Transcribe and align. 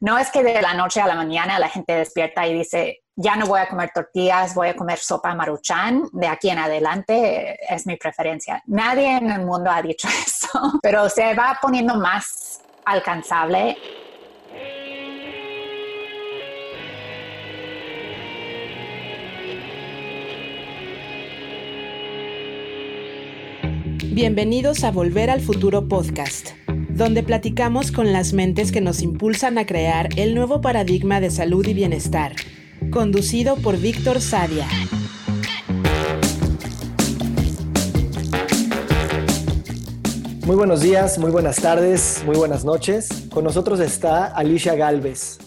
No 0.00 0.16
es 0.16 0.30
que 0.30 0.42
de 0.42 0.62
la 0.62 0.74
noche 0.74 1.00
a 1.00 1.06
la 1.06 1.14
mañana 1.14 1.58
la 1.58 1.68
gente 1.68 1.94
despierta 1.94 2.46
y 2.46 2.54
dice, 2.54 3.02
ya 3.16 3.34
no 3.34 3.46
voy 3.46 3.60
a 3.60 3.68
comer 3.68 3.90
tortillas, 3.92 4.54
voy 4.54 4.68
a 4.68 4.76
comer 4.76 4.98
sopa 4.98 5.34
maruchan, 5.34 6.04
de 6.12 6.28
aquí 6.28 6.50
en 6.50 6.58
adelante 6.58 7.58
es 7.68 7.84
mi 7.84 7.96
preferencia. 7.96 8.62
Nadie 8.66 9.16
en 9.16 9.30
el 9.30 9.44
mundo 9.44 9.70
ha 9.70 9.82
dicho 9.82 10.06
eso, 10.26 10.78
pero 10.80 11.08
se 11.08 11.34
va 11.34 11.58
poniendo 11.60 11.96
más 11.96 12.60
alcanzable. 12.84 13.76
Bienvenidos 24.10 24.84
a 24.84 24.90
Volver 24.90 25.30
al 25.30 25.40
Futuro 25.40 25.88
Podcast 25.88 26.50
donde 26.98 27.22
platicamos 27.22 27.92
con 27.92 28.12
las 28.12 28.32
mentes 28.32 28.72
que 28.72 28.80
nos 28.80 29.02
impulsan 29.02 29.56
a 29.56 29.66
crear 29.66 30.08
el 30.16 30.34
nuevo 30.34 30.60
paradigma 30.60 31.20
de 31.20 31.30
salud 31.30 31.64
y 31.64 31.72
bienestar, 31.72 32.34
conducido 32.90 33.54
por 33.54 33.78
Víctor 33.78 34.20
Sadia. 34.20 34.66
Muy 40.44 40.56
buenos 40.56 40.80
días, 40.80 41.18
muy 41.18 41.30
buenas 41.30 41.56
tardes, 41.56 42.22
muy 42.26 42.36
buenas 42.36 42.64
noches. 42.64 43.28
Con 43.30 43.44
nosotros 43.44 43.78
está 43.78 44.24
Alicia 44.24 44.74
Galvez. 44.74 45.38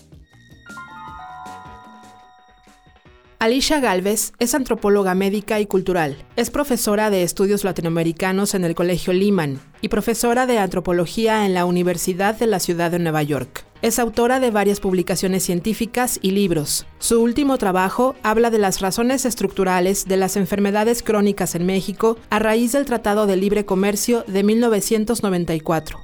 Alicia 3.42 3.80
Galvez 3.80 4.34
es 4.38 4.54
antropóloga 4.54 5.16
médica 5.16 5.60
y 5.60 5.66
cultural. 5.66 6.16
Es 6.36 6.52
profesora 6.52 7.10
de 7.10 7.24
estudios 7.24 7.64
latinoamericanos 7.64 8.54
en 8.54 8.64
el 8.64 8.76
Colegio 8.76 9.14
Lehman 9.14 9.60
y 9.82 9.88
profesora 9.88 10.46
de 10.46 10.60
antropología 10.60 11.44
en 11.48 11.56
la 11.56 11.66
Universidad 11.66 12.36
de 12.36 12.46
la 12.46 12.60
Ciudad 12.60 12.92
de 12.92 13.00
Nueva 13.00 13.24
York. 13.24 13.66
Es 13.82 13.98
autora 13.98 14.40
de 14.40 14.52
varias 14.52 14.80
publicaciones 14.80 15.42
científicas 15.42 16.20
y 16.22 16.30
libros. 16.34 16.86
Su 17.00 17.20
último 17.20 17.58
trabajo 17.58 18.14
habla 18.22 18.52
de 18.52 18.60
las 18.60 18.80
razones 18.80 19.26
estructurales 19.26 20.06
de 20.06 20.18
las 20.18 20.38
enfermedades 20.38 21.02
crónicas 21.02 21.56
en 21.56 21.66
México 21.66 22.18
a 22.30 22.38
raíz 22.38 22.74
del 22.74 22.86
Tratado 22.86 23.26
de 23.26 23.38
Libre 23.38 23.66
Comercio 23.66 24.24
de 24.28 24.44
1994. 24.44 25.98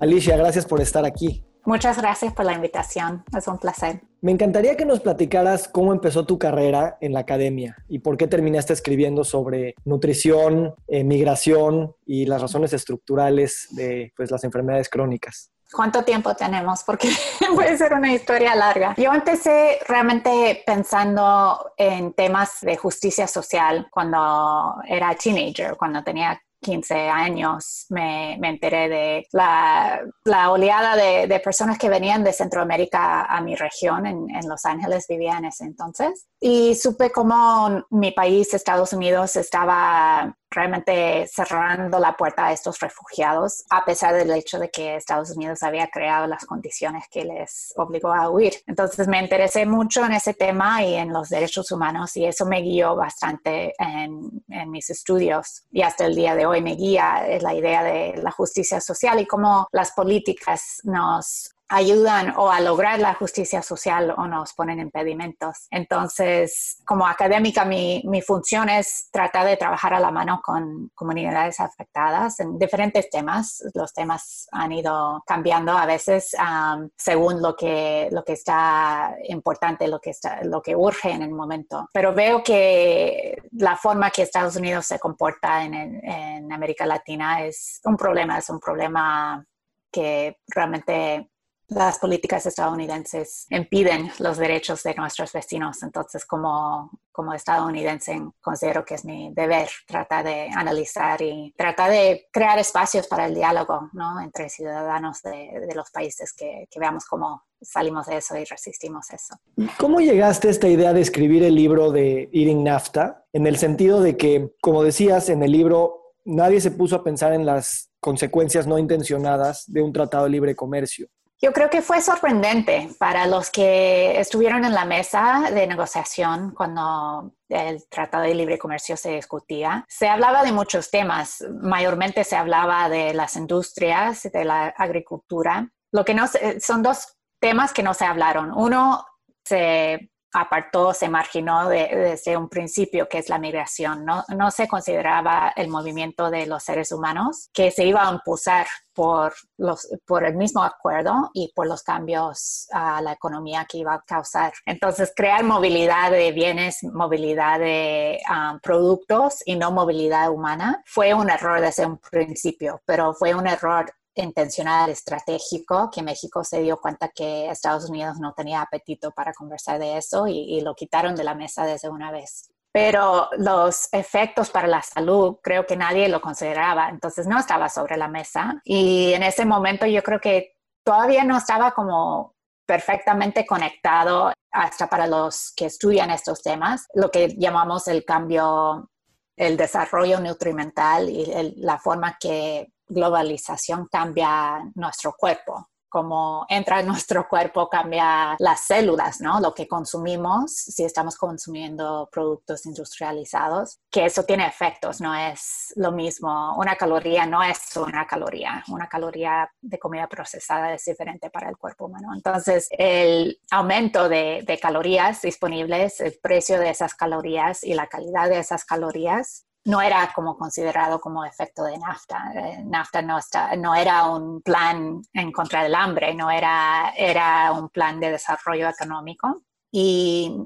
Alicia, 0.00 0.36
gracias 0.36 0.66
por 0.66 0.80
estar 0.80 1.06
aquí. 1.06 1.44
Muchas 1.64 1.96
gracias 1.98 2.32
por 2.32 2.44
la 2.44 2.54
invitación, 2.54 3.24
es 3.36 3.46
un 3.46 3.58
placer. 3.58 4.00
Me 4.20 4.32
encantaría 4.32 4.76
que 4.76 4.84
nos 4.84 5.00
platicaras 5.00 5.68
cómo 5.68 5.92
empezó 5.92 6.26
tu 6.26 6.38
carrera 6.38 6.98
en 7.00 7.12
la 7.12 7.20
academia 7.20 7.76
y 7.88 8.00
por 8.00 8.16
qué 8.16 8.26
terminaste 8.26 8.72
escribiendo 8.72 9.22
sobre 9.22 9.74
nutrición, 9.84 10.74
eh, 10.88 11.04
migración 11.04 11.94
y 12.04 12.26
las 12.26 12.42
razones 12.42 12.72
estructurales 12.72 13.68
de 13.70 14.12
pues, 14.16 14.30
las 14.30 14.42
enfermedades 14.42 14.88
crónicas. 14.88 15.52
¿Cuánto 15.72 16.04
tiempo 16.04 16.34
tenemos? 16.34 16.82
Porque 16.84 17.08
puede 17.54 17.76
ser 17.78 17.94
una 17.94 18.12
historia 18.12 18.54
larga. 18.54 18.94
Yo 18.96 19.12
empecé 19.12 19.78
realmente 19.88 20.62
pensando 20.66 21.72
en 21.76 22.12
temas 22.12 22.60
de 22.60 22.76
justicia 22.76 23.26
social 23.26 23.86
cuando 23.90 24.76
era 24.86 25.14
teenager, 25.14 25.76
cuando 25.76 26.02
tenía 26.02 26.40
15 26.62 27.08
años 27.08 27.86
me, 27.90 28.38
me 28.40 28.48
enteré 28.48 28.88
de 28.88 29.26
la, 29.32 30.00
la 30.24 30.50
oleada 30.50 30.96
de, 30.96 31.40
personas 31.40 31.76
que 31.76 31.88
venían 31.88 32.22
de 32.22 32.32
Centroamérica 32.32 33.24
a 33.24 33.40
mi 33.40 33.56
región, 33.56 34.06
en, 34.06 34.30
en, 34.30 34.48
Los 34.48 34.64
Ángeles 34.64 35.06
vivía 35.08 35.36
en 35.38 35.46
ese 35.46 35.64
entonces, 35.64 36.26
y 36.40 36.74
supe 36.76 37.10
cómo 37.10 37.84
mi 37.90 38.12
país, 38.12 38.54
Estados 38.54 38.92
Unidos, 38.92 39.36
estaba 39.36 40.36
realmente 40.52 41.26
cerrando 41.26 41.98
la 41.98 42.16
puerta 42.16 42.46
a 42.46 42.52
estos 42.52 42.78
refugiados, 42.80 43.64
a 43.70 43.84
pesar 43.84 44.14
del 44.14 44.30
hecho 44.32 44.58
de 44.58 44.70
que 44.70 44.96
Estados 44.96 45.30
Unidos 45.30 45.62
había 45.62 45.88
creado 45.88 46.26
las 46.26 46.44
condiciones 46.44 47.04
que 47.10 47.24
les 47.24 47.72
obligó 47.76 48.12
a 48.12 48.30
huir. 48.30 48.54
Entonces 48.66 49.08
me 49.08 49.20
interesé 49.20 49.66
mucho 49.66 50.04
en 50.04 50.12
ese 50.12 50.34
tema 50.34 50.82
y 50.82 50.94
en 50.94 51.12
los 51.12 51.28
derechos 51.28 51.70
humanos 51.72 52.16
y 52.16 52.26
eso 52.26 52.46
me 52.46 52.60
guió 52.60 52.94
bastante 52.94 53.74
en, 53.78 54.44
en 54.48 54.70
mis 54.70 54.90
estudios 54.90 55.64
y 55.70 55.82
hasta 55.82 56.06
el 56.06 56.14
día 56.14 56.34
de 56.34 56.46
hoy 56.46 56.62
me 56.62 56.74
guía 56.74 57.26
la 57.40 57.54
idea 57.54 57.82
de 57.82 58.14
la 58.22 58.30
justicia 58.30 58.80
social 58.80 59.20
y 59.20 59.26
cómo 59.26 59.66
las 59.72 59.92
políticas 59.92 60.80
nos 60.84 61.54
ayudan 61.68 62.34
o 62.36 62.50
a 62.50 62.60
lograr 62.60 63.00
la 63.00 63.14
justicia 63.14 63.62
social 63.62 64.14
o 64.16 64.26
nos 64.26 64.52
ponen 64.52 64.78
impedimentos. 64.78 65.66
Entonces, 65.70 66.82
como 66.84 67.06
académica, 67.06 67.64
mi, 67.64 68.02
mi, 68.04 68.20
función 68.20 68.68
es 68.68 69.08
tratar 69.10 69.46
de 69.46 69.56
trabajar 69.56 69.94
a 69.94 70.00
la 70.00 70.10
mano 70.10 70.40
con 70.44 70.90
comunidades 70.94 71.60
afectadas 71.60 72.40
en 72.40 72.58
diferentes 72.58 73.08
temas. 73.08 73.62
Los 73.74 73.92
temas 73.94 74.46
han 74.52 74.72
ido 74.72 75.22
cambiando 75.26 75.72
a 75.72 75.86
veces 75.86 76.36
um, 76.38 76.88
según 76.96 77.40
lo 77.40 77.56
que, 77.56 78.08
lo 78.12 78.22
que 78.22 78.34
está 78.34 79.16
importante, 79.24 79.88
lo 79.88 79.98
que, 79.98 80.10
está, 80.10 80.44
lo 80.44 80.60
que 80.60 80.76
urge 80.76 81.10
en 81.10 81.22
el 81.22 81.30
momento. 81.30 81.88
Pero 81.92 82.14
veo 82.14 82.42
que 82.42 83.36
la 83.52 83.76
forma 83.76 84.10
que 84.10 84.22
Estados 84.22 84.56
Unidos 84.56 84.86
se 84.86 84.98
comporta 84.98 85.64
en, 85.64 85.74
en 85.74 86.52
América 86.52 86.84
Latina 86.84 87.44
es 87.44 87.80
un 87.84 87.96
problema, 87.96 88.38
es 88.38 88.50
un 88.50 88.60
problema 88.60 89.44
que 89.90 90.38
realmente 90.48 91.31
las 91.74 91.98
políticas 91.98 92.46
estadounidenses 92.46 93.46
impiden 93.50 94.10
los 94.18 94.38
derechos 94.38 94.82
de 94.82 94.94
nuestros 94.94 95.32
vecinos. 95.32 95.82
Entonces, 95.82 96.24
como, 96.24 96.90
estadounidense, 97.34 98.20
considero 98.40 98.84
que 98.84 98.94
es 98.94 99.04
mi 99.04 99.32
deber 99.32 99.68
tratar 99.86 100.24
de 100.24 100.48
analizar 100.54 101.20
y 101.22 101.52
tratar 101.56 101.90
de 101.90 102.28
crear 102.32 102.58
espacios 102.58 103.06
para 103.06 103.26
el 103.26 103.34
diálogo 103.34 103.90
entre 104.22 104.48
ciudadanos 104.48 105.22
de, 105.22 105.66
de 105.66 105.74
los 105.74 105.90
países 105.90 106.32
que, 106.32 106.66
que, 106.70 106.80
veamos 106.80 107.04
cómo 107.04 107.44
salimos 107.60 108.06
de 108.06 108.16
eso 108.16 108.36
y 108.36 108.44
resistimos 108.44 109.10
eso. 109.10 109.36
¿Cómo 109.78 110.00
llegaste 110.00 110.48
a 110.48 110.50
esta 110.50 110.68
idea 110.68 110.92
de 110.92 111.00
escribir 111.00 111.44
el 111.44 111.54
libro 111.54 111.92
de 111.92 112.28
Eating 112.32 112.64
NAFTA? 112.64 113.24
En 113.32 113.46
el 113.46 113.56
sentido 113.56 114.00
de 114.00 114.16
que, 114.16 114.52
como 114.60 114.82
decías 114.82 115.28
en 115.28 115.42
el 115.42 115.52
libro, 115.52 116.14
nadie 116.24 116.60
se 116.60 116.70
puso 116.70 116.96
a 116.96 117.04
pensar 117.04 117.32
en 117.32 117.46
las 117.46 117.90
consecuencias 118.00 118.66
no 118.66 118.78
intencionadas 118.78 119.64
de 119.66 119.82
un 119.82 119.92
tratado 119.92 120.24
de 120.24 120.30
libre 120.30 120.56
comercio. 120.56 121.06
Yo 121.44 121.52
creo 121.52 121.70
que 121.70 121.82
fue 121.82 122.00
sorprendente 122.00 122.88
para 123.00 123.26
los 123.26 123.50
que 123.50 124.20
estuvieron 124.20 124.64
en 124.64 124.74
la 124.74 124.84
mesa 124.84 125.50
de 125.52 125.66
negociación 125.66 126.52
cuando 126.52 127.32
el 127.48 127.84
Tratado 127.88 128.22
de 128.22 128.32
Libre 128.32 128.58
Comercio 128.58 128.96
se 128.96 129.16
discutía. 129.16 129.84
Se 129.88 130.08
hablaba 130.08 130.44
de 130.44 130.52
muchos 130.52 130.88
temas, 130.88 131.44
mayormente 131.60 132.22
se 132.22 132.36
hablaba 132.36 132.88
de 132.88 133.12
las 133.12 133.34
industrias, 133.34 134.22
de 134.22 134.44
la 134.44 134.68
agricultura. 134.68 135.68
Lo 135.90 136.04
que 136.04 136.14
no 136.14 136.26
son 136.60 136.84
dos 136.84 137.18
temas 137.40 137.72
que 137.72 137.82
no 137.82 137.92
se 137.92 138.04
hablaron. 138.04 138.52
Uno 138.52 139.04
se 139.44 140.11
apartó, 140.32 140.94
se 140.94 141.08
marginó 141.08 141.68
desde 141.68 142.36
un 142.36 142.48
principio, 142.48 143.08
que 143.08 143.18
es 143.18 143.28
la 143.28 143.38
migración. 143.38 144.04
No, 144.04 144.24
no 144.28 144.50
se 144.50 144.66
consideraba 144.68 145.52
el 145.56 145.68
movimiento 145.68 146.30
de 146.30 146.46
los 146.46 146.62
seres 146.62 146.92
humanos 146.92 147.48
que 147.52 147.70
se 147.70 147.84
iba 147.84 148.08
a 148.08 148.12
impulsar 148.12 148.66
por, 148.94 149.34
los, 149.56 149.88
por 150.06 150.24
el 150.24 150.34
mismo 150.36 150.62
acuerdo 150.62 151.30
y 151.34 151.52
por 151.54 151.66
los 151.66 151.82
cambios 151.82 152.66
a 152.72 153.00
la 153.00 153.12
economía 153.12 153.66
que 153.68 153.78
iba 153.78 153.94
a 153.94 154.02
causar. 154.02 154.52
Entonces, 154.66 155.12
crear 155.14 155.44
movilidad 155.44 156.10
de 156.10 156.32
bienes, 156.32 156.82
movilidad 156.82 157.58
de 157.58 158.20
um, 158.28 158.58
productos 158.60 159.42
y 159.46 159.56
no 159.56 159.70
movilidad 159.70 160.30
humana 160.30 160.82
fue 160.86 161.14
un 161.14 161.30
error 161.30 161.60
desde 161.60 161.86
un 161.86 161.98
principio, 161.98 162.80
pero 162.84 163.14
fue 163.14 163.34
un 163.34 163.46
error 163.46 163.92
intencional, 164.14 164.90
estratégico, 164.90 165.90
que 165.90 166.02
México 166.02 166.44
se 166.44 166.60
dio 166.60 166.80
cuenta 166.80 167.08
que 167.08 167.48
Estados 167.48 167.88
Unidos 167.88 168.18
no 168.18 168.34
tenía 168.34 168.60
apetito 168.60 169.10
para 169.12 169.32
conversar 169.32 169.78
de 169.78 169.96
eso 169.96 170.26
y, 170.26 170.60
lo 170.62 170.74
quitaron 170.74 171.16
de 171.16 171.24
la 171.24 171.34
mesa 171.34 171.64
desde 171.64 171.88
una 171.88 172.10
vez. 172.10 172.52
Pero 172.72 173.28
los 173.36 173.88
efectos 173.92 174.50
para 174.50 174.68
la 174.68 174.82
salud 174.82 175.38
creo 175.42 175.66
que 175.66 175.76
nadie 175.76 176.08
lo 176.08 176.20
consideraba, 176.20 176.88
entonces 176.88 177.26
no 177.26 177.38
estaba 177.38 177.68
sobre 177.68 177.96
la 177.96 178.08
mesa 178.08 178.60
y 178.64 179.12
en 179.12 179.22
ese 179.22 179.44
momento 179.44 179.86
yo 179.86 180.02
creo 180.02 180.20
que 180.20 180.54
todavía 180.84 181.24
no 181.24 181.36
estaba 181.36 181.72
como 181.72 182.34
perfectamente 182.66 183.44
conectado 183.44 184.32
hasta 184.50 184.86
para 184.86 185.06
los 185.06 185.52
que 185.54 185.66
estudian 185.66 186.10
estos 186.10 186.42
temas, 186.42 186.86
lo 186.94 187.10
que 187.10 187.34
llamamos 187.36 187.88
el 187.88 188.04
cambio, 188.04 188.88
el 189.36 189.56
desarrollo 189.56 190.20
nutrimental 190.20 191.10
y 191.10 191.54
la 191.56 191.78
forma 191.78 192.16
que 192.20 192.71
globalización 192.92 193.88
cambia 193.90 194.70
nuestro 194.74 195.14
cuerpo. 195.16 195.68
Como 195.88 196.46
entra 196.48 196.80
en 196.80 196.86
nuestro 196.86 197.28
cuerpo, 197.28 197.68
cambia 197.68 198.34
las 198.38 198.60
células, 198.62 199.20
¿no? 199.20 199.40
Lo 199.40 199.52
que 199.52 199.68
consumimos, 199.68 200.50
si 200.54 200.84
estamos 200.84 201.18
consumiendo 201.18 202.08
productos 202.10 202.64
industrializados, 202.64 203.78
que 203.90 204.06
eso 204.06 204.22
tiene 204.22 204.46
efectos, 204.46 205.02
no 205.02 205.14
es 205.14 205.70
lo 205.76 205.92
mismo. 205.92 206.56
Una 206.56 206.76
caloría 206.76 207.26
no 207.26 207.42
es 207.42 207.76
una 207.76 208.06
caloría. 208.06 208.64
Una 208.68 208.88
caloría 208.88 209.50
de 209.60 209.78
comida 209.78 210.08
procesada 210.08 210.72
es 210.72 210.82
diferente 210.82 211.28
para 211.28 211.50
el 211.50 211.58
cuerpo 211.58 211.84
humano. 211.84 212.14
Entonces, 212.14 212.68
el 212.70 213.38
aumento 213.50 214.08
de, 214.08 214.44
de 214.46 214.58
calorías 214.58 215.20
disponibles, 215.20 216.00
el 216.00 216.18
precio 216.22 216.58
de 216.58 216.70
esas 216.70 216.94
calorías 216.94 217.62
y 217.64 217.74
la 217.74 217.86
calidad 217.88 218.30
de 218.30 218.38
esas 218.38 218.64
calorías 218.64 219.44
no 219.64 219.80
era 219.80 220.10
como 220.14 220.36
considerado 220.36 221.00
como 221.00 221.24
efecto 221.24 221.64
de 221.64 221.78
NAFTA. 221.78 222.32
Eh, 222.34 222.64
NAFTA 222.64 223.02
no, 223.02 223.18
está, 223.18 223.54
no 223.56 223.74
era 223.74 224.08
un 224.08 224.42
plan 224.42 225.02
en 225.12 225.32
contra 225.32 225.62
del 225.62 225.74
hambre, 225.74 226.14
no 226.14 226.30
era, 226.30 226.92
era 226.96 227.52
un 227.52 227.68
plan 227.68 228.00
de 228.00 228.10
desarrollo 228.10 228.68
económico. 228.68 229.42
Y 229.70 230.36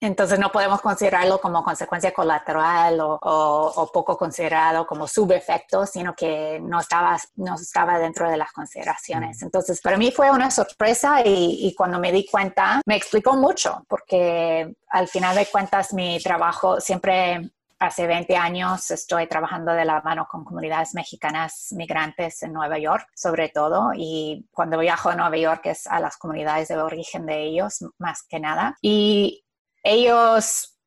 entonces 0.00 0.38
no 0.38 0.50
podemos 0.50 0.80
considerarlo 0.80 1.40
como 1.40 1.62
consecuencia 1.62 2.12
colateral 2.12 2.98
o, 3.00 3.90
poco 3.92 4.16
considerado 4.16 4.84
como 4.84 5.06
subefecto, 5.06 5.86
sino 5.86 6.14
que 6.14 6.58
no 6.60 6.80
estaba, 6.80 7.16
no 7.36 7.54
estaba 7.54 7.98
dentro 7.98 8.28
de 8.28 8.36
las 8.36 8.50
consideraciones. 8.52 9.40
Mm. 9.40 9.44
Entonces 9.44 9.80
para 9.80 9.96
mí 9.96 10.10
fue 10.10 10.30
una 10.30 10.50
sorpresa 10.50 11.20
y, 11.24 11.68
y, 11.68 11.74
cuando 11.76 12.00
me 12.00 12.10
di 12.10 12.26
cuenta 12.26 12.80
me 12.84 12.96
explicó 12.96 13.36
mucho 13.36 13.84
porque 13.86 14.74
al 14.88 15.06
final 15.06 15.36
de 15.36 15.46
cuentas 15.46 15.92
mi 15.92 16.18
trabajo 16.20 16.80
siempre 16.80 17.52
Hace 17.82 18.06
20 18.06 18.36
años 18.36 18.92
estoy 18.92 19.26
trabajando 19.26 19.72
de 19.72 19.84
la 19.84 20.00
mano 20.02 20.28
con 20.30 20.44
comunidades 20.44 20.94
mexicanas 20.94 21.66
migrantes 21.72 22.40
en 22.44 22.52
Nueva 22.52 22.78
York, 22.78 23.08
sobre 23.12 23.48
todo, 23.48 23.90
y 23.92 24.46
cuando 24.52 24.78
viajo 24.78 25.08
a 25.08 25.16
Nueva 25.16 25.36
York 25.36 25.62
es 25.64 25.88
a 25.88 25.98
las 25.98 26.16
comunidades 26.16 26.68
de 26.68 26.76
origen 26.76 27.26
de 27.26 27.42
ellos, 27.42 27.84
más 27.98 28.22
que 28.22 28.38
nada. 28.38 28.76
Y 28.80 29.44
ellos 29.82 30.78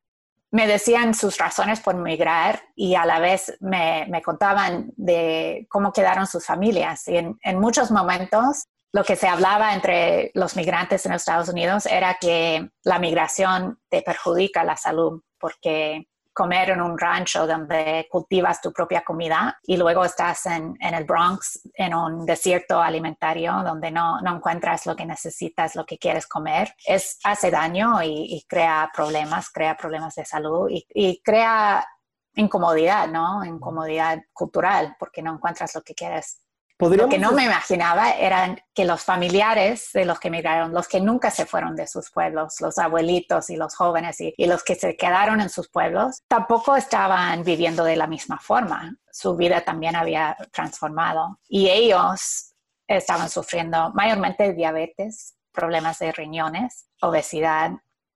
me 0.51 0.68
decían 0.68 1.13
sus 1.13 1.38
razones 1.38 1.81
por 1.81 1.95
migrar 1.95 2.62
y 2.77 2.95
a 2.95 3.06
la 3.06 3.19
vez 3.19 3.57
me, 3.59 4.09
contaban 4.24 4.94
de 4.95 5.68
cómo 5.69 5.92
quedaron 5.92 6.25
sus 6.27 6.45
familias. 6.45 7.09
Y 7.09 7.18
en, 7.18 7.38
en 7.44 7.59
muchos 7.59 7.92
momentos 7.92 8.68
lo 8.94 9.03
que 9.03 9.18
se 9.18 9.27
hablaba 9.27 9.74
entre 9.74 10.31
los 10.33 10.56
migrantes 10.56 11.06
en 11.06 11.12
Estados 11.12 11.50
Unidos 11.50 11.88
era 11.88 12.15
que 12.21 12.69
la 12.86 13.00
migración 13.00 13.81
te 13.89 14.01
perjudica 14.01 14.63
la 14.63 14.77
salud 14.77 15.21
porque 15.38 16.07
comer 16.36 16.72
en 16.72 16.82
un 16.82 17.00
rancho 17.00 17.48
donde 17.48 18.08
cultivas 18.12 18.62
tu 18.62 18.74
propia 18.74 19.04
comida 19.04 19.58
y 19.64 19.78
luego 19.78 20.04
estás 20.04 20.46
en, 20.48 20.76
el 20.80 21.06
Bronx, 21.06 21.62
en 21.74 21.96
un 21.96 22.26
desierto 22.26 22.82
alimentario 22.82 23.64
donde 23.64 23.90
no, 23.90 24.20
encuentras 24.26 24.86
lo 24.86 24.96
que 24.96 25.06
necesitas, 25.06 25.76
lo 25.76 25.86
que 25.86 25.98
quieres 25.98 26.28
comer, 26.28 26.76
es, 26.86 27.20
hace 27.24 27.50
daño 27.50 28.04
y, 28.04 28.46
crea 28.50 28.92
problemas, 28.94 29.50
crea 29.50 29.78
problemas 29.78 30.14
de 30.16 30.26
salud 30.26 30.70
y, 30.70 30.86
y 30.94 31.22
crea 31.24 31.88
incomodidad, 32.36 33.08
¿no? 33.08 33.46
Incomodidad 33.46 34.20
cultural 34.34 34.96
porque 35.00 35.22
no 35.22 35.34
encuentras 35.34 35.74
lo 35.74 35.84
que 35.84 35.96
quieres 35.96 36.44
lo 36.77 37.07
que 37.07 37.18
no 37.18 37.31
me 37.31 37.45
imaginaba 37.45 38.12
eran 38.12 38.60
que 38.74 38.83
los 38.83 39.01
familiares 39.01 39.89
de 39.94 40.04
los 40.06 40.19
que 40.19 40.27
emigraron, 40.27 40.74
los 40.74 40.88
que 40.88 41.00
nunca 41.00 41.31
se 41.31 41.45
fueron 41.45 41.75
de 41.75 41.88
sus 41.88 42.12
pueblos, 42.12 42.60
los 42.60 42.77
abuelitos 42.77 43.50
y 43.50 43.56
los 43.56 43.75
jóvenes 43.75 44.19
y, 44.19 44.33
los 44.45 44.63
que 44.63 44.75
se 44.75 44.98
quedaron 44.98 45.39
en 45.39 45.50
sus 45.50 45.69
pueblos, 45.69 46.22
tampoco 46.27 46.75
estaban 46.75 47.44
viviendo 47.44 47.83
de 47.83 47.95
la 47.95 48.07
misma 48.07 48.39
forma. 48.39 48.95
Su 49.12 49.36
vida 49.38 49.62
también 49.62 49.95
había 49.95 50.36
transformado 50.51 51.39
y 51.48 51.69
ellos 51.69 52.54
estaban 52.88 53.30
sufriendo 53.30 53.92
mayormente 53.94 54.54
diabetes, 54.54 55.36
problemas 55.54 56.00
de 56.00 56.12
riñones, 56.12 56.88
obesidad 57.01 57.71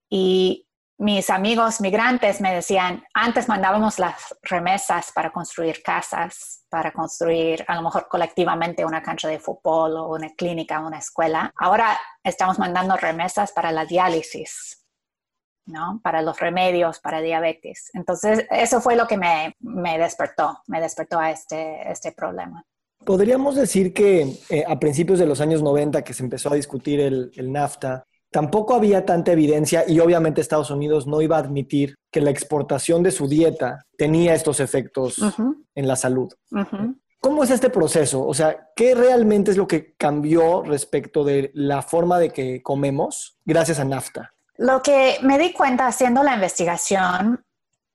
y 0.09 0.68
mis 0.99 1.29
amigos 1.29 1.79
migrantes 1.79 2.41
me 2.41 2.53
decían, 2.53 3.01
antes 3.13 3.47
mandábamos 3.47 3.99
las 3.99 4.35
remesas 4.41 5.13
para 5.13 5.31
construir 5.31 5.81
casas, 5.81 6.65
para 6.69 6.91
construir 6.91 7.63
a 7.69 7.75
lo 7.75 7.83
mejor 7.83 8.09
colectivamente 8.09 8.83
una 8.83 9.01
cancha 9.01 9.29
de 9.29 9.39
fútbol 9.39 9.95
o 9.95 10.09
una 10.09 10.29
clínica, 10.35 10.85
una 10.85 10.97
escuela. 10.99 11.53
Ahora 11.57 11.97
estamos 12.21 12.59
mandando 12.59 12.97
remesas 12.97 13.53
para 13.53 13.71
la 13.71 13.85
diálisis, 13.85 14.85
¿no? 15.67 16.01
Para 16.03 16.21
los 16.21 16.37
remedios, 16.37 16.99
para 16.99 17.21
diabetes. 17.21 17.91
Entonces, 17.93 18.45
eso 18.51 18.81
fue 18.81 18.97
lo 18.97 19.07
que 19.07 19.15
me, 19.15 19.55
despertó, 19.97 20.59
me 20.67 20.81
despertó 20.81 21.17
a 21.17 21.31
este, 21.31 21.89
este 21.89 22.11
problema. 22.11 22.61
Podríamos 23.05 23.55
decir 23.55 23.93
que 23.93 24.37
eh, 24.49 24.65
a 24.67 24.77
principios 24.77 25.17
de 25.17 25.25
los 25.25 25.39
años 25.39 25.63
90 25.63 26.01
que 26.03 26.13
se 26.13 26.23
empezó 26.23 26.51
a 26.51 26.55
discutir 26.55 26.99
el, 26.99 27.31
el 27.37 27.53
NAFTA, 27.53 28.05
tampoco 28.31 28.75
había 28.75 29.05
tanta 29.05 29.31
evidencia 29.31 29.83
y 29.87 29.99
obviamente 29.99 30.41
Estados 30.41 30.71
Unidos 30.71 31.07
no 31.07 31.21
iba 31.21 31.37
a 31.37 31.39
admitir 31.39 31.95
que 32.11 32.21
la 32.21 32.29
exportación 32.29 33.03
de 33.03 33.11
su 33.11 33.27
dieta 33.27 33.85
tenía 33.97 34.33
estos 34.33 34.59
efectos 34.59 35.19
en 35.75 35.87
la 35.87 35.95
salud. 35.95 36.31
¿Cómo 37.21 37.43
es 37.43 37.49
este 37.49 37.69
proceso? 37.69 38.25
O 38.25 38.33
sea, 38.33 38.69
¿qué 38.75 38.95
realmente 38.95 39.51
es 39.51 39.57
lo 39.57 39.67
que 39.67 39.93
cambió 39.95 40.63
respecto 40.63 41.23
de 41.23 41.51
la 41.53 41.81
forma 41.81 42.17
de 42.17 42.29
que 42.29 42.63
comemos 42.63 43.37
gracias 43.45 43.79
a 43.79 43.85
NAFTA? 43.85 44.33
Lo 44.57 44.81
que 44.81 45.17
me 45.21 45.37
di 45.37 45.51
cuenta 45.51 45.87
haciendo 45.87 46.23
la 46.23 46.35
investigación 46.35 47.43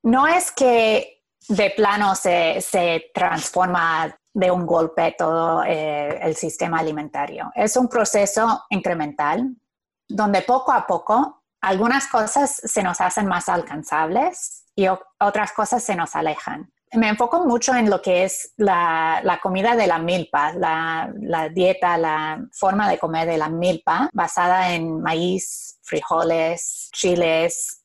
no 0.03 0.27
es 0.27 0.53
que 0.53 1.23
de 1.49 1.71
plano 1.71 2.15
se, 2.15 3.11
transforma 3.15 4.15
de 4.33 4.51
un 4.51 4.67
golpe 4.67 5.15
todo 5.17 5.63
eh, 5.65 6.19
el 6.23 6.35
sistema 6.35 6.81
alimentario. 6.81 7.51
Es 7.55 7.77
un 7.77 7.89
proceso 7.89 8.65
incremental 8.71 9.55
donde 10.09 10.43
poco 10.43 10.73
a 10.73 10.87
poco 10.87 11.45
algunas 11.61 12.09
cosas 12.09 12.61
se 12.63 12.83
nos 12.83 13.01
hacen 13.01 13.27
más 13.27 13.49
alcanzables 13.49 14.67
y 14.77 14.87
otras 15.19 15.53
cosas 15.53 15.83
se 15.83 15.97
nos 15.97 16.15
alejan. 16.15 16.71
Me 16.93 17.09
enfoco 17.09 17.45
mucho 17.45 17.75
en 17.75 17.91
lo 17.91 18.01
que 18.01 18.25
es 18.25 18.53
la, 18.57 19.41
comida 19.43 19.75
de 19.75 19.87
la 19.87 19.99
milpa, 19.99 20.53
la, 20.53 21.49
dieta, 21.53 21.99
la 21.99 22.41
forma 22.53 22.89
de 22.89 22.99
comer 22.99 23.27
de 23.27 23.39
la 23.39 23.49
milpa 23.49 24.09
basada 24.13 24.73
en 24.75 25.01
maíz, 25.01 25.79
frijoles, 25.83 26.91
chiles, 26.93 27.83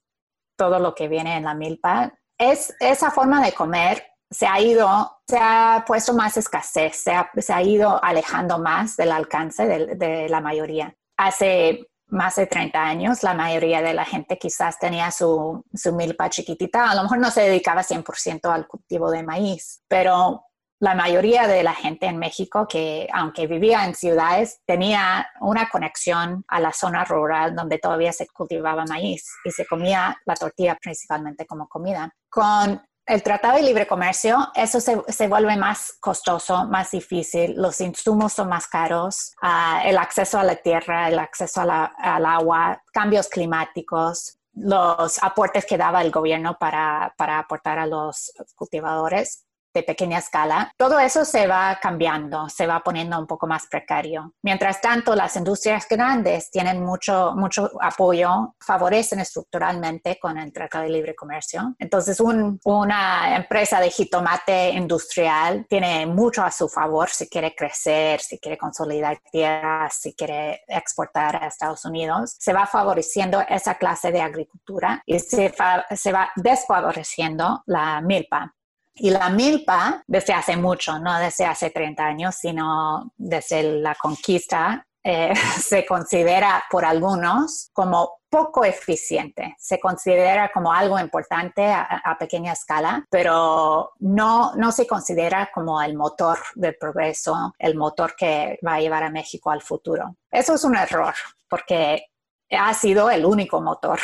todo 0.56 0.80
lo 0.80 0.94
que 0.94 1.07
viene 1.07 1.38
en 1.38 1.45
la 1.45 1.56
milpa. 1.56 2.13
Es, 2.38 2.75
esa 2.80 3.10
forma 3.10 3.44
de 3.44 3.54
comer 3.54 4.06
se 4.30 4.45
ha 4.45 4.60
ido, 4.60 5.21
se 5.27 5.39
ha 5.42 5.83
puesto 5.88 6.13
más 6.13 6.38
escasez, 6.38 6.98
se 6.98 7.54
ha, 7.54 7.63
ido 7.63 8.04
alejando 8.04 8.60
más 8.60 8.95
del 8.95 9.12
alcance 9.12 9.66
de, 9.66 9.95
de 9.95 10.30
la 10.30 10.39
mayoría. 10.39 10.94
Hace 11.18 11.89
más 12.09 12.35
de 12.35 12.47
30 12.47 12.81
años, 12.81 13.23
la 13.23 13.33
mayoría 13.33 13.81
de 13.81 13.94
la 13.94 14.06
gente 14.06 14.38
quizás 14.38 14.79
tenía 14.79 15.11
su, 15.11 15.63
milpa 15.94 16.29
chiquitita. 16.29 16.89
A 16.89 16.95
lo 16.95 17.03
mejor 17.03 17.19
no 17.19 17.31
se 17.31 17.41
dedicaba 17.41 17.83
100% 17.83 18.51
al 18.51 18.67
cultivo 18.67 19.11
de 19.11 19.23
maíz, 19.23 19.81
pero 19.88 20.45
la 20.81 20.95
mayoría 20.95 21.45
de 21.45 21.61
la 21.61 21.73
gente 21.73 22.06
en 22.06 22.17
México 22.17 22.65
que, 22.67 23.07
aunque 23.13 23.47
vivía 23.47 23.85
en 23.85 23.95
ciudades, 23.95 24.61
tenía 24.65 25.27
una 25.41 25.69
conexión 25.69 26.45
a 26.47 26.59
la 26.59 26.71
zona 26.71 27.03
rural 27.03 27.53
donde 27.53 27.79
todavía 27.79 28.13
se 28.13 28.27
cultivaba 28.27 28.85
maíz 28.85 29.25
y 29.44 29.51
se 29.51 29.65
comía 29.65 30.17
la 30.25 30.35
tortilla 30.35 30.77
principalmente 30.81 31.45
como 31.45 31.67
comida. 31.67 32.13
Con 32.29 32.81
el 33.09 33.23
Tratado 33.23 33.56
de 33.56 33.63
Libre 33.63 33.88
Comercio, 33.88 34.38
eso 34.53 34.79
se, 34.79 35.27
vuelve 35.27 35.57
más 35.57 35.97
costoso, 36.00 36.65
más 36.65 36.91
difícil, 36.91 37.56
los 37.56 37.81
insumos 37.81 38.33
son 38.33 38.50
más 38.50 38.67
caros, 38.67 39.33
ah, 39.42 39.81
el 39.83 39.97
acceso 39.97 40.37
a 40.37 40.44
la 40.44 40.56
tierra, 40.56 41.07
el 41.07 41.18
acceso 41.18 41.61
al 41.61 42.25
agua, 42.25 42.83
cambios 42.94 43.28
climáticos, 43.28 44.37
los 44.54 45.21
aportes 45.23 45.66
que 45.66 45.78
daba 45.78 46.04
el 46.04 46.11
gobierno 46.11 46.57
para, 46.59 47.16
para 47.18 47.39
aportar 47.39 47.80
a 47.80 47.87
los 47.87 48.31
cultivadores 48.56 49.45
de 49.73 49.83
pequeña 49.83 50.19
escala, 50.19 50.71
todo 50.78 50.99
eso 50.99 51.26
se 51.26 51.47
va 51.47 51.78
cambiando, 51.81 52.49
se 52.49 52.68
va 52.68 52.80
poniendo 52.81 53.19
un 53.19 53.28
poco 53.28 53.47
más 53.47 53.68
precario. 53.68 54.33
Mientras 54.42 54.81
tanto, 54.81 55.16
las 55.16 55.35
industrias 55.35 55.88
grandes 55.88 56.49
tienen 56.49 56.83
mucho, 56.83 57.33
mucho 57.35 57.69
apoyo, 57.81 58.56
favorecen 58.59 59.19
estructuralmente 59.19 60.18
con 60.19 60.38
el 60.38 60.52
Tratado 60.52 60.85
de 60.85 60.92
Libre 60.92 61.16
Comercio. 61.16 61.76
Entonces, 61.80 62.19
una 62.19 63.35
empresa 63.35 63.80
de 63.80 63.92
jitomate 63.92 64.69
industrial 64.69 65.66
tiene 65.69 66.06
mucho 66.06 66.44
a 66.44 66.52
su 66.52 66.68
favor 66.68 67.09
si 67.09 67.28
quiere 67.30 67.54
crecer, 67.56 68.19
si 68.21 68.40
quiere 68.40 68.57
consolidar 68.57 69.19
tierras, 69.31 69.95
si 69.99 70.14
quiere 70.14 70.61
exportar 70.68 71.35
a 71.35 71.47
Estados 71.47 71.85
Unidos. 71.85 72.35
Se 72.40 72.54
va 72.54 72.66
favoreciendo 72.66 73.42
esa 73.47 73.76
clase 73.76 74.11
de 74.11 74.21
agricultura 74.21 75.02
y 75.06 75.19
se, 75.19 75.54
se 75.95 76.11
va 76.11 76.31
desfavoreciendo 76.35 77.64
la 77.66 78.02
milpa. 78.02 78.54
Y 78.99 79.11
la 79.11 79.29
milpa, 79.29 80.03
desde 80.07 80.33
hace 80.33 80.57
mucho, 80.57 80.99
no 80.99 81.18
desde 81.19 81.45
hace 81.45 81.69
30 81.69 82.06
años, 82.06 82.35
sino 82.35 83.11
desde 83.18 83.63
la 83.63 83.95
conquista, 83.95 84.85
eh, 85.03 85.33
se 85.61 85.85
considera 85.85 86.63
por 86.69 86.83
algunos 86.85 87.69
como 87.73 88.19
poco 88.29 88.63
eficiente. 88.63 89.56
Se 89.57 89.79
considera 89.79 90.51
como 90.53 90.71
algo 90.71 90.99
importante 90.99 91.65
a, 91.65 92.15
pequeña 92.19 92.53
escala, 92.53 93.06
pero 93.09 93.94
no, 93.99 94.53
no 94.56 94.71
se 94.71 94.85
considera 94.85 95.49
como 95.53 95.81
el 95.81 95.95
motor 95.95 96.37
del 96.53 96.75
progreso, 96.75 97.56
el 97.57 97.75
motor 97.75 98.15
que 98.15 98.59
va 98.65 98.75
a 98.75 98.79
llevar 98.81 99.03
a 99.03 99.09
México 99.09 99.49
al 99.49 99.61
futuro. 99.61 100.15
Eso 100.29 100.53
es 100.53 100.63
un 100.63 100.75
error, 100.75 101.15
porque 101.49 102.06
ha 102.51 102.73
sido 102.73 103.09
el 103.09 103.25
único 103.25 103.61
motor 103.61 103.99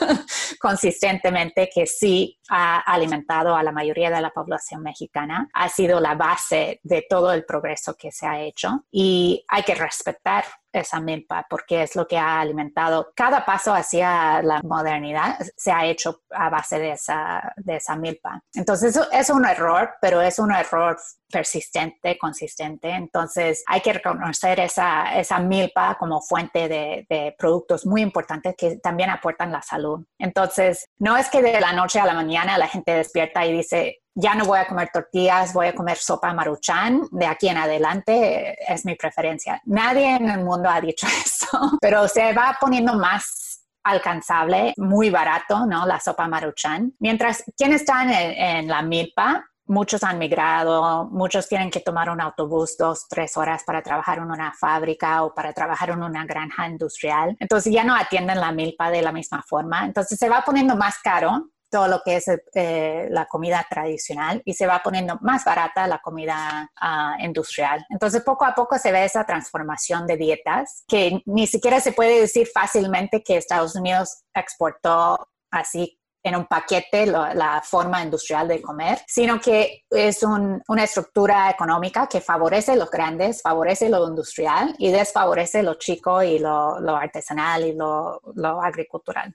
consistentemente 0.60 1.68
que 1.72 1.86
sí 1.86 2.38
ha 2.48 2.80
alimentado 2.80 3.56
a 3.56 3.62
la 3.62 3.72
mayoría 3.72 4.10
de 4.10 4.20
la 4.20 4.30
población 4.30 4.82
mexicana, 4.82 5.48
ha 5.52 5.68
sido 5.68 6.00
la 6.00 6.14
base 6.14 6.80
de 6.82 7.06
todo 7.08 7.32
el 7.32 7.44
progreso 7.44 7.94
que 7.94 8.12
se 8.12 8.26
ha 8.26 8.40
hecho 8.40 8.84
y 8.90 9.44
hay 9.48 9.62
que 9.62 9.74
respetar 9.74 10.44
esa 10.72 11.00
milpa 11.00 11.46
porque 11.48 11.82
es 11.82 11.96
lo 11.96 12.06
que 12.06 12.18
ha 12.18 12.40
alimentado. 12.40 13.12
Cada 13.14 13.44
paso 13.44 13.74
hacia 13.74 14.42
la 14.42 14.60
modernidad 14.62 15.38
se 15.56 15.72
ha 15.72 15.86
hecho 15.86 16.22
a 16.30 16.50
base 16.50 16.78
de 16.78 16.92
esa, 16.92 17.52
de 17.56 17.76
esa 17.76 17.96
milpa. 17.96 18.42
Entonces 18.54 18.96
eso 18.96 19.10
es 19.10 19.30
un 19.30 19.44
error, 19.44 19.94
pero 20.00 20.20
es 20.20 20.38
un 20.38 20.52
error 20.52 20.98
persistente, 21.30 22.18
consistente. 22.18 22.90
Entonces 22.90 23.62
hay 23.66 23.80
que 23.80 23.92
reconocer 23.92 24.60
esa, 24.60 25.18
esa 25.18 25.38
milpa 25.38 25.96
como 25.98 26.20
fuente 26.20 26.68
de, 26.68 27.06
de, 27.08 27.34
productos 27.38 27.86
muy 27.86 28.00
importantes 28.02 28.54
que 28.56 28.76
también 28.76 29.10
aportan 29.10 29.52
la 29.52 29.62
salud. 29.62 30.04
Entonces 30.18 30.88
no 30.98 31.16
es 31.16 31.28
que 31.28 31.42
de 31.42 31.60
la 31.60 31.72
noche 31.72 32.00
a 32.00 32.06
la 32.06 32.14
mañana 32.14 32.58
la 32.58 32.68
gente 32.68 32.92
despierta 32.92 33.44
y 33.46 33.52
dice, 33.52 33.98
ya 34.20 34.34
no 34.34 34.44
voy 34.44 34.58
a 34.58 34.66
comer 34.66 34.90
tortillas, 34.92 35.52
voy 35.52 35.68
a 35.68 35.74
comer 35.74 35.96
sopa 35.96 36.34
maruchan, 36.34 37.02
de 37.12 37.24
aquí 37.24 37.48
en 37.48 37.56
adelante 37.56 38.56
es 38.72 38.84
mi 38.84 38.96
preferencia. 38.96 39.62
Nadie 39.64 40.16
en 40.16 40.28
el 40.28 40.44
mundo 40.44 40.68
ha 40.68 40.80
dicho 40.80 41.06
eso, 41.24 41.78
pero 41.80 42.08
se 42.08 42.32
va 42.32 42.56
poniendo 42.60 42.94
más 42.94 43.64
alcanzable, 43.84 44.74
muy 44.76 45.08
barato, 45.08 45.64
¿no? 45.66 45.86
La 45.86 46.00
sopa 46.00 46.26
maruchan. 46.26 46.92
Mientras 46.98 47.44
quienes 47.56 47.82
están 47.82 48.10
en, 48.10 48.66
la 48.66 48.82
milpa, 48.82 49.46
muchos 49.66 50.02
han 50.02 50.18
migrado, 50.18 51.08
muchos 51.12 51.48
tienen 51.48 51.70
que 51.70 51.80
tomar 51.80 52.10
un 52.10 52.20
autobús 52.20 52.76
dos, 52.76 53.06
tres 53.08 53.36
horas 53.36 53.62
para 53.64 53.82
trabajar 53.82 54.18
en 54.18 54.32
una 54.32 54.52
fábrica 54.52 55.22
o 55.22 55.32
para 55.32 55.52
trabajar 55.52 55.90
en 55.90 56.02
una 56.02 56.26
granja 56.26 56.68
industrial. 56.68 57.36
Entonces 57.38 57.72
ya 57.72 57.84
no 57.84 57.94
atienden 57.94 58.40
la 58.40 58.50
milpa 58.50 58.90
de 58.90 59.00
la 59.00 59.12
misma 59.12 59.44
forma. 59.46 59.84
Entonces 59.84 60.18
se 60.18 60.28
va 60.28 60.42
poniendo 60.44 60.76
más 60.76 60.98
caro 60.98 61.50
todo 61.70 61.88
lo 61.88 62.02
que 62.04 62.16
es 62.16 62.26
eh, 62.54 63.08
la 63.10 63.26
comida 63.26 63.66
tradicional 63.68 64.42
y 64.44 64.54
se 64.54 64.66
va 64.66 64.80
poniendo 64.82 65.18
más 65.20 65.44
barata 65.44 65.86
la 65.86 65.98
comida 65.98 66.70
ah, 66.80 67.16
industrial. 67.20 67.84
Entonces, 67.90 68.22
poco 68.22 68.44
a 68.44 68.54
poco 68.54 68.78
se 68.78 68.92
ve 68.92 69.04
esa 69.04 69.24
transformación 69.24 70.06
de 70.06 70.16
dietas 70.16 70.84
que 70.88 71.22
ni 71.26 71.46
siquiera 71.46 71.80
se 71.80 71.92
puede 71.92 72.20
decir 72.20 72.48
fácilmente 72.52 73.22
que 73.22 73.36
Estados 73.36 73.74
Unidos 73.76 74.22
exportó 74.34 75.28
así 75.50 75.98
en 76.22 76.36
un 76.36 76.46
paquete 76.46 77.06
la 77.06 77.62
forma 77.64 78.02
industrial 78.02 78.48
de 78.48 78.60
comer, 78.60 78.98
sino 79.06 79.40
que 79.40 79.84
es 79.90 80.22
una 80.22 80.84
estructura 80.84 81.50
económica 81.50 82.06
que 82.06 82.20
favorece 82.20 82.76
los 82.76 82.90
grandes, 82.90 83.40
favorece 83.40 83.88
lo 83.88 84.06
industrial 84.08 84.74
y 84.78 84.90
desfavorece 84.90 85.62
lo 85.62 85.74
chico 85.74 86.22
y 86.22 86.38
lo, 86.38 86.76
artesanal 86.96 87.64
y 87.66 87.72
lo, 87.72 88.20
lo 88.34 88.62
agricultural. 88.62 89.34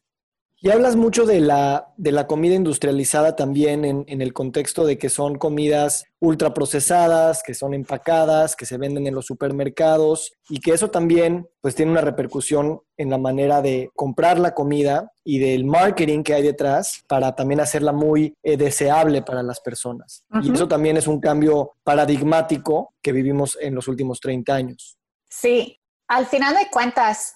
Y 0.65 0.71
hablas 0.71 0.95
mucho 0.95 1.25
de 1.25 1.41
la, 1.41 1.91
de 1.97 2.13
la 2.13 2.25
comida 2.25 2.55
industrializada 2.55 3.35
también 3.35 3.83
en, 3.83 4.05
en, 4.07 4.21
el 4.21 4.31
contexto 4.31 4.85
de 4.85 4.97
que 4.97 5.09
son 5.09 5.37
comidas 5.37 6.05
ultraprocesadas, 6.21 7.43
que 7.43 7.53
son 7.53 7.73
empacadas, 7.73 8.55
que 8.55 8.65
se 8.65 8.77
venden 8.77 9.05
en 9.05 9.13
los 9.13 9.25
supermercados 9.25 10.31
y 10.47 10.61
que 10.61 10.71
eso 10.71 10.89
también 10.89 11.49
pues 11.59 11.75
tiene 11.75 11.91
una 11.91 11.99
repercusión 11.99 12.79
en 12.95 13.09
la 13.09 13.17
manera 13.17 13.61
de 13.61 13.89
comprar 13.93 14.39
la 14.39 14.53
comida 14.53 15.11
y 15.25 15.39
del 15.39 15.65
marketing 15.65 16.23
que 16.23 16.33
hay 16.33 16.43
detrás 16.43 17.03
para 17.09 17.35
también 17.35 17.59
hacerla 17.59 17.91
muy 17.91 18.33
eh, 18.41 18.55
deseable 18.55 19.21
para 19.21 19.43
las 19.43 19.59
personas. 19.59 20.23
Y 20.41 20.53
eso 20.53 20.69
también 20.69 20.95
es 20.95 21.07
un 21.07 21.19
cambio 21.19 21.73
paradigmático 21.83 22.93
que 23.01 23.11
vivimos 23.11 23.57
en 23.59 23.75
los 23.75 23.89
últimos 23.89 24.21
30 24.21 24.55
años. 24.55 24.97
Sí, 25.27 25.77
al 26.07 26.25
final 26.25 26.55
de 26.55 26.69
cuentas, 26.71 27.35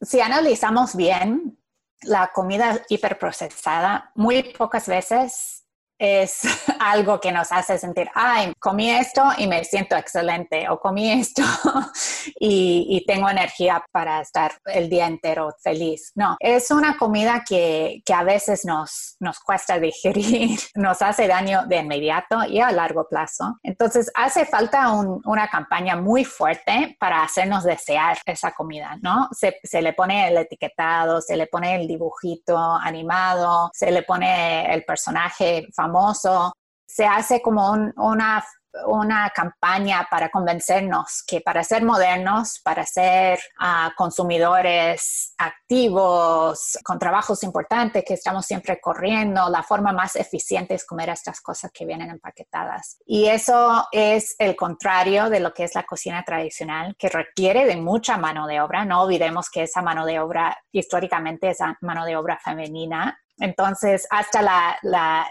si 0.00 0.20
analizamos 0.20 0.96
bien, 0.96 1.58
la 2.04 2.30
comida 2.32 2.80
hiperprocesada 2.88 4.10
muy 4.14 4.42
pocas 4.56 4.88
veces 4.88 5.63
es 5.98 6.40
algo 6.80 7.20
que 7.20 7.32
nos 7.32 7.52
hace 7.52 7.78
sentir, 7.78 8.10
ay, 8.14 8.52
comí 8.58 8.90
esto 8.90 9.22
y 9.38 9.46
me 9.46 9.64
siento 9.64 9.96
excelente, 9.96 10.68
o 10.68 10.78
comí 10.78 11.10
esto 11.10 11.42
y, 12.40 13.04
tengo 13.06 13.28
energía 13.28 13.84
para 13.92 14.22
estar 14.22 14.52
el 14.64 14.88
día 14.88 15.06
entero 15.06 15.54
feliz. 15.62 16.10
No, 16.14 16.36
es 16.40 16.70
una 16.70 16.96
comida 16.96 17.44
que, 17.46 18.02
que, 18.04 18.14
a 18.14 18.22
veces 18.22 18.64
nos, 18.64 19.16
nos 19.20 19.40
cuesta 19.40 19.78
digerir, 19.78 20.58
nos 20.74 21.02
hace 21.02 21.28
daño 21.28 21.66
de 21.66 21.76
inmediato 21.76 22.44
y 22.44 22.60
a 22.60 22.70
largo 22.70 23.06
plazo. 23.08 23.58
Entonces, 23.62 24.10
hace 24.14 24.46
falta 24.46 24.90
una 24.90 25.48
campaña 25.48 25.96
muy 25.96 26.24
fuerte 26.24 26.96
para 26.98 27.22
hacernos 27.22 27.64
desear 27.64 28.18
esa 28.24 28.52
comida, 28.52 28.96
¿no? 29.02 29.28
Se, 29.32 29.58
se 29.62 29.82
le 29.82 29.92
pone 29.92 30.28
el 30.28 30.38
etiquetado, 30.38 31.20
se 31.20 31.36
le 31.36 31.46
pone 31.46 31.76
el 31.76 31.86
dibujito 31.86 32.56
animado, 32.56 33.70
se 33.74 33.90
le 33.90 34.02
pone 34.02 34.72
el 34.72 34.84
personaje 34.84 35.66
famoso 35.74 35.83
famoso, 35.84 36.52
se 36.86 37.04
hace 37.04 37.42
como 37.42 37.72
una, 37.96 38.44
una 38.86 39.30
campaña 39.30 40.06
para 40.10 40.30
convencernos 40.30 41.22
que 41.26 41.40
para 41.40 41.62
ser 41.64 41.82
modernos, 41.82 42.60
para 42.62 42.86
ser 42.86 43.38
ah, 43.58 43.92
consumidores 43.96 45.34
activos, 45.38 46.78
con 46.84 46.98
trabajos 46.98 47.42
importantes, 47.42 48.04
que 48.06 48.14
estamos 48.14 48.46
siempre 48.46 48.80
corriendo, 48.80 49.48
la 49.50 49.62
forma 49.62 49.92
más 49.92 50.16
eficiente 50.16 50.74
es 50.74 50.86
comer 50.86 51.08
estas 51.08 51.40
cosas 51.40 51.70
que 51.72 51.86
vienen 51.86 52.10
empaquetadas. 52.10 52.98
Y 53.04 53.26
eso 53.26 53.86
es 53.92 54.36
el 54.38 54.56
contrario 54.56 55.30
de 55.30 55.40
lo 55.40 55.52
que 55.52 55.64
es 55.64 55.74
la 55.74 55.84
cocina 55.84 56.22
tradicional, 56.24 56.94
que 56.98 57.08
requiere 57.08 57.66
de 57.66 57.76
mucha 57.76 58.16
mano 58.16 58.46
de 58.46 58.60
obra. 58.60 58.84
No 58.84 59.02
olvidemos 59.02 59.50
que 59.50 59.64
esa 59.64 59.82
mano 59.82 60.06
de 60.06 60.20
obra 60.20 60.56
históricamente 60.72 61.50
es 61.50 61.58
mano 61.80 62.04
de 62.04 62.16
obra 62.16 62.38
femenina 62.42 63.18
entonces, 63.38 64.06
hasta 64.10 64.78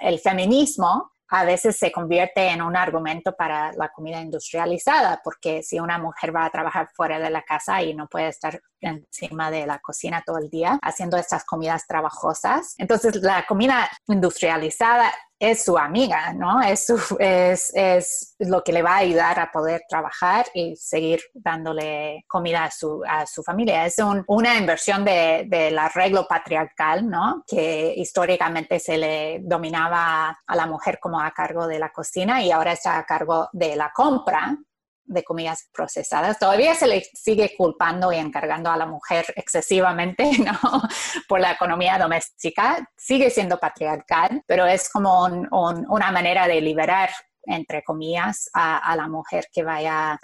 el 0.01 0.19
feminismo 0.19 1.11
a 1.29 1.45
veces 1.45 1.79
se 1.79 1.91
convierte 1.91 2.49
en 2.49 2.61
un 2.61 2.75
argumento 2.75 3.35
para 3.35 3.73
la 3.73 3.89
comida 3.89 4.21
industrializada, 4.21 5.19
porque 5.23 5.63
si 5.63 5.79
una 5.79 5.97
mujer 5.97 6.35
va 6.35 6.45
a 6.45 6.49
trabajar 6.51 6.89
fuera 6.93 7.17
de 7.17 7.31
la 7.31 7.41
casa 7.41 7.81
y 7.81 7.95
no 7.95 8.07
puede 8.07 8.27
estar 8.27 8.61
encima 8.79 9.49
de 9.49 9.65
la 9.65 9.79
cocina 9.79 10.21
todo 10.23 10.37
el 10.37 10.51
día 10.51 10.77
haciendo 10.83 11.17
estas 11.17 11.43
comidas 11.43 11.87
trabajosas, 11.87 12.75
entonces 12.77 13.15
la 13.15 13.47
comida 13.47 13.89
industrializada 14.07 15.11
es 15.43 15.65
su 15.65 15.77
amiga, 15.77 16.33
¿no? 16.33 16.61
Es, 16.61 16.89
es, 17.19 18.35
lo 18.39 18.63
que 18.63 18.71
le 18.71 18.81
va 18.81 18.95
a 18.95 18.97
ayudar 18.97 19.39
a 19.39 19.51
poder 19.51 19.83
trabajar 19.89 20.45
y 20.53 20.75
seguir 20.75 21.21
dándole 21.33 22.23
comida 22.27 22.65
a 22.65 22.71
su, 22.71 23.01
a 23.07 23.25
su 23.25 23.43
familia. 23.43 23.85
Es 23.85 23.97
una 24.27 24.57
inversión 24.57 25.03
de, 25.03 25.45
del 25.47 25.77
arreglo 25.77 26.27
patriarcal, 26.27 27.09
¿no? 27.09 27.43
Que 27.45 27.93
históricamente 27.97 28.79
se 28.79 28.97
le 28.97 29.39
dominaba 29.43 30.39
a 30.45 30.55
la 30.55 30.65
mujer 30.65 30.99
como 31.01 31.19
a 31.19 31.31
cargo 31.31 31.67
de 31.67 31.79
la 31.79 31.91
cocina 31.91 32.41
y 32.41 32.51
ahora 32.51 32.71
está 32.71 32.97
a 32.97 33.05
cargo 33.05 33.49
de 33.51 33.75
la 33.75 33.91
compra 33.93 34.57
de 35.05 35.23
comidas 35.23 35.69
procesadas. 35.73 36.39
Todavía 36.39 36.75
se 36.75 36.87
le 36.87 37.03
sigue 37.13 37.53
culpando 37.57 38.11
y 38.11 38.17
encargando 38.17 38.69
a 38.69 38.77
la 38.77 38.85
mujer 38.85 39.25
excesivamente, 39.35 40.29
¿no? 40.39 40.59
Por 41.27 41.39
la 41.39 41.51
economía 41.51 41.97
doméstica. 41.97 42.89
Sigue 42.97 43.29
siendo 43.29 43.59
patriarcal, 43.59 44.43
pero 44.47 44.65
es 44.65 44.89
como 44.89 45.23
una 45.23 46.11
manera 46.11 46.47
de 46.47 46.61
liberar 46.61 47.09
entre 47.45 47.83
comillas, 47.83 48.49
a, 48.53 48.95
la 48.95 49.07
mujer 49.07 49.47
que 49.51 49.63
vaya 49.63 50.17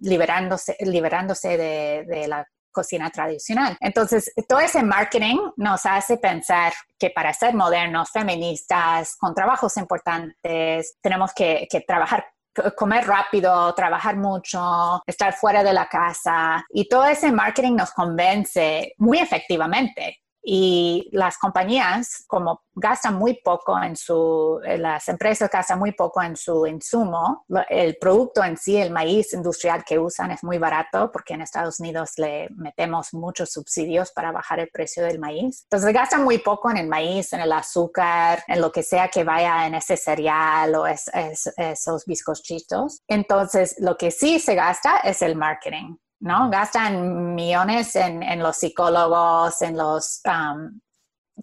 liberándose, 0.00 0.76
liberándose 0.80 1.56
de, 1.56 2.28
la 2.28 2.46
cocina 2.70 3.10
tradicional. 3.10 3.76
Entonces, 3.80 4.32
todo 4.48 4.58
ese 4.58 4.82
marketing 4.82 5.38
nos 5.56 5.86
hace 5.86 6.16
pensar 6.16 6.72
que 6.98 7.10
para 7.10 7.32
ser 7.32 7.54
modernos, 7.54 8.10
feministas, 8.10 9.16
con 9.16 9.34
trabajos 9.34 9.76
importantes, 9.76 10.96
tenemos 11.00 11.32
que 11.34 11.68
trabajar 11.86 12.33
comer 12.76 13.06
rápido, 13.06 13.74
trabajar 13.74 14.16
mucho, 14.16 15.02
estar 15.06 15.32
fuera 15.34 15.62
de 15.62 15.72
la 15.72 15.88
casa. 15.88 16.64
Y 16.70 16.88
todo 16.88 17.04
ese 17.06 17.32
marketing 17.32 17.76
nos 17.76 17.92
convence 17.92 18.94
muy 18.98 19.18
efectivamente 19.18 20.23
y 20.44 21.08
las 21.12 21.38
compañías 21.38 22.24
como 22.26 22.60
gastan 22.74 23.14
muy 23.14 23.40
poco 23.42 23.80
en 23.82 23.96
su, 23.96 24.60
eh, 24.64 24.76
las 24.76 25.08
empresas 25.08 25.48
gastan 25.50 25.78
muy 25.78 25.92
poco 25.92 26.22
en 26.22 26.36
su 26.36 26.66
insumo, 26.66 27.46
el 27.70 27.96
producto 27.96 28.44
en 28.44 28.56
sí, 28.58 28.76
el 28.76 28.90
maíz 28.90 29.32
industrial 29.32 29.84
que 29.84 29.98
usan 29.98 30.32
es 30.32 30.44
muy 30.44 30.58
barato 30.58 31.10
porque 31.10 31.34
en 31.34 31.40
Estados 31.40 31.80
Unidos 31.80 32.12
le 32.18 32.48
metemos 32.56 33.14
muchos 33.14 33.52
subsidios 33.52 34.12
para 34.12 34.32
bajar 34.32 34.60
el 34.60 34.68
precio 34.68 35.04
del 35.04 35.18
maíz. 35.18 35.62
Entonces 35.70 35.94
gastan 35.94 36.24
muy 36.24 36.38
poco 36.38 36.70
en 36.70 36.76
el 36.76 36.88
maíz, 36.88 37.32
en 37.32 37.40
el 37.40 37.52
azúcar, 37.52 38.44
en 38.46 38.60
lo 38.60 38.70
que 38.70 38.82
sea 38.82 39.08
que 39.08 39.24
vaya 39.24 39.66
en 39.66 39.76
ese 39.76 39.96
cereal 39.96 40.74
o 40.74 40.86
esos 40.86 42.04
bizcochitos. 42.06 43.00
Entonces 43.08 43.76
lo 43.78 43.96
que 43.96 44.10
sí 44.10 44.38
se 44.40 44.54
gasta 44.54 44.98
es 44.98 45.22
el 45.22 45.36
marketing. 45.36 45.96
¿No? 46.24 46.48
Gastan 46.48 47.34
millones 47.34 47.94
en, 47.96 48.42
los 48.42 48.56
psicólogos, 48.56 49.60
en 49.60 49.76
los 49.76 50.22
um, 50.24 50.80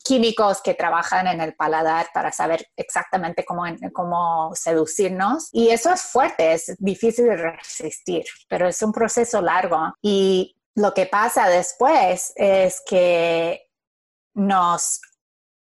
químicos 0.03 0.59
que 0.63 0.73
trabajan 0.73 1.27
en 1.27 1.39
el 1.39 1.53
paladar 1.53 2.07
para 2.11 2.31
saber 2.31 2.67
exactamente 2.75 3.45
cómo, 3.45 3.63
cómo 3.93 4.51
seducirnos. 4.55 5.49
Y 5.51 5.69
eso 5.69 5.93
es 5.93 6.01
fuerte, 6.01 6.53
es 6.53 6.75
difícil 6.79 7.25
de 7.25 7.37
resistir, 7.37 8.25
pero 8.49 8.67
es 8.67 8.81
un 8.81 8.91
proceso 8.91 9.39
largo. 9.39 9.93
Y 10.01 10.57
lo 10.73 10.95
que 10.95 11.05
pasa 11.05 11.47
después 11.47 12.33
es 12.35 12.81
que 12.83 13.69
nos 14.33 14.99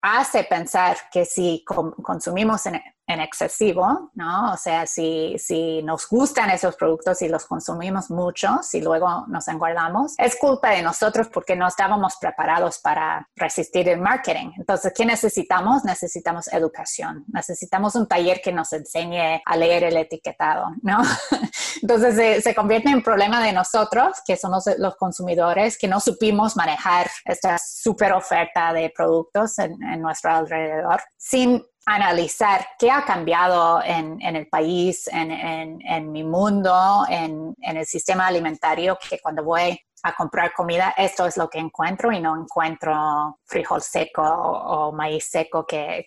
hace 0.01 0.45
pensar 0.45 0.97
que 1.11 1.25
si 1.25 1.65
consumimos 1.65 2.63
en 3.09 3.21
excesivo, 3.21 4.11
¿no? 4.15 4.53
O 4.53 4.57
sea, 4.57 4.87
si, 4.87 5.35
si 5.39 5.83
nos 5.83 6.07
gustan 6.09 6.51
esos 6.51 6.77
productos 6.77 7.23
y 7.23 7.29
los 7.29 7.47
consumimos 7.47 8.11
mucho, 8.11 8.59
si 8.63 8.83
luego 8.83 9.25
nos 9.29 9.49
engordamos, 9.49 10.15
es 10.19 10.37
culpa 10.37 10.71
de 10.71 10.83
nosotros 10.83 11.29
porque 11.33 11.57
no 11.57 11.67
estábamos 11.67 12.17
preparados 12.21 12.79
para 12.79 13.27
resistir 13.35 13.89
el 13.89 14.01
marketing. 14.01 14.53
Entonces, 14.59 14.93
¿qué 14.95 15.07
necesitamos? 15.07 15.85
Necesitamos 15.85 16.53
educación. 16.53 17.25
Necesitamos 17.29 17.95
un 17.95 18.07
taller 18.07 18.43
que 18.43 18.53
nos 18.53 18.75
enseñe 18.75 19.41
a 19.45 19.57
leer 19.57 19.85
el 19.85 19.97
etiquetado, 19.97 20.67
¿no? 20.83 20.99
Entonces, 21.83 22.45
se, 22.45 22.55
convierte 22.55 22.91
en 22.91 23.03
problema 23.03 23.43
de 23.43 23.55
nosotros, 23.55 24.19
que 24.27 24.37
somos 24.37 24.65
los 24.77 24.97
consumidores, 24.97 25.79
que 25.79 25.89
no 25.89 25.99
supimos 26.01 26.57
manejar 26.57 27.09
esta 27.25 27.57
super 27.57 28.13
oferta 28.13 28.75
de 28.75 28.93
productos 28.95 29.59
en, 29.61 29.83
en 29.83 30.03
nuestro 30.03 30.31
alrededor 30.31 31.01
sin 31.17 31.63
analizar 31.95 32.67
qué 32.79 32.91
ha 32.91 33.05
cambiado 33.05 33.83
en, 33.83 34.21
el 34.21 34.47
país, 34.49 35.09
en, 35.11 36.13
mi 36.13 36.23
mundo, 36.23 37.05
en, 37.09 37.55
el 37.61 37.87
sistema 37.87 38.27
alimentario, 38.27 38.99
que 39.09 39.19
cuando 39.21 39.43
voy 39.43 39.81
a 40.03 40.15
comprar 40.15 40.53
comida, 40.53 40.95
esto 40.97 41.27
es 41.27 41.37
lo 41.39 41.49
que 41.49 41.59
encuentro 41.59 42.13
y 42.13 42.21
no 42.21 42.41
encuentro 42.41 43.39
frijol 43.45 43.81
seco 43.81 44.23
o, 44.23 44.93
maíz 44.93 45.29
seco, 45.31 45.67
que, 45.67 46.07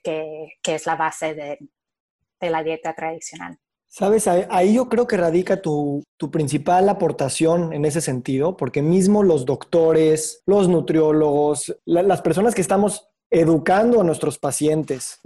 es 0.63 0.85
la 0.85 0.95
base 0.95 1.33
de, 1.33 2.49
la 2.49 2.63
dieta 2.63 2.93
tradicional. 2.93 3.57
Sabes, 3.87 4.27
ahí 4.27 4.75
yo 4.75 4.87
creo 4.87 5.05
que 5.05 5.17
radica 5.17 5.61
tu, 5.61 6.03
principal 6.31 6.87
aportación 6.89 7.73
en 7.73 7.85
ese 7.85 7.99
sentido, 7.99 8.55
porque 8.55 8.83
mismo 8.83 9.23
los 9.23 9.45
doctores, 9.45 10.43
los 10.45 10.69
nutriólogos, 10.69 11.75
las 11.85 12.21
personas 12.21 12.53
que 12.53 12.61
estamos 12.61 13.10
educando 13.31 14.01
a 14.01 14.03
nuestros 14.03 14.37
pacientes. 14.37 15.21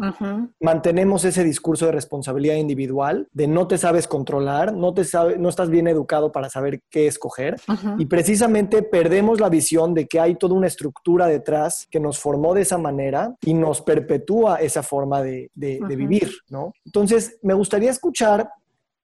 Mantenemos 0.61 1.25
ese 1.25 1.43
discurso 1.43 1.87
de 1.87 1.91
responsabilidad 1.91 2.55
individual, 2.55 3.27
de 3.33 3.47
no 3.47 3.67
te 3.67 3.79
sabes 3.79 4.07
controlar, 4.07 4.73
no, 4.73 4.93
te 4.93 5.03
sabe, 5.03 5.39
no 5.39 5.49
estás 5.49 5.71
bien 5.71 5.87
educado 5.87 6.31
para 6.31 6.49
saber 6.51 6.81
qué 6.91 7.07
escoger. 7.07 7.55
Y 7.97 8.05
precisamente 8.05 8.83
perdemos 8.83 9.41
la 9.41 9.49
visión 9.49 9.95
de 9.95 10.05
que 10.05 10.19
hay 10.19 10.35
toda 10.35 10.53
una 10.53 10.67
estructura 10.67 11.25
detrás 11.25 11.87
que 11.89 11.99
nos 11.99 12.19
formó 12.19 12.53
de 12.53 12.61
esa 12.61 12.77
manera 12.77 13.35
y 13.41 13.55
nos 13.55 13.81
perpetúa 13.81 14.57
esa 14.57 14.83
forma 14.83 15.23
de, 15.23 15.49
vivir, 15.55 16.31
¿no? 16.49 16.73
Entonces, 16.85 17.39
me 17.41 17.55
gustaría 17.55 17.89
escuchar 17.89 18.49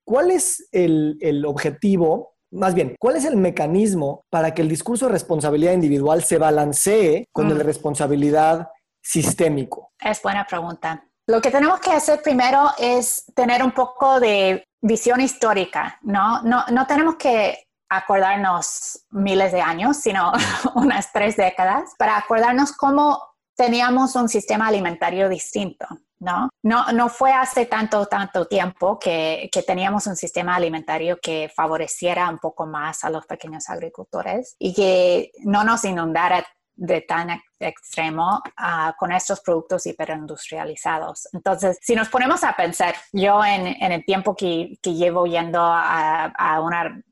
cuál 0.03 0.29
es 0.29 0.67
el, 0.72 1.17
el 1.22 1.43
objetivo 1.46 2.31
más 2.53 2.75
bien, 2.75 2.98
¿cuál 3.00 3.15
es 3.15 3.24
el 3.24 3.38
mecanismo 3.38 4.25
para 4.29 4.53
que 4.53 4.62
el 4.62 4.67
discurso 4.67 5.05
de 5.05 5.13
responsabilidad 5.13 5.72
individual 5.72 6.22
se 6.22 6.38
balancee 6.38 7.29
con 7.31 7.48
de 7.48 7.55
responsabilidad 7.63 8.67
sistémico? 9.01 9.91
Es 10.00 10.22
buena 10.22 10.46
pregunta. 10.46 11.03
Lo 11.27 11.41
que 11.41 11.51
tenemos 11.51 11.79
que 11.79 11.91
hacer 11.91 12.22
primero 12.22 12.72
es 12.77 13.25
tener 13.36 13.63
un 13.63 13.72
poco 13.72 14.20
de 14.20 14.65
visión 14.81 15.22
histórica, 15.22 16.00
¿no? 16.01 16.41
No, 16.43 16.65
no 16.72 16.88
tenemos 16.88 17.15
que 17.15 17.67
acordarnos 17.89 19.05
miles 19.12 19.51
de 19.51 19.62
años, 19.62 19.98
sino 19.98 20.31
unas 20.75 21.12
tres 21.12 21.36
décadas, 21.36 21.93
para 21.98 22.17
acordarnos 22.17 22.72
cómo 22.72 23.22
teníamos 23.55 24.15
un 24.15 24.29
sistema 24.29 24.67
alimentario 24.67 25.29
distinto, 25.29 25.86
¿no? 26.20 26.50
No, 26.63 26.91
no 26.93 27.10
fue 27.10 27.34
hace 27.34 27.65
tanto, 27.65 28.05
tanto 28.08 28.48
tiempo 28.48 28.98
que, 28.98 29.50
que, 29.51 29.62
teníamos 29.62 30.08
un 30.08 30.15
sistema 30.15 30.55
alimentario 30.55 31.20
que 31.22 31.51
favoreciera 31.53 32.29
un 32.29 32.39
poco 32.39 32.65
más 32.65 33.03
a 33.03 33.10
los 33.10 33.25
pequeños 33.25 33.70
agricultores 33.70 34.55
y 34.58 34.74
que 34.74 35.31
no 35.43 35.63
nos 35.63 35.84
inundara 35.84 36.46
de 36.82 37.02
tan 37.02 37.40
extremo 37.60 38.42
ah, 38.58 38.96
con 38.98 39.12
estos 39.12 39.40
productos 39.42 39.86
hiperindustrializados. 39.86 41.28
Entonces, 41.32 41.78
si 41.80 41.94
nos 41.96 42.10
ponemos 42.10 42.44
a 42.44 42.56
pensar, 42.56 42.96
yo 43.14 43.46
en, 43.46 43.68
el 43.68 44.04
tiempo 44.04 44.36
que, 44.36 44.80
llevo 44.84 45.28
yendo 45.28 45.60
a, 45.62 46.60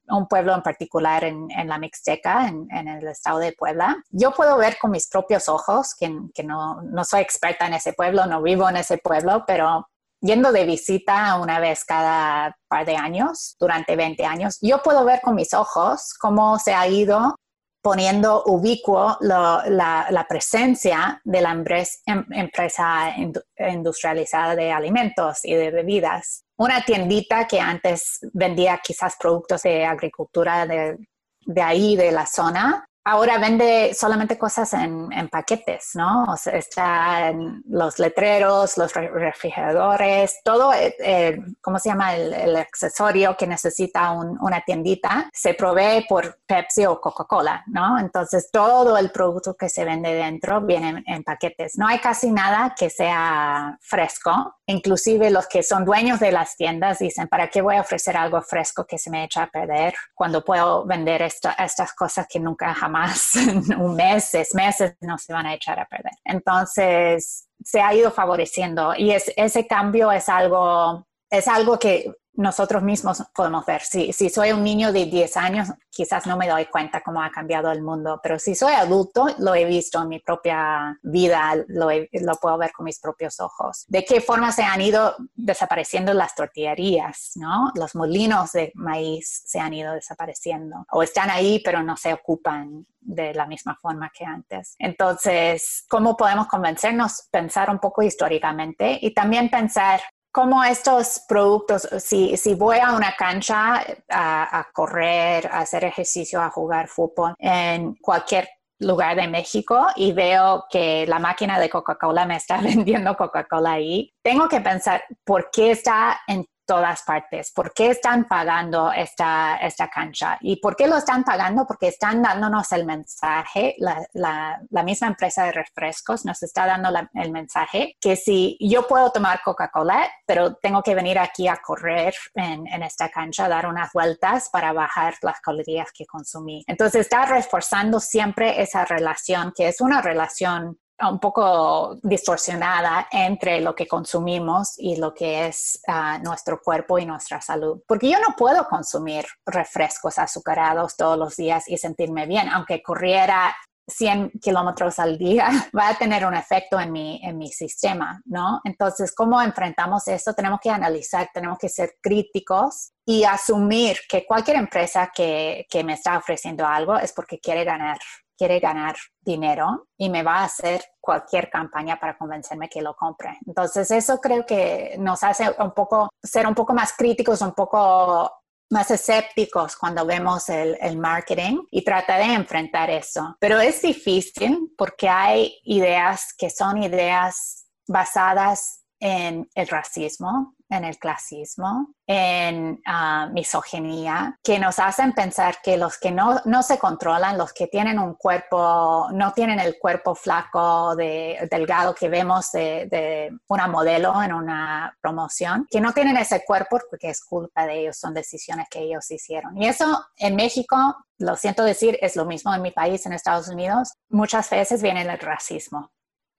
un 0.08 0.28
pueblo 0.28 0.56
en 0.56 0.64
particular 0.64 1.24
en, 1.24 1.68
la 1.68 1.78
Mixteca, 1.78 2.48
en, 2.48 2.88
el 2.88 3.08
estado 3.08 3.38
de 3.38 3.54
Puebla, 3.54 3.96
yo 4.10 4.32
puedo 4.32 4.58
ver 4.58 4.80
con 4.80 4.90
mis 4.90 5.08
propios 5.08 5.48
ojos, 5.48 5.94
que, 5.94 6.10
no, 6.44 6.82
soy 7.04 7.22
experta 7.22 7.68
en 7.68 7.76
ese 7.76 7.94
pueblo, 7.94 8.26
no 8.26 8.42
vivo 8.42 8.68
en 8.68 8.78
ese 8.78 8.98
pueblo, 8.98 9.44
pero 9.46 9.88
yendo 10.20 10.52
de 10.52 10.66
visita 10.66 11.38
una 11.38 11.60
vez 11.60 11.86
cada 11.86 12.58
par 12.68 12.88
de 12.88 12.96
años, 12.96 13.56
durante 13.60 13.96
20 13.96 14.26
años, 14.26 14.58
yo 14.62 14.82
puedo 14.82 15.06
ver 15.06 15.22
con 15.22 15.36
mis 15.36 15.54
ojos 15.54 16.16
cómo 16.20 16.58
se 16.58 16.74
ha 16.74 16.88
ido 16.88 17.36
poniendo 17.82 18.44
ubicuo 18.46 19.18
la, 19.22 20.26
presencia 20.28 21.22
de 21.24 21.42
la 21.42 21.52
em, 21.52 22.26
empresa 22.32 23.16
industrializada 23.58 24.56
de 24.56 24.72
alimentos 24.72 25.40
y 25.44 25.56
de 25.56 25.72
bebidas. 25.72 26.44
Una 26.58 26.84
tiendita 26.84 27.48
que 27.48 27.60
antes 27.60 28.20
vendía 28.34 28.80
quizás 28.84 29.16
productos 29.18 29.64
de 29.64 29.86
agricultura 29.86 30.66
de, 30.66 30.98
de 31.46 31.62
ahí, 31.62 31.96
de 31.96 32.12
la 32.12 32.26
zona, 32.26 32.89
ahora 33.10 33.40
vende 33.40 33.94
solamente 33.96 34.38
cosas 34.38 34.74
en, 34.74 35.10
paquetes, 35.30 35.92
¿no? 35.96 36.26
O 36.26 36.38
sea, 36.38 36.54
están 36.54 37.64
los 37.68 37.98
letreros, 37.98 38.78
los 38.78 38.94
refrigeradores, 38.94 40.42
todo, 40.44 40.74
eh, 40.74 40.96
eh, 41.00 41.40
¿cómo 41.62 41.80
se 41.80 41.90
llama? 41.90 42.16
El, 42.16 42.56
accesorio 42.56 43.36
que 43.38 43.48
necesita 43.48 44.12
una 44.12 44.62
tiendita 44.62 45.30
se 45.34 45.54
provee 45.54 46.06
por 46.08 46.40
Pepsi 46.46 46.86
o 46.86 47.00
Coca-Cola, 47.00 47.64
¿no? 47.68 48.00
Entonces, 48.00 48.50
todo 48.52 48.98
el 48.98 49.12
producto 49.12 49.56
que 49.56 49.70
se 49.70 49.86
vende 49.86 50.14
dentro 50.14 50.62
viene 50.62 51.04
en, 51.06 51.24
paquetes. 51.24 51.78
No 51.78 51.88
hay 51.88 52.00
casi 52.00 52.32
nada 52.32 52.76
que 52.78 52.90
sea 52.90 53.78
fresco. 53.82 54.56
Inclusive 54.66 55.30
los 55.30 55.48
que 55.48 55.64
son 55.64 55.86
dueños 55.86 56.20
de 56.20 56.32
las 56.32 56.56
tiendas 56.56 57.00
dicen, 57.00 57.28
¿para 57.28 57.48
qué 57.48 57.62
voy 57.62 57.78
a 57.78 57.82
ofrecer 57.82 58.18
algo 58.18 58.42
fresco 58.42 58.86
que 58.86 58.98
se 58.98 59.10
me 59.10 59.24
echa 59.24 59.44
a 59.44 59.48
perder 59.48 59.94
cuando 60.14 60.44
puedo 60.44 60.86
vender 60.86 61.22
estas 61.22 61.94
cosas 61.94 62.28
que 62.28 62.40
nunca 62.40 62.74
jamás 62.74 62.99
más, 63.00 63.36
un 63.78 63.96
mes, 63.96 64.26
seis 64.26 64.54
meses, 64.54 64.96
no 65.02 65.18
se 65.18 65.34
van 65.34 65.46
a 65.46 65.54
echar 65.54 65.80
a 65.80 65.86
perder. 65.86 66.14
Entonces, 66.24 67.48
se 67.64 67.82
ha 67.82 67.94
ido 67.94 68.12
favoreciendo 68.12 68.94
y 68.96 69.12
es, 69.12 69.32
ese 69.36 69.68
cambio 69.68 70.12
es 70.12 70.30
algo, 70.30 71.06
es 71.30 71.48
algo 71.48 71.78
que 71.78 72.12
nosotros 72.40 72.82
mismos 72.82 73.22
podemos 73.36 73.66
ver. 73.66 73.82
Si, 73.82 74.14
si 74.14 74.30
soy 74.30 74.54
un 74.54 74.64
niño 74.64 74.94
de 74.94 75.06
10 75.06 75.36
años, 75.36 75.68
quizás 75.90 76.26
no 76.26 76.38
me 76.38 76.48
doy 76.48 76.68
cuenta 76.68 77.02
cómo 77.02 77.22
ha 77.22 77.30
cambiado 77.30 77.70
el 77.70 77.82
mundo, 77.82 78.22
pero 78.24 78.40
si 78.40 78.56
soy 78.56 78.74
adulto, 78.74 79.28
lo 79.40 79.54
he 79.56 79.66
visto 79.66 80.02
en 80.02 80.08
mi 80.08 80.20
propia 80.20 80.98
vida, 81.04 81.56
lo, 81.68 81.90
lo 81.90 82.36
puedo 82.36 82.58
ver 82.58 82.72
con 82.72 82.86
mis 82.86 82.98
propios 82.98 83.42
ojos. 83.42 83.84
De 83.90 84.06
qué 84.06 84.22
forma 84.22 84.54
se 84.54 84.64
han 84.64 84.80
ido 84.80 85.18
desapareciendo 85.36 86.14
las 86.14 86.34
tortillerías, 86.34 87.34
¿no? 87.36 87.72
Los 87.76 87.94
molinos 87.94 88.54
de 88.54 88.72
maíz 88.74 89.44
se 89.46 89.60
han 89.60 89.74
ido 89.74 89.94
desapareciendo 89.94 90.86
o 90.92 91.04
están 91.04 91.30
ahí, 91.30 91.62
pero 91.64 91.84
no 91.84 91.98
se 91.98 92.14
ocupan 92.14 92.86
de 93.02 93.34
la 93.34 93.48
misma 93.48 93.78
forma 93.82 94.12
que 94.18 94.24
antes. 94.24 94.76
Entonces, 94.80 95.84
¿cómo 95.90 96.16
podemos 96.16 96.48
convencernos? 96.48 97.28
Pensar 97.32 97.70
un 97.70 97.80
poco 97.80 98.02
históricamente 98.02 98.98
y 99.02 99.14
también 99.14 99.50
pensar 99.50 100.00
como 100.32 100.64
estos 100.64 101.24
productos, 101.28 101.88
si, 102.00 102.38
si 102.38 102.54
voy 102.54 102.78
a 102.78 102.94
una 102.94 103.16
cancha 103.16 103.84
a, 104.10 104.68
correr, 104.74 105.48
a 105.48 105.60
hacer 105.60 105.84
ejercicio, 105.84 106.42
a 106.42 106.50
jugar 106.50 106.88
fútbol 106.88 107.34
en 107.40 107.96
cualquier 107.96 108.50
lugar 108.80 109.16
de 109.18 109.28
México 109.28 109.88
y 109.96 110.14
veo 110.14 110.66
que 110.70 111.06
la 111.08 111.20
máquina 111.20 111.60
de 111.60 111.70
Coca-Cola 111.70 112.26
me 112.26 112.38
está 112.38 112.58
vendiendo 112.62 113.18
Coca-Cola 113.18 113.74
ahí, 113.74 114.14
tengo 114.24 114.48
que 114.48 114.62
pensar 114.62 115.04
por 115.26 115.50
qué 115.52 115.72
está 115.72 116.22
en 116.28 116.46
todas 116.70 117.02
partes. 117.02 117.52
¿Por 117.52 117.74
qué 117.74 117.90
están 117.90 118.26
pagando 118.26 118.92
esta, 118.92 119.58
esta 119.58 119.88
cancha? 119.88 120.38
¿Y 120.40 120.58
por 120.58 120.76
qué 120.76 120.88
lo 120.88 120.98
están 120.98 121.24
pagando? 121.24 121.66
Porque 121.66 121.88
están 121.88 122.22
dándonos 122.22 122.72
el 122.74 122.86
mensaje, 122.86 123.76
la, 123.80 124.06
la, 124.14 124.84
misma 124.84 125.08
empresa 125.08 125.46
de 125.46 125.52
refrescos 125.52 126.26
nos 126.26 126.44
está 126.44 126.68
dando 126.68 126.90
el 127.16 127.32
mensaje 127.32 127.98
que 128.00 128.16
si 128.16 128.56
yo 128.60 128.88
puedo 128.88 129.10
tomar 129.12 129.42
Coca-Cola, 129.44 130.08
pero 130.28 130.58
tengo 130.58 130.84
que 130.84 130.94
venir 130.94 131.18
aquí 131.18 131.48
a 131.48 131.58
correr 131.58 132.14
en, 132.36 132.68
en 132.68 132.84
esta 132.84 133.10
cancha, 133.10 133.50
dar 133.50 133.66
unas 133.66 133.92
vueltas 133.92 134.50
para 134.52 134.72
bajar 134.72 135.16
las 135.24 135.42
calorías 135.42 135.90
que 135.92 136.06
consumí. 136.06 136.64
Entonces 136.68 137.02
está 137.02 137.26
reforzando 137.26 138.00
siempre 138.00 138.62
esa 138.62 138.86
relación, 138.86 139.54
que 139.56 139.70
es 139.70 139.82
una 139.82 140.04
relación 140.04 140.78
un 141.02 141.20
poco 141.20 141.98
distorsionada 142.04 143.08
entre 143.12 143.62
lo 143.62 143.76
que 143.76 143.88
consumimos 143.88 144.74
y 144.78 144.98
lo 144.98 145.14
que 145.14 145.48
es 145.48 145.82
ah, 145.88 146.20
nuestro 146.20 146.62
cuerpo 146.62 147.00
y 147.00 147.06
nuestra 147.06 147.42
salud. 147.42 147.82
Porque 147.88 148.10
yo 148.10 148.20
no 148.20 148.36
puedo 148.38 148.68
consumir 148.68 149.26
refrescos 149.46 150.18
azucarados 150.18 150.96
todos 150.96 151.18
los 151.18 151.36
días 151.36 151.68
y 151.68 151.78
sentirme 151.78 152.26
bien, 152.26 152.50
aunque 152.50 152.82
corriera 152.82 153.56
100 153.90 154.32
kilómetros 154.42 155.00
al 155.00 155.18
día, 155.18 155.50
va 155.78 155.90
a 155.90 155.98
tener 155.98 156.26
un 156.26 156.36
efecto 156.36 156.80
en 156.80 156.92
mi, 156.92 157.20
en 157.24 157.38
mi 157.38 157.52
sistema, 157.52 158.22
¿no? 158.26 158.62
Entonces, 158.64 159.14
¿cómo 159.14 159.42
enfrentamos 159.42 160.08
eso? 160.08 160.34
Tenemos 160.34 160.60
que 160.62 160.70
analizar, 160.70 161.30
tenemos 161.34 161.58
que 161.58 161.70
ser 161.70 161.96
críticos 162.02 162.92
y 163.06 163.24
asumir 163.24 163.98
que 164.08 164.26
cualquier 164.26 164.58
empresa 164.58 165.12
que, 165.14 165.66
que 165.70 165.84
me 165.84 165.94
está 165.94 166.18
ofreciendo 166.18 166.66
algo 166.66 166.98
es 166.98 167.14
porque 167.14 167.40
quiere 167.40 167.64
ganar 167.64 167.98
quiere 168.40 168.62
ganar 168.62 168.96
dinero 169.20 169.90
y 169.98 170.10
me 170.10 170.24
va 170.24 170.38
a 170.38 170.44
hacer 170.46 170.82
cualquier 171.02 171.50
campaña 171.50 172.00
para 172.00 172.18
convencerme 172.18 172.70
que 172.70 172.82
lo 172.82 172.96
compre. 172.96 173.38
Entonces, 173.46 173.92
eso 173.92 174.22
creo 174.22 174.46
que 174.46 174.96
nos 174.98 175.22
hace 175.24 175.54
un 175.60 175.74
poco 175.74 176.10
ser 176.24 176.48
un 176.48 176.56
poco 176.56 176.74
más 176.74 176.94
críticos, 176.94 177.42
un 177.42 177.52
poco 177.52 178.32
más 178.72 178.92
escépticos 178.92 179.76
cuando 179.76 180.06
vemos 180.06 180.48
el, 180.48 180.78
el, 180.80 180.98
marketing 180.98 181.64
y 181.70 181.84
tratar 181.84 182.20
de 182.20 182.34
enfrentar 182.34 182.90
eso. 182.90 183.36
Pero 183.42 183.60
es 183.60 183.82
difícil 183.82 184.72
porque 184.78 185.10
hay 185.10 185.60
ideas 185.64 186.34
que 186.38 186.50
son 186.50 186.82
ideas 186.82 187.68
basadas 187.88 188.86
en 189.02 189.50
el 189.54 189.68
racismo, 189.68 190.56
en 190.70 190.84
el 190.86 190.98
clasismo, 190.98 191.94
en 192.06 192.82
uh, 192.88 193.32
misoginia, 193.34 194.38
que 194.44 194.60
nos 194.60 194.80
hacen 194.80 195.14
pensar 195.14 195.58
que 195.64 195.78
los 195.78 195.98
que 195.98 196.12
no, 196.12 196.42
no, 196.46 196.64
se 196.64 196.78
controlan, 196.78 197.38
los 197.38 197.54
que 197.54 197.68
tienen 197.68 198.00
un 198.00 198.14
cuerpo, 198.16 199.08
no 199.12 199.34
tienen 199.34 199.60
el 199.60 199.78
cuerpo 199.80 200.16
flaco, 200.16 200.96
de, 200.96 201.48
delgado 201.50 201.96
que 201.96 202.08
vemos 202.08 202.52
de, 202.52 202.88
de, 202.90 203.32
una 203.48 203.68
modelo 203.68 204.22
en 204.22 204.34
una 204.34 204.96
promoción, 205.02 205.68
que 205.70 205.82
no 205.82 205.94
tienen 205.94 206.18
ese 206.18 206.44
cuerpo 206.46 206.80
porque 206.90 207.10
es 207.10 207.24
culpa 207.24 207.66
de 207.66 207.82
ellos, 207.82 207.98
son 207.98 208.14
decisiones 208.14 208.68
que 208.70 208.80
ellos 208.80 209.10
hicieron. 209.10 209.58
Y 209.58 209.68
eso 209.68 210.06
en 210.18 210.36
México, 210.36 210.78
lo 211.18 211.36
siento 211.36 211.64
decir, 211.64 211.98
es 212.02 212.16
lo 212.16 212.26
mismo 212.26 212.54
en 212.54 212.62
mi 212.62 212.72
país, 212.72 213.06
en 213.06 213.14
Estados 213.14 213.48
Unidos, 213.50 213.94
muchas 214.10 214.50
veces 214.50 214.82
viene 214.82 215.02
el 215.02 215.20
racismo. 215.20 215.92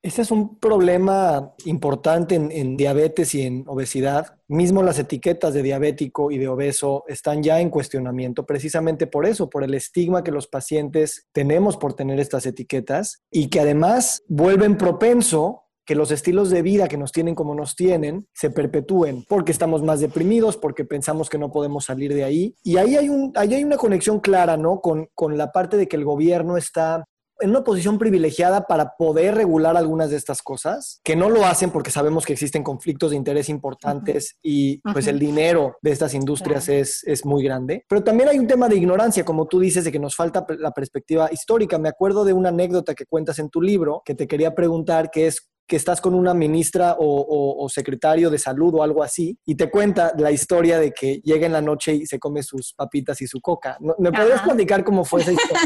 Ese 0.03 0.23
es 0.23 0.31
un 0.31 0.59
problema 0.59 1.55
importante 1.67 2.35
en, 2.35 2.77
diabetes 2.79 3.35
y 3.35 3.43
en 3.43 3.65
obesidad. 3.67 4.39
Mismo 4.49 4.83
las 4.83 4.99
etiquetas 4.99 5.53
de 5.53 5.63
diabético 5.63 6.31
y 6.31 6.39
de 6.39 6.49
obeso 6.49 7.05
están 7.07 7.43
ya 7.43 7.61
en 7.61 7.69
cuestionamiento 7.69 8.47
precisamente 8.47 9.07
por 9.07 9.27
eso, 9.27 9.51
por 9.51 9.63
el 9.63 9.75
estigma 9.75 10.25
que 10.25 10.31
los 10.31 10.47
pacientes 10.47 11.29
tenemos 11.33 11.77
por 11.77 11.93
tener 11.93 12.19
estas 12.19 12.47
etiquetas 12.47 13.23
y 13.31 13.49
que 13.49 13.61
además 13.61 14.23
vuelven 14.27 14.79
propenso 14.79 15.65
que 15.85 15.95
los 15.95 16.13
estilos 16.13 16.49
de 16.51 16.63
vida 16.63 16.89
que 16.89 16.97
nos 16.97 17.13
tienen 17.13 17.35
como 17.35 17.55
nos 17.55 17.75
tienen 17.75 18.27
se 18.33 18.49
perpetúen, 18.51 19.25
porque 19.29 19.53
estamos 19.53 19.83
más 19.83 20.01
deprimidos, 20.01 20.57
porque 20.57 20.85
pensamos 20.85 21.29
que 21.29 21.37
no 21.37 21.51
podemos 21.51 21.85
salir 21.85 22.15
de 22.15 22.25
ahí. 22.25 22.55
Y 22.63 22.77
ahí 22.77 22.97
hay, 22.97 23.09
un, 23.09 23.33
ahí 23.35 23.55
hay 23.55 23.65
una 23.65 23.77
conexión 23.77 24.21
clara, 24.21 24.57
¿no? 24.57 24.81
Con, 24.81 25.09
con 25.15 25.37
la 25.37 25.53
parte 25.53 25.77
de 25.77 25.89
que 25.89 25.97
el 25.97 26.05
gobierno 26.05 26.57
está 26.57 27.05
en 27.41 27.51
una 27.51 27.65
posición 27.65 27.99
privilegiada 27.99 28.67
para 28.67 28.97
poder 28.97 29.35
regular 29.35 29.77
algunas 29.77 30.11
de 30.11 30.17
estas 30.17 30.43
cosas, 30.43 31.01
que 31.05 31.17
no 31.17 31.29
lo 31.31 31.45
hacen 31.45 31.71
porque 31.71 31.91
sabemos 31.91 32.27
que 32.27 32.33
existen 32.33 32.63
conflictos 32.63 33.11
de 33.11 33.17
interés 33.17 33.49
importantes 33.49 34.37
y 34.43 34.79
pues 34.93 35.07
el 35.07 35.19
dinero 35.19 35.77
de 35.83 35.91
estas 35.91 36.15
industrias 36.15 36.69
es, 36.69 37.03
es 37.05 37.25
muy 37.25 37.43
grande. 37.43 37.85
Pero 37.89 38.03
también 38.03 38.29
hay 38.29 38.39
un 38.39 38.47
tema 38.47 38.69
de 38.69 38.77
ignorancia, 38.77 39.25
como 39.25 39.47
tú 39.47 39.61
dices, 39.61 39.85
de 39.85 39.93
que 39.93 39.99
nos 39.99 40.17
falta 40.17 40.47
la 40.59 40.73
perspectiva 40.73 41.29
histórica. 41.33 41.79
Me 41.79 41.89
acuerdo 41.89 42.25
de 42.25 42.33
una 42.33 42.51
anécdota 42.51 42.95
que 42.95 43.07
cuentas 43.07 43.39
en 43.39 43.51
tu 43.51 43.61
libro 43.61 44.03
que 44.05 44.15
te 44.15 44.27
quería 44.27 44.55
preguntar, 44.55 45.11
que 45.11 45.27
es 45.27 45.51
que 45.71 45.77
estás 45.77 46.01
con 46.01 46.17
una 46.17 46.35
ministra 46.35 46.97
o, 46.99 47.69
secretario 47.69 48.29
de 48.29 48.39
salud 48.39 48.75
o 48.75 48.83
algo 48.83 49.05
así 49.05 49.39
y 49.47 49.55
te 49.55 49.71
cuenta 49.71 50.13
la 50.19 50.33
historia 50.33 50.81
de 50.81 50.91
que 50.91 51.21
llega 51.23 51.47
en 51.47 51.53
la 51.53 51.61
noche 51.61 51.95
y 51.95 52.07
se 52.07 52.19
come 52.19 52.43
sus 52.43 52.75
papitas 52.75 53.23
y 53.23 53.29
su 53.29 53.41
coca. 53.41 53.79
¿Me 53.99 54.11
podrías 54.11 54.43
platicar 54.43 54.83
cómo 54.83 55.05
fue 55.05 55.21
esa 55.21 55.31
historia? 55.31 55.61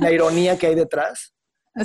la 0.00 0.10
ironía 0.10 0.58
que 0.58 0.66
hay 0.66 0.74
detrás. 0.74 1.32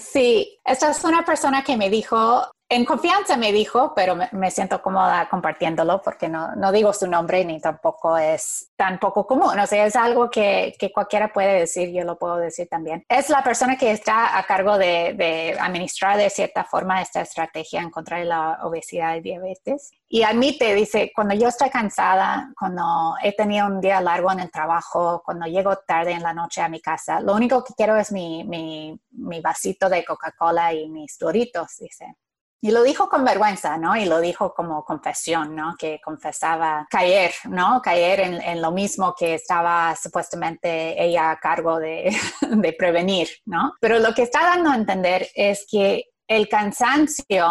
Sí, 0.01 0.57
esta 0.65 0.89
es 0.89 1.03
una 1.03 1.23
persona 1.23 1.63
que 1.63 1.77
me 1.77 1.91
dijo, 1.91 2.41
en 2.71 2.85
confianza 2.85 3.35
me 3.35 3.51
dijo, 3.51 3.93
pero 3.95 4.15
me, 4.15 4.51
siento 4.51 4.79
cómoda 4.79 5.27
compartiéndolo 5.27 6.03
porque 6.03 6.29
no, 6.29 6.55
no, 6.55 6.71
digo 6.71 6.93
su 6.93 7.07
nombre 7.07 7.43
ni 7.43 7.59
tampoco 7.59 8.15
es 8.15 8.71
tan 8.75 8.99
poco 8.99 9.25
común. 9.25 9.57
O 9.57 9.65
sea, 9.65 9.87
es 9.87 9.95
algo 9.95 10.29
que, 10.29 10.75
que, 10.77 10.91
cualquiera 10.91 11.33
puede 11.33 11.61
decir, 11.61 11.89
yo 11.91 12.03
lo 12.03 12.19
puedo 12.19 12.37
decir 12.37 12.67
también. 12.69 13.03
Es 13.09 13.29
la 13.29 13.43
persona 13.43 13.75
que 13.75 13.91
está 13.91 14.37
a 14.37 14.43
cargo 14.45 14.77
de, 14.77 15.15
de 15.15 15.57
administrar 15.59 16.17
de 16.17 16.29
cierta 16.29 16.63
forma 16.63 17.01
esta 17.01 17.21
estrategia 17.21 17.81
en 17.81 17.89
contra 17.89 18.19
de 18.19 18.25
la 18.25 18.59
obesidad 18.61 19.15
y 19.15 19.21
diabetes. 19.21 19.89
Y 20.07 20.21
admite, 20.21 20.75
dice, 20.75 21.11
cuando 21.15 21.33
yo 21.33 21.47
estoy 21.47 21.71
cansada, 21.71 22.51
cuando 22.57 23.15
he 23.23 23.35
tenido 23.35 23.65
un 23.65 23.81
día 23.81 23.99
largo 23.99 24.31
en 24.31 24.41
el 24.41 24.51
trabajo, 24.51 25.23
cuando 25.25 25.47
llego 25.47 25.75
tarde 25.77 26.11
en 26.11 26.21
la 26.21 26.33
noche 26.33 26.61
a 26.61 26.69
mi 26.69 26.81
casa, 26.81 27.19
lo 27.19 27.33
único 27.33 27.63
que 27.63 27.73
quiero 27.73 27.95
es 27.95 28.11
mi, 28.11 28.43
mi, 28.43 28.99
mi 29.09 29.41
vasito 29.41 29.89
de 29.89 30.05
Coca-Cola 30.05 30.71
y 30.71 30.87
mis 30.87 31.17
doritos, 31.17 31.77
dice. 31.79 32.15
Y 32.61 32.71
lo 32.71 32.83
dijo 32.83 33.07
con 33.07 33.23
vergüenza, 33.23 33.77
¿no? 33.77 33.95
Y 33.95 34.05
lo 34.05 34.19
dijo 34.19 34.53
como 34.53 34.83
confesión, 34.83 35.55
¿no? 35.55 35.75
Que 35.77 35.99
confesaba 36.03 36.85
caer, 36.89 37.33
¿no? 37.45 37.81
Caer 37.81 38.19
en, 38.19 38.61
lo 38.61 38.71
mismo 38.71 39.15
que 39.17 39.35
estaba 39.35 39.95
supuestamente 39.95 41.01
ella 41.01 41.31
a 41.31 41.39
cargo 41.39 41.79
de, 41.79 42.13
de, 42.41 42.73
prevenir, 42.73 43.29
¿no? 43.45 43.73
Pero 43.79 43.99
lo 43.99 44.13
que 44.13 44.23
está 44.23 44.41
dando 44.41 44.71
a 44.71 44.75
entender 44.75 45.27
es 45.35 45.65
que 45.71 46.03
el 46.27 46.49
cansancio, 46.49 47.47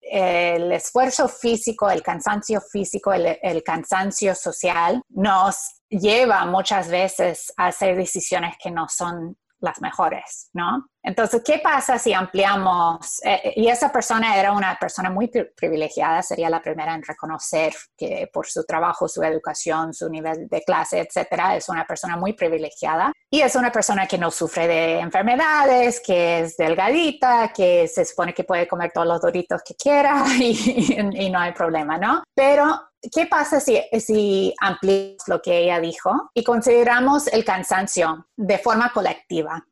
el 0.00 0.72
esfuerzo 0.72 1.28
físico, 1.28 1.88
el 1.88 2.02
cansancio 2.02 2.60
físico, 2.60 3.12
el, 3.12 3.38
el 3.40 3.62
cansancio 3.62 4.34
social 4.34 5.00
nos 5.10 5.82
lleva 5.88 6.44
muchas 6.46 6.88
veces 6.88 7.52
a 7.56 7.68
hacer 7.68 7.96
decisiones 7.96 8.56
que 8.60 8.70
no 8.72 8.88
son 8.88 9.36
las 9.60 9.80
mejores, 9.80 10.50
¿no? 10.52 10.88
Entonces, 11.02 11.42
¿qué 11.44 11.58
pasa 11.58 11.98
si 11.98 12.12
ampliamos? 12.12 13.20
Eh, 13.24 13.40
eh, 13.44 13.52
y 13.56 13.68
esa 13.68 13.90
persona 13.90 14.38
era 14.38 14.52
una 14.52 14.76
persona 14.78 15.10
muy 15.10 15.28
privilegiada, 15.28 16.22
sería 16.22 16.50
la 16.50 16.60
primera 16.60 16.94
en 16.94 17.02
reconocer 17.02 17.72
que 17.96 18.28
por 18.32 18.46
su 18.46 18.64
trabajo, 18.64 19.08
su 19.08 19.22
educación, 19.22 19.94
su 19.94 20.08
nivel 20.10 20.48
de 20.48 20.62
clase, 20.62 21.00
etcétera, 21.00 21.56
es 21.56 21.68
una 21.68 21.86
persona 21.86 22.16
muy 22.16 22.34
privilegiada. 22.34 23.12
Y 23.30 23.40
es 23.40 23.56
una 23.56 23.70
persona 23.70 24.06
que 24.06 24.18
no 24.18 24.30
sufre 24.30 24.66
de 24.66 25.00
enfermedades, 25.00 26.00
que 26.00 26.40
es 26.40 26.56
delgadita, 26.56 27.52
que 27.54 27.86
se 27.86 28.04
supone 28.04 28.34
que 28.34 28.44
puede 28.44 28.66
comer 28.66 28.90
todos 28.92 29.06
los 29.06 29.20
doritos 29.20 29.62
que 29.62 29.74
quiera 29.74 30.24
y, 30.38 30.96
y 31.14 31.30
no 31.30 31.38
hay 31.38 31.52
problema, 31.52 31.98
¿no? 31.98 32.22
Pero 32.34 32.87
¿Qué 33.00 33.26
pasa 33.26 33.60
si, 33.60 33.80
si 34.00 34.54
ampliamos 34.60 35.22
lo 35.28 35.40
que 35.40 35.58
ella 35.58 35.80
dijo 35.80 36.30
y 36.34 36.42
consideramos 36.42 37.28
el 37.28 37.44
cansancio 37.44 38.26
de 38.36 38.58
forma 38.58 38.92
colectiva? 38.92 39.64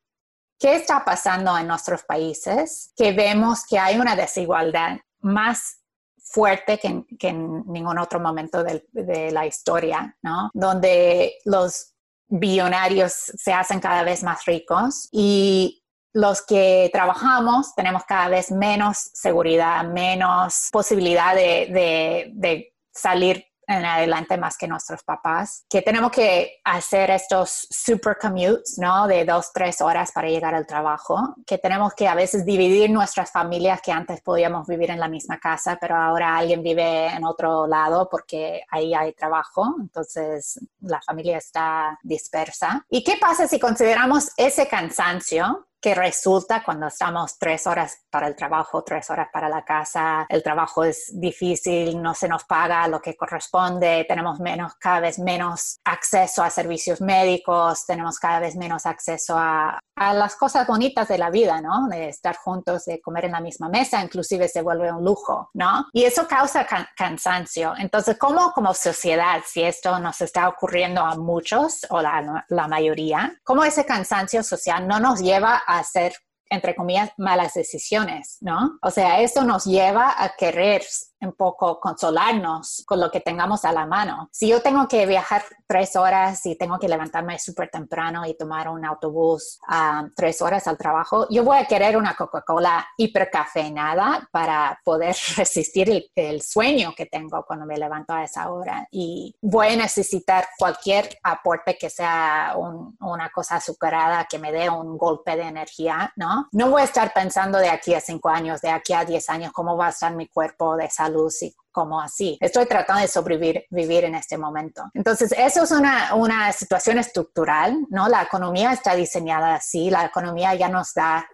¿Qué 0.59 0.77
está 0.77 1.05
pasando 1.05 1.57
en 1.59 1.67
nuestros 1.67 2.05
países? 2.05 2.93
Que 2.97 3.13
vemos 3.13 3.65
que 3.67 3.79
hay 3.79 3.99
una 3.99 4.17
desigualdad 4.17 4.99
más 5.21 5.81
fuerte 6.19 6.79
que 6.79 7.29
en, 7.29 7.65
ningún 7.67 7.99
otro 7.99 8.21
momento 8.21 8.63
de, 8.63 8.87
de, 8.93 9.31
la 9.31 9.47
historia, 9.47 10.17
¿no? 10.23 10.51
Donde 10.55 11.37
los 11.45 11.95
billonarios 12.29 13.13
se 13.13 13.53
hacen 13.53 13.81
cada 13.81 14.03
vez 14.03 14.23
más 14.23 14.45
ricos 14.45 15.09
y 15.13 15.85
los 16.13 16.43
que 16.43 16.89
trabajamos 16.93 17.75
tenemos 17.75 18.05
cada 18.05 18.29
vez 18.29 18.51
menos 18.51 19.11
seguridad, 19.13 19.85
menos 19.85 20.69
posibilidad 20.73 21.35
de, 21.35 21.69
de, 21.71 22.31
de 22.35 22.76
salir 22.97 23.47
en 23.67 23.85
adelante 23.85 24.37
más 24.37 24.57
que 24.57 24.69
nuestros 24.69 25.03
papás, 25.03 25.65
que 25.69 25.83
tenemos 25.83 26.11
que 26.13 26.61
hacer 26.65 27.11
estos 27.11 27.67
super 27.71 28.17
commutes, 28.17 28.79
¿no? 28.79 29.07
De 29.07 29.25
dos, 29.25 29.51
tres 29.53 29.81
horas 29.81 30.13
para 30.13 30.29
llegar 30.29 30.55
al 30.55 30.67
trabajo, 30.67 31.35
que 31.47 31.59
tenemos 31.59 31.95
que 31.95 32.07
a 32.07 32.15
veces 32.15 32.45
dividir 32.45 32.91
nuestras 32.91 33.33
familias 33.33 33.81
que 33.83 33.93
antes 33.93 34.21
podíamos 34.23 34.67
vivir 34.67 34.91
en 34.91 35.01
la 35.01 35.09
misma 35.09 35.39
casa, 35.39 35.79
pero 35.81 35.97
ahora 35.97 36.37
alguien 36.37 36.63
vive 36.63 37.09
en 37.09 37.25
otro 37.25 37.67
lado 37.67 38.09
porque 38.09 38.63
ahí 38.71 38.95
hay 38.95 39.13
trabajo, 39.13 39.75
entonces 39.81 40.61
la 40.81 41.01
familia 41.03 41.39
está 41.39 41.99
dispersa. 42.03 42.85
¿Y 42.89 43.03
qué 43.03 43.17
pasa 43.21 43.49
si 43.49 43.59
consideramos 43.59 44.31
ese 44.37 44.69
cansancio 44.69 45.67
que 45.81 45.95
resulta 45.95 46.63
cuando 46.65 46.87
estamos 46.87 47.39
tres 47.39 47.67
horas 47.67 47.99
para 48.11 48.29
el 48.29 48.37
trabajo, 48.37 48.83
tres 48.83 49.09
horas 49.11 49.29
para 49.33 49.49
la 49.49 49.65
casa, 49.65 50.27
el 50.29 50.43
trabajo 50.43 50.85
es 50.85 51.11
difícil, 51.13 52.01
no 52.01 52.15
se 52.15 52.29
nos 52.29 52.45
paga 52.45 52.89
lo 52.89 53.01
que 53.01 53.17
corresponde, 53.17 54.05
tenemos 54.09 54.41
menos, 54.41 54.75
cada 54.77 55.01
vez 55.01 55.19
menos 55.19 55.79
acceso 55.85 56.43
a 56.43 56.51
servicios 56.51 57.01
médicos, 57.01 57.87
tenemos 57.87 58.19
cada 58.19 58.41
vez 58.41 58.57
menos 58.57 58.87
acceso 58.87 59.37
a, 59.37 59.79
a 59.97 60.15
las 60.15 60.37
cosas 60.37 60.67
bonitas 60.67 61.09
de 61.09 61.19
la 61.19 61.31
vida, 61.31 61.61
¿no? 61.61 61.89
De 61.89 62.09
estar 62.09 62.37
juntos, 62.37 62.85
de 62.85 63.01
comer 63.01 63.27
en 63.27 63.33
la 63.33 63.41
misma 63.41 63.69
mesa, 63.69 64.03
inclusive 64.03 64.49
se 64.49 64.63
vuelve 64.63 64.93
un 64.93 65.05
lujo, 65.05 65.51
¿no? 65.55 65.87
Y 65.93 66.05
eso 66.05 66.27
causa 66.29 66.67
cansancio. 66.97 67.75
Entonces, 67.79 68.19
¿cómo 68.19 68.53
como 68.53 68.75
sociedad, 68.75 69.41
si 69.47 69.63
esto 69.63 69.99
nos 69.99 70.21
está 70.21 70.49
ocurriendo 70.49 71.01
a 71.01 71.17
muchos 71.17 71.87
o 71.91 72.03
la, 72.03 72.45
la 72.49 72.69
mayoría, 72.69 73.39
cómo 73.43 73.65
ese 73.65 73.85
cansancio 73.85 74.43
social 74.43 74.87
no 74.87 75.01
nos 75.01 75.21
lleva 75.21 75.63
hacer, 75.67 76.15
entre 76.51 76.75
comillas, 76.75 77.11
malas 77.17 77.55
decisiones, 77.55 78.39
¿no? 78.41 78.79
O 78.83 78.91
sea, 78.91 79.21
esto 79.21 79.45
nos 79.45 79.65
lleva 79.65 80.15
a 80.17 80.35
querer 80.37 80.83
un 81.21 81.33
poco 81.33 81.81
consolarnos 81.81 82.83
con 82.87 83.01
lo 83.01 83.11
que 83.11 83.21
tengamos 83.21 83.65
a 83.65 83.73
la 83.73 83.87
mano. 83.87 84.29
Si 84.33 84.49
yo 84.49 84.61
tengo 84.61 84.87
que 84.87 85.07
viajar 85.07 85.43
tres 85.67 85.97
horas 85.97 86.45
y 86.47 86.57
tengo 86.57 86.79
que 86.79 86.89
levantarme 86.89 87.39
súper 87.39 87.71
temprano 87.71 88.27
y 88.27 88.37
tomar 88.37 88.69
un 88.69 88.85
autobús 88.85 89.59
a 89.69 90.07
tres 90.15 90.43
horas 90.43 90.67
al 90.67 90.77
trabajo, 90.77 91.27
yo 91.31 91.43
voy 91.43 91.59
a 91.59 91.67
querer 91.67 91.97
una 91.97 92.15
Coca-Cola 92.15 92.87
hipercafeinada 92.97 94.29
para 94.31 94.79
poder 94.85 95.17
resistir 95.37 95.91
el, 95.91 96.11
el, 96.15 96.43
sueño 96.43 96.93
que 96.97 97.07
tengo 97.07 97.45
cuando 97.47 97.67
me 97.67 97.77
levanto 97.77 98.13
a 98.13 98.25
esa 98.25 98.51
hora. 98.51 98.87
Y 98.91 99.35
voy 99.41 99.69
a 99.69 99.77
necesitar 99.77 100.49
cualquier 100.59 101.19
aporte 101.23 101.77
que 101.79 101.91
sea 101.91 102.55
una 103.01 103.31
cosa 103.31 103.57
azucarada 103.57 104.27
que 104.29 104.39
me 104.39 104.53
dé 104.53 104.69
un 104.69 104.99
golpe 104.99 105.35
de 105.37 105.45
energía, 105.45 106.13
¿no? 106.17 106.49
No 106.53 106.71
voy 106.71 106.83
a 106.83 106.85
estar 106.85 107.13
pensando 107.13 107.59
de 107.59 107.69
aquí 107.69 107.95
a 107.95 108.01
cinco 108.01 108.29
años, 108.29 108.61
de 108.61 108.71
aquí 108.71 108.93
a 108.93 109.05
diez 109.05 109.29
años, 109.31 109.53
cómo 109.53 109.77
va 109.77 109.87
a 109.87 109.91
estar 109.91 110.15
mi 110.15 110.29
cuerpo 110.29 110.77
de 110.77 110.91
salud 110.91 111.06
y 111.41 111.55
como 111.71 112.01
así. 112.01 112.39
Estoy 112.41 112.67
tratando 112.67 113.03
de 113.03 113.09
sobrevivir 113.09 113.67
vivir 113.71 114.05
en 114.05 114.15
este 114.15 114.39
momento. 114.39 114.85
Entonces, 114.95 115.33
eso 115.37 115.65
es 115.65 115.71
una, 115.71 116.15
una 116.15 116.53
situación 116.53 116.99
estructural, 116.99 117.87
¿no? 117.91 118.09
La 118.09 118.23
economía 118.23 118.73
está 118.73 118.95
diseñada 118.95 119.57
así, 119.57 119.91
la 119.91 120.05
economía 120.05 120.55
ya 120.55 120.69
nos 120.69 120.95
da 120.95 121.29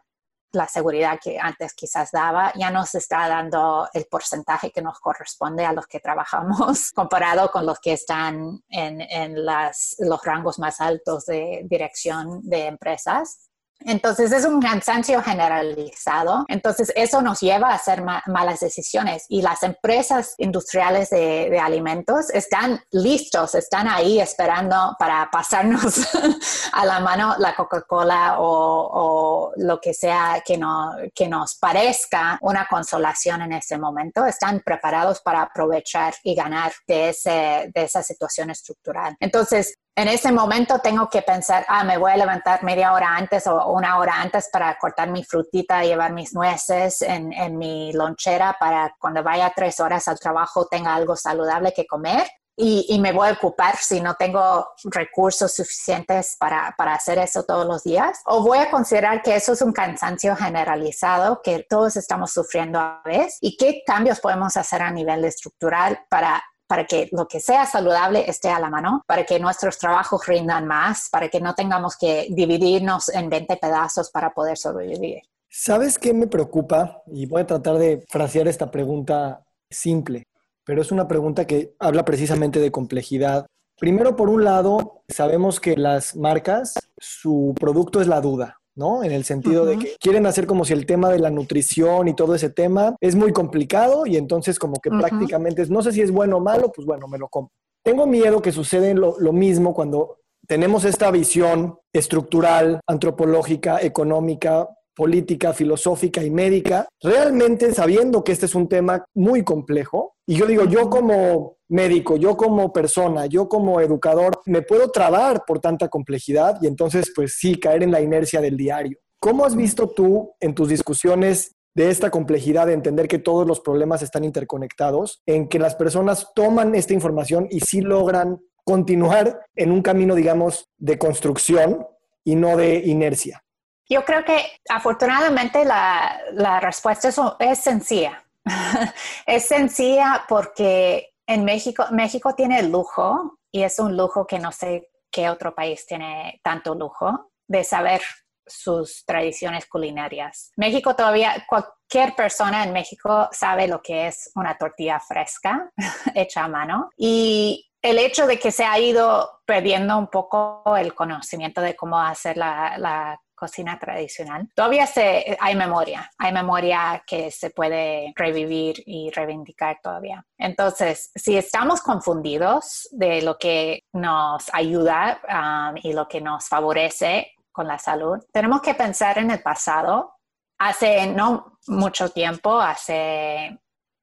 la 0.52 0.68
seguridad 0.68 1.18
que 1.22 1.38
antes 1.40 1.72
quizás 1.74 2.10
daba, 2.10 2.52
ya 2.54 2.70
nos 2.70 2.94
está 2.94 3.28
dando 3.28 3.88
el 3.92 4.04
porcentaje 4.06 4.70
que 4.70 4.82
nos 4.82 5.00
corresponde 5.00 5.64
a 5.64 5.72
los 5.72 5.86
que 5.86 6.00
trabajamos 6.00 6.92
comparado 6.94 7.50
con 7.50 7.64
los 7.64 7.80
que 7.80 7.94
están 7.94 8.62
en, 8.68 9.00
en 9.00 9.44
las, 9.44 9.96
los 9.98 10.22
rangos 10.22 10.58
más 10.58 10.80
altos 10.80 11.26
de 11.26 11.62
dirección 11.64 12.40
de 12.42 12.66
empresas. 12.66 13.48
Entonces 13.86 14.32
es 14.32 14.44
un 14.44 14.60
cansancio 14.60 15.22
generalizado. 15.22 16.44
Entonces 16.48 16.92
eso 16.94 17.22
nos 17.22 17.40
lleva 17.40 17.70
a 17.70 17.74
hacer 17.74 18.02
malas 18.02 18.60
decisiones 18.60 19.24
y 19.28 19.42
las 19.42 19.62
empresas 19.62 20.34
industriales 20.38 21.10
de, 21.10 21.58
alimentos 21.62 22.30
están 22.30 22.82
listos, 22.90 23.54
están 23.54 23.88
ahí 23.88 24.20
esperando 24.20 24.96
para 24.98 25.28
pasarnos 25.30 26.08
a 26.72 26.84
la 26.84 27.00
mano 27.00 27.34
la 27.38 27.54
Coca-Cola 27.54 28.36
o, 28.38 29.52
lo 29.56 29.80
que 29.80 29.94
sea 29.94 30.42
que, 30.44 30.56
no, 30.56 30.92
nos 31.28 31.54
parezca 31.56 32.38
una 32.42 32.66
consolación 32.66 33.42
en 33.42 33.52
ese 33.52 33.78
momento. 33.78 34.24
Están 34.26 34.60
preparados 34.60 35.20
para 35.20 35.42
aprovechar 35.42 36.14
y 36.22 36.34
ganar 36.34 36.72
de, 36.86 37.10
ese, 37.10 37.70
de 37.74 37.82
esa 37.82 38.02
situación 38.02 38.50
estructural. 38.50 39.16
Entonces, 39.20 39.74
en 39.94 40.08
ese 40.08 40.32
momento 40.32 40.78
tengo 40.78 41.08
que 41.10 41.20
pensar, 41.20 41.66
ah, 41.68 41.84
me 41.84 41.98
voy 41.98 42.12
a 42.12 42.16
levantar 42.16 42.64
media 42.64 42.94
hora 42.94 43.14
antes 43.14 43.46
o 43.46 43.72
una 43.72 43.98
hora 43.98 44.14
antes 44.20 44.48
para 44.50 44.78
cortar 44.78 45.10
mi 45.10 45.22
frutita, 45.22 45.84
llevar 45.84 46.12
mis 46.12 46.32
nueces 46.32 47.02
en, 47.02 47.58
mi 47.58 47.92
lonchera 47.92 48.56
para 48.58 48.94
cuando 48.98 49.22
vaya 49.22 49.52
tres 49.54 49.80
horas 49.80 50.08
al 50.08 50.18
trabajo 50.18 50.66
tenga 50.66 50.94
algo 50.94 51.14
saludable 51.14 51.72
que 51.74 51.86
comer. 51.86 52.26
Y, 52.54 52.98
me 53.00 53.12
voy 53.12 53.30
a 53.30 53.32
ocupar 53.32 53.76
si 53.76 54.00
no 54.00 54.14
tengo 54.14 54.68
recursos 54.84 55.54
suficientes 55.54 56.36
para, 56.38 56.74
para, 56.76 56.94
hacer 56.94 57.18
eso 57.18 57.42
todos 57.44 57.66
los 57.66 57.82
días. 57.82 58.20
O 58.26 58.42
voy 58.42 58.58
a 58.58 58.70
considerar 58.70 59.22
que 59.22 59.34
eso 59.34 59.54
es 59.54 59.62
un 59.62 59.72
cansancio 59.72 60.36
generalizado 60.36 61.40
que 61.42 61.66
todos 61.68 61.96
estamos 61.96 62.30
sufriendo 62.30 62.78
a 62.78 63.00
veces 63.04 63.38
y 63.40 63.56
qué 63.56 63.82
cambios 63.86 64.20
podemos 64.20 64.56
hacer 64.58 64.82
a 64.82 64.90
nivel 64.90 65.24
estructural 65.24 65.98
para 66.10 66.44
para 66.72 66.86
que 66.86 67.10
lo 67.12 67.28
que 67.28 67.38
sea 67.38 67.66
saludable 67.66 68.24
esté 68.30 68.48
a 68.48 68.58
la 68.58 68.70
mano, 68.70 69.02
para 69.06 69.26
que 69.26 69.38
nuestros 69.38 69.76
trabajos 69.76 70.26
rindan 70.26 70.66
más, 70.66 71.10
para 71.12 71.28
que 71.28 71.38
no 71.38 71.54
tengamos 71.54 71.98
que 71.98 72.28
dividirnos 72.30 73.10
en 73.10 73.28
20 73.28 73.58
pedazos 73.58 74.10
para 74.10 74.32
poder 74.32 74.56
sobrevivir. 74.56 75.20
¿Sabes 75.50 75.98
qué 75.98 76.14
me 76.14 76.28
preocupa? 76.28 77.02
Y 77.08 77.26
voy 77.26 77.42
a 77.42 77.46
tratar 77.46 77.76
de 77.76 78.02
frasear 78.08 78.48
esta 78.48 78.70
pregunta 78.70 79.44
simple, 79.68 80.24
pero 80.64 80.80
es 80.80 80.90
una 80.90 81.06
pregunta 81.06 81.46
que 81.46 81.74
habla 81.78 82.06
precisamente 82.06 82.58
de 82.58 82.72
complejidad. 82.72 83.44
Primero, 83.78 84.16
por 84.16 84.30
un 84.30 84.42
lado, 84.42 85.02
sabemos 85.10 85.60
que 85.60 85.76
las 85.76 86.16
marcas, 86.16 86.72
su 86.96 87.54
producto 87.60 88.00
es 88.00 88.06
la 88.06 88.22
duda. 88.22 88.61
¿No? 88.74 89.04
En 89.04 89.12
el 89.12 89.24
sentido 89.24 89.64
de 89.66 89.78
que 89.78 89.96
quieren 90.00 90.26
hacer 90.26 90.46
como 90.46 90.64
si 90.64 90.72
el 90.72 90.86
tema 90.86 91.10
de 91.10 91.18
la 91.18 91.30
nutrición 91.30 92.08
y 92.08 92.14
todo 92.14 92.34
ese 92.34 92.50
tema 92.50 92.96
es 93.00 93.14
muy 93.14 93.32
complicado 93.32 94.06
y 94.06 94.16
entonces 94.16 94.58
como 94.58 94.80
que 94.80 94.90
prácticamente 94.90 95.62
es, 95.62 95.70
no 95.70 95.82
sé 95.82 95.92
si 95.92 96.00
es 96.00 96.10
bueno 96.10 96.38
o 96.38 96.40
malo, 96.40 96.72
pues 96.74 96.86
bueno, 96.86 97.06
me 97.08 97.18
lo 97.18 97.28
compro. 97.28 97.52
Tengo 97.84 98.06
miedo 98.06 98.40
que 98.40 98.52
suceda 98.52 98.92
lo, 98.94 99.18
lo 99.18 99.32
mismo 99.32 99.74
cuando 99.74 100.18
tenemos 100.46 100.84
esta 100.84 101.10
visión 101.10 101.78
estructural, 101.92 102.80
antropológica, 102.86 103.80
económica, 103.80 104.68
política, 104.94 105.52
filosófica 105.52 106.22
y 106.22 106.30
médica, 106.30 106.88
realmente 107.00 107.72
sabiendo 107.72 108.22
que 108.22 108.32
este 108.32 108.46
es 108.46 108.54
un 108.54 108.68
tema 108.68 109.04
muy 109.14 109.42
complejo. 109.42 110.14
Y 110.26 110.36
yo 110.36 110.46
digo, 110.46 110.64
yo 110.64 110.90
como 110.90 111.56
médico, 111.72 112.16
yo 112.16 112.36
como 112.36 112.72
persona, 112.72 113.26
yo 113.26 113.48
como 113.48 113.80
educador, 113.80 114.40
me 114.46 114.62
puedo 114.62 114.90
trabar 114.90 115.44
por 115.46 115.58
tanta 115.58 115.88
complejidad 115.88 116.58
y 116.60 116.66
entonces, 116.66 117.12
pues 117.14 117.36
sí, 117.38 117.58
caer 117.58 117.82
en 117.82 117.90
la 117.90 118.00
inercia 118.00 118.40
del 118.40 118.56
diario. 118.56 118.98
¿Cómo 119.18 119.44
has 119.44 119.56
visto 119.56 119.88
tú 119.88 120.34
en 120.40 120.54
tus 120.54 120.68
discusiones 120.68 121.56
de 121.74 121.90
esta 121.90 122.10
complejidad 122.10 122.66
de 122.66 122.74
entender 122.74 123.08
que 123.08 123.18
todos 123.18 123.46
los 123.46 123.60
problemas 123.60 124.02
están 124.02 124.24
interconectados, 124.24 125.22
en 125.26 125.48
que 125.48 125.58
las 125.58 125.74
personas 125.74 126.28
toman 126.34 126.74
esta 126.74 126.92
información 126.92 127.46
y 127.50 127.60
sí 127.60 127.80
logran 127.80 128.40
continuar 128.64 129.46
en 129.56 129.72
un 129.72 129.80
camino, 129.80 130.14
digamos, 130.14 130.68
de 130.76 130.98
construcción 130.98 131.86
y 132.24 132.36
no 132.36 132.56
de 132.56 132.76
inercia? 132.84 133.42
Yo 133.88 134.04
creo 134.04 134.24
que 134.24 134.38
afortunadamente 134.68 135.64
la, 135.64 136.60
respuesta 136.60 137.08
es, 137.40 137.58
sencilla. 137.58 138.24
es 139.26 139.46
sencilla 139.46 140.24
porque 140.28 141.11
en 141.26 141.44
México, 141.44 141.84
México 141.90 142.34
tiene 142.34 142.62
lujo, 142.62 143.38
y 143.52 143.62
es 143.62 143.78
un 143.78 143.96
lujo 143.96 144.26
que 144.26 144.38
no 144.38 144.52
sé 144.52 144.90
qué 145.10 145.28
otro 145.28 145.54
país 145.54 145.86
tiene 145.86 146.40
tanto 146.42 146.74
lujo, 146.74 147.32
de 147.46 147.64
saber 147.64 148.00
sus 148.46 149.04
tradiciones 149.04 149.66
culinarias. 149.66 150.52
México 150.56 150.96
todavía, 150.96 151.44
cualquier 151.48 152.14
persona 152.16 152.64
en 152.64 152.72
México 152.72 153.28
sabe 153.30 153.68
lo 153.68 153.80
que 153.82 154.08
es 154.08 154.30
una 154.34 154.56
tortilla 154.56 154.98
fresca 155.00 155.70
hecha 156.14 156.44
a 156.44 156.48
mano. 156.48 156.90
Y 156.96 157.70
el 157.82 157.98
hecho 157.98 158.26
de 158.26 158.38
que 158.38 158.50
se 158.50 158.64
ha 158.64 158.78
ido 158.78 159.42
perdiendo 159.46 159.98
un 159.98 160.08
poco 160.08 160.62
el 160.76 160.94
conocimiento 160.94 161.60
de 161.60 161.76
cómo 161.76 161.98
hacer 161.98 162.36
la, 162.36 162.76
la 162.78 163.20
cocina 163.42 163.76
tradicional, 163.76 164.48
todavía 164.54 164.86
se, 164.86 165.36
hay 165.40 165.56
memoria, 165.56 166.08
hay 166.16 166.32
memoria 166.32 167.02
que 167.04 167.32
se 167.32 167.50
puede 167.50 168.12
revivir 168.14 168.80
y 168.86 169.10
reivindicar 169.10 169.80
todavía. 169.82 170.24
Entonces, 170.38 171.10
si 171.12 171.36
estamos 171.36 171.82
confundidos 171.82 172.88
de 172.92 173.20
lo 173.20 173.36
que 173.38 173.82
nos 173.94 174.48
ayuda 174.54 175.20
um, 175.26 175.76
y 175.82 175.92
lo 175.92 176.06
que 176.06 176.20
nos 176.20 176.46
favorece 176.46 177.32
con 177.50 177.66
la 177.66 177.80
salud, 177.80 178.16
tenemos 178.32 178.62
que 178.62 178.74
pensar 178.74 179.18
en 179.18 179.32
el 179.32 179.42
pasado. 179.42 180.14
Hace 180.60 181.08
no 181.08 181.58
mucho 181.66 182.10
tiempo, 182.10 182.60
hace 182.60 183.58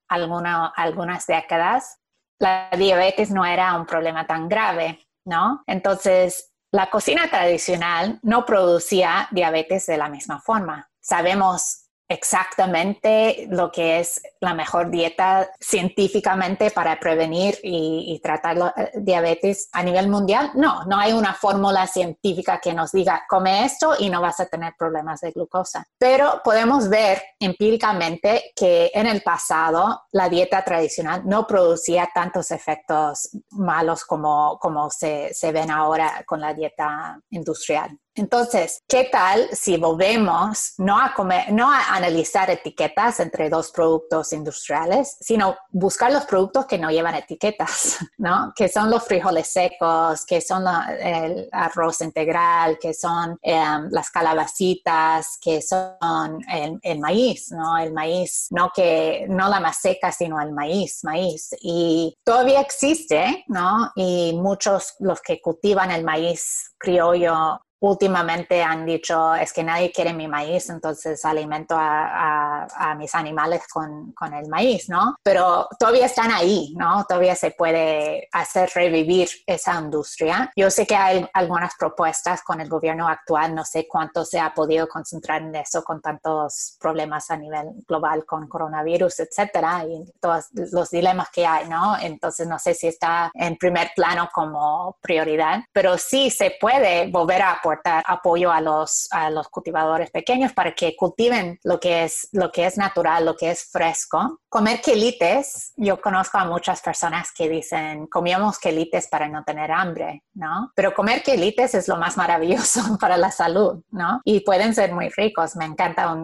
algunas 0.10 1.28
décadas, 1.28 1.98
la 2.40 2.70
diabetes 2.78 3.32
no 3.32 3.46
era 3.46 3.74
un 3.78 3.86
problema 3.86 4.28
tan 4.28 4.50
grave, 4.50 5.00
¿no? 5.24 5.64
Entonces, 5.66 6.49
la 6.72 6.90
cocina 6.90 7.30
tradicional 7.30 8.20
no 8.22 8.46
producía 8.46 9.28
diabetes 9.32 9.88
de 9.88 9.98
la 9.98 10.10
misma 10.10 10.40
forma. 10.40 10.90
Sabemos 11.00 11.89
exactamente 12.10 13.48
lo 13.52 13.72
que 13.72 14.00
es 14.00 14.22
la 14.42 14.56
mejor 14.56 14.90
dieta 14.90 15.50
científicamente 15.60 16.72
para 16.72 17.00
prevenir 17.00 17.60
y, 17.64 18.20
tratar 18.24 18.58
la 18.58 18.74
eh, 18.76 18.92
diabetes 18.96 19.70
a 19.72 19.84
nivel 19.84 20.10
mundial. 20.10 20.52
No, 20.56 20.84
no 20.86 20.98
hay 20.98 21.14
una 21.14 21.34
fórmula 21.34 21.88
científica 21.88 22.60
que 22.60 22.74
nos 22.74 22.92
diga 22.92 23.24
come 23.30 23.64
esto 23.64 23.94
y 23.98 24.10
no 24.10 24.22
vas 24.22 24.40
a 24.40 24.48
tener 24.48 24.74
problemas 24.78 25.22
de 25.22 25.32
glucosa. 25.32 25.86
Pero 25.98 26.42
podemos 26.44 26.90
ver 26.90 27.22
empíricamente 27.40 28.52
que 28.56 28.92
en 28.94 29.06
el 29.06 29.22
pasado 29.22 30.04
la 30.12 30.28
dieta 30.28 30.64
tradicional 30.66 31.22
no 31.26 31.46
producía 31.46 32.10
tantos 32.14 32.52
efectos 32.52 33.30
malos 33.52 34.04
como, 34.04 34.58
como 34.60 34.90
se, 34.90 35.34
se 35.34 35.52
ven 35.52 35.70
ahora 35.70 36.24
con 36.26 36.42
la 36.42 36.54
dieta 36.54 37.20
industrial. 37.30 37.98
Entonces, 38.20 38.84
¿qué 38.86 39.06
tal 39.06 39.48
si 39.54 39.78
volvemos 39.78 40.74
no 40.78 41.00
a, 41.00 41.14
comer, 41.14 41.54
no 41.54 41.72
a 41.72 41.96
analizar 41.96 42.50
etiquetas 42.50 43.22
entre 43.22 43.50
dos 43.50 43.72
productos 43.72 44.34
industriales, 44.34 45.16
sino 45.22 45.56
buscar 45.70 46.12
los 46.12 46.26
productos 46.26 46.66
que 46.66 46.78
no 46.78 46.92
llevan 46.92 47.16
etiquetas, 47.16 47.98
¿no? 48.18 48.52
Que 48.56 48.68
son 48.68 48.90
los 48.90 49.06
frijoles 49.06 49.48
secos, 49.48 50.26
que 50.26 50.42
son 50.42 50.66
el 51.00 51.48
arroz 51.54 52.02
integral, 52.02 52.78
que 52.78 52.94
son 52.94 53.40
em, 53.42 53.88
las 53.90 54.10
calabacitas, 54.10 55.38
que 55.42 55.62
son 55.62 56.44
el, 56.84 57.00
maíz, 57.00 57.52
¿no? 57.52 57.78
El 57.78 57.94
maíz, 57.94 58.48
no 58.50 58.70
que 58.76 59.28
no 59.30 59.48
la 59.48 59.62
maseca, 59.62 60.12
sino 60.12 60.42
el 60.42 60.52
maíz, 60.52 61.06
maíz. 61.06 61.56
Y 61.62 62.18
todavía 62.26 62.60
existe, 62.60 63.46
¿no? 63.48 63.92
Y 63.96 64.34
muchos 64.34 64.96
los 65.00 65.22
que 65.22 65.40
cultivan 65.42 65.92
el 65.92 66.04
maíz 66.04 66.74
criollo 66.78 67.62
últimamente 67.80 68.62
han 68.62 68.86
dicho 68.86 69.36
es 69.36 69.54
que 69.54 69.64
nadie 69.64 69.92
quiere 69.92 70.14
mi 70.14 70.28
maíz, 70.28 70.70
entonces 70.70 71.24
alimento 71.26 71.76
a, 71.78 72.96
mis 72.98 73.14
animales 73.16 73.64
con, 73.72 74.12
con, 74.14 74.34
el 74.34 74.48
maíz, 74.48 74.90
¿no? 74.90 75.16
Pero 75.24 75.68
todavía 75.80 76.06
están 76.06 76.32
ahí, 76.32 76.74
¿no? 76.76 77.06
Todavía 77.08 77.36
se 77.36 77.52
puede 77.52 78.28
hacer 78.32 78.70
revivir 78.74 79.30
esa 79.46 79.80
industria. 79.80 80.52
Yo 80.56 80.70
sé 80.70 80.86
que 80.86 80.96
hay 80.96 81.28
algunas 81.34 81.74
propuestas 81.78 82.42
con 82.44 82.60
el 82.60 82.68
gobierno 82.68 83.08
actual, 83.08 83.56
no 83.56 83.64
sé 83.64 83.88
cuánto 83.88 84.26
se 84.26 84.40
ha 84.40 84.54
podido 84.54 84.88
concentrar 84.88 85.42
en 85.42 85.56
eso 85.56 85.84
con 85.84 86.02
tantos 86.02 86.78
problemas 86.80 87.30
a 87.32 87.38
nivel 87.38 87.68
global 87.88 88.26
con 88.26 88.48
coronavirus, 88.48 89.20
etcétera, 89.22 89.86
y 89.86 90.04
todos 90.20 90.48
los 90.72 90.90
dilemas 90.90 91.30
que 91.30 91.46
hay, 91.46 91.70
¿no? 91.70 91.98
Entonces 92.00 92.48
no 92.48 92.60
sé 92.60 92.74
si 92.74 92.88
está 92.88 93.32
en 93.34 93.58
primer 93.58 93.92
plano 93.96 94.30
como 94.34 94.98
prioridad, 95.02 95.62
pero 95.72 95.98
sí 95.98 96.30
se 96.30 96.56
puede 96.60 97.10
volver 97.10 97.42
a 97.42 97.60
aportar 97.70 98.04
apoyo 98.08 98.52
a 98.52 98.62
los, 98.62 99.08
a 99.12 99.30
los 99.30 99.48
cultivadores 99.50 100.12
pequeños 100.12 100.54
para 100.54 100.74
que 100.74 100.96
cultiven 100.96 101.60
lo 101.64 101.80
que 101.80 102.04
es, 102.04 102.28
lo 102.32 102.52
que 102.52 102.66
es 102.66 102.78
natural, 102.78 103.26
lo 103.26 103.36
que 103.36 103.52
es 103.52 103.70
fresco. 103.72 104.40
Comer 104.50 104.82
quelites, 104.82 105.74
yo 105.78 106.02
conozco 106.02 106.38
a 106.38 106.46
muchas 106.46 106.82
personas 106.82 107.32
que 107.32 107.48
dicen, 107.48 108.08
comíamos 108.08 108.58
quelites 108.58 109.08
para 109.08 109.28
no 109.28 109.44
tener 109.44 109.72
hambre, 109.72 110.24
¿no? 110.34 110.72
Pero 110.76 110.94
comer 110.94 111.22
quelites 111.22 111.76
es 111.76 111.88
lo 111.88 111.98
más 111.98 112.18
maravilloso 112.18 112.82
para 113.00 113.18
la 113.18 113.32
salud, 113.32 113.84
¿no? 113.92 114.22
Y 114.24 114.42
pueden 114.42 114.74
ser 114.74 114.94
muy 114.94 115.10
ricos. 115.10 115.56
Me 115.56 115.66
encanta 115.66 116.16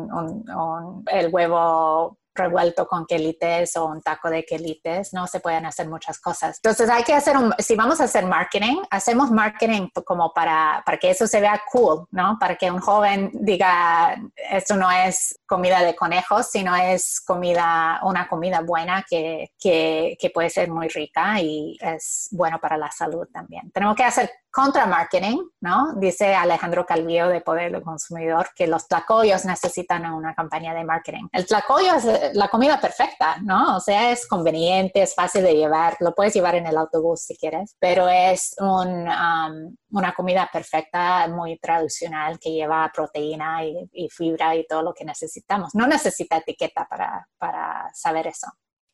el 1.11 1.29
huevo 1.31 2.17
revuelto 2.35 2.87
con 2.87 3.05
quelites 3.05 3.75
o 3.77 3.85
un 3.85 4.01
taco 4.01 4.29
de 4.29 4.45
quelites, 4.45 5.13
¿no? 5.13 5.25
Se 5.25 5.39
pueden 5.39 5.65
hacer 5.65 5.87
muchas 5.87 6.19
cosas. 6.19 6.57
Entonces 6.57 6.89
hay 6.89 7.03
que 7.03 7.13
hacer 7.13 7.37
un, 7.37 7.53
si 7.57 7.75
vamos 7.75 8.01
a 8.01 8.03
hacer 8.03 8.25
marketing, 8.25 8.81
hacemos 8.89 9.31
marketing 9.31 9.87
como 10.05 10.33
para, 10.33 10.83
para 10.85 10.97
que 10.97 11.09
eso 11.09 11.25
se 11.27 11.39
vea 11.39 11.61
cool, 11.71 12.05
¿no? 12.11 12.37
Para 12.39 12.55
que 12.55 12.69
un 12.69 12.79
joven 12.79 13.31
diga, 13.33 14.15
esto 14.51 14.75
no 14.75 14.91
es 14.91 15.39
comida 15.45 15.81
de 15.81 15.95
conejos, 15.95 16.47
sino 16.51 16.75
es 16.75 17.21
comida, 17.21 17.99
una 18.03 18.27
comida 18.27 18.61
buena 18.61 19.05
que, 19.09 19.51
que, 19.57 20.17
que 20.19 20.29
puede 20.29 20.49
ser 20.49 20.69
muy 20.69 20.89
rica 20.89 21.39
y 21.39 21.77
es 21.79 22.27
bueno 22.31 22.59
para 22.59 22.77
la 22.77 22.91
salud 22.91 23.27
también. 23.31 23.71
Tenemos 23.71 23.95
que 23.95 24.03
hacer 24.03 24.29
contra 24.55 24.85
marketing, 24.85 25.39
¿no? 25.59 25.95
Dice 25.97 26.33
Alejandro 26.33 26.85
Calvillo 26.85 27.27
de 27.27 27.41
Poder 27.41 27.73
del 27.73 27.83
Consumidor 27.83 28.51
que 28.55 28.67
los 28.67 28.87
tlacoyos 28.87 29.43
necesitan 29.43 30.05
una 30.05 30.33
campaña 30.33 30.73
de 30.73 30.85
marketing. 30.85 31.27
El 31.33 31.45
tlacoyo 31.45 31.93
es 31.95 32.05
eh, 32.05 32.31
la 32.33 32.47
comida 32.47 32.79
perfecta, 32.79 33.35
¿no? 33.43 33.75
O 33.75 33.81
sea, 33.81 34.13
es 34.13 34.25
conveniente, 34.25 35.01
es 35.01 35.13
fácil 35.13 35.43
de 35.43 35.55
llevar, 35.55 35.97
lo 35.99 36.15
puedes 36.15 36.33
llevar 36.33 36.55
en 36.55 36.67
el 36.67 36.77
autobús 36.77 37.23
si 37.23 37.35
quieres, 37.35 37.75
pero 37.79 38.07
es 38.07 38.55
un, 38.57 39.09
um, 39.09 39.75
una 39.91 40.13
comida 40.13 40.49
perfecta, 40.51 41.27
muy 41.27 41.59
tradicional, 41.59 42.39
que 42.39 42.51
lleva 42.51 42.89
proteína 42.95 43.65
y, 43.65 44.07
fibra 44.09 44.55
y 44.55 44.65
todo 44.65 44.83
lo 44.83 44.93
que 44.93 45.03
necesitamos. 45.03 45.75
No 45.75 45.85
necesita 45.85 46.37
etiqueta 46.37 46.87
para, 46.89 47.27
para 47.37 47.89
saber 47.93 48.27
eso. 48.27 48.47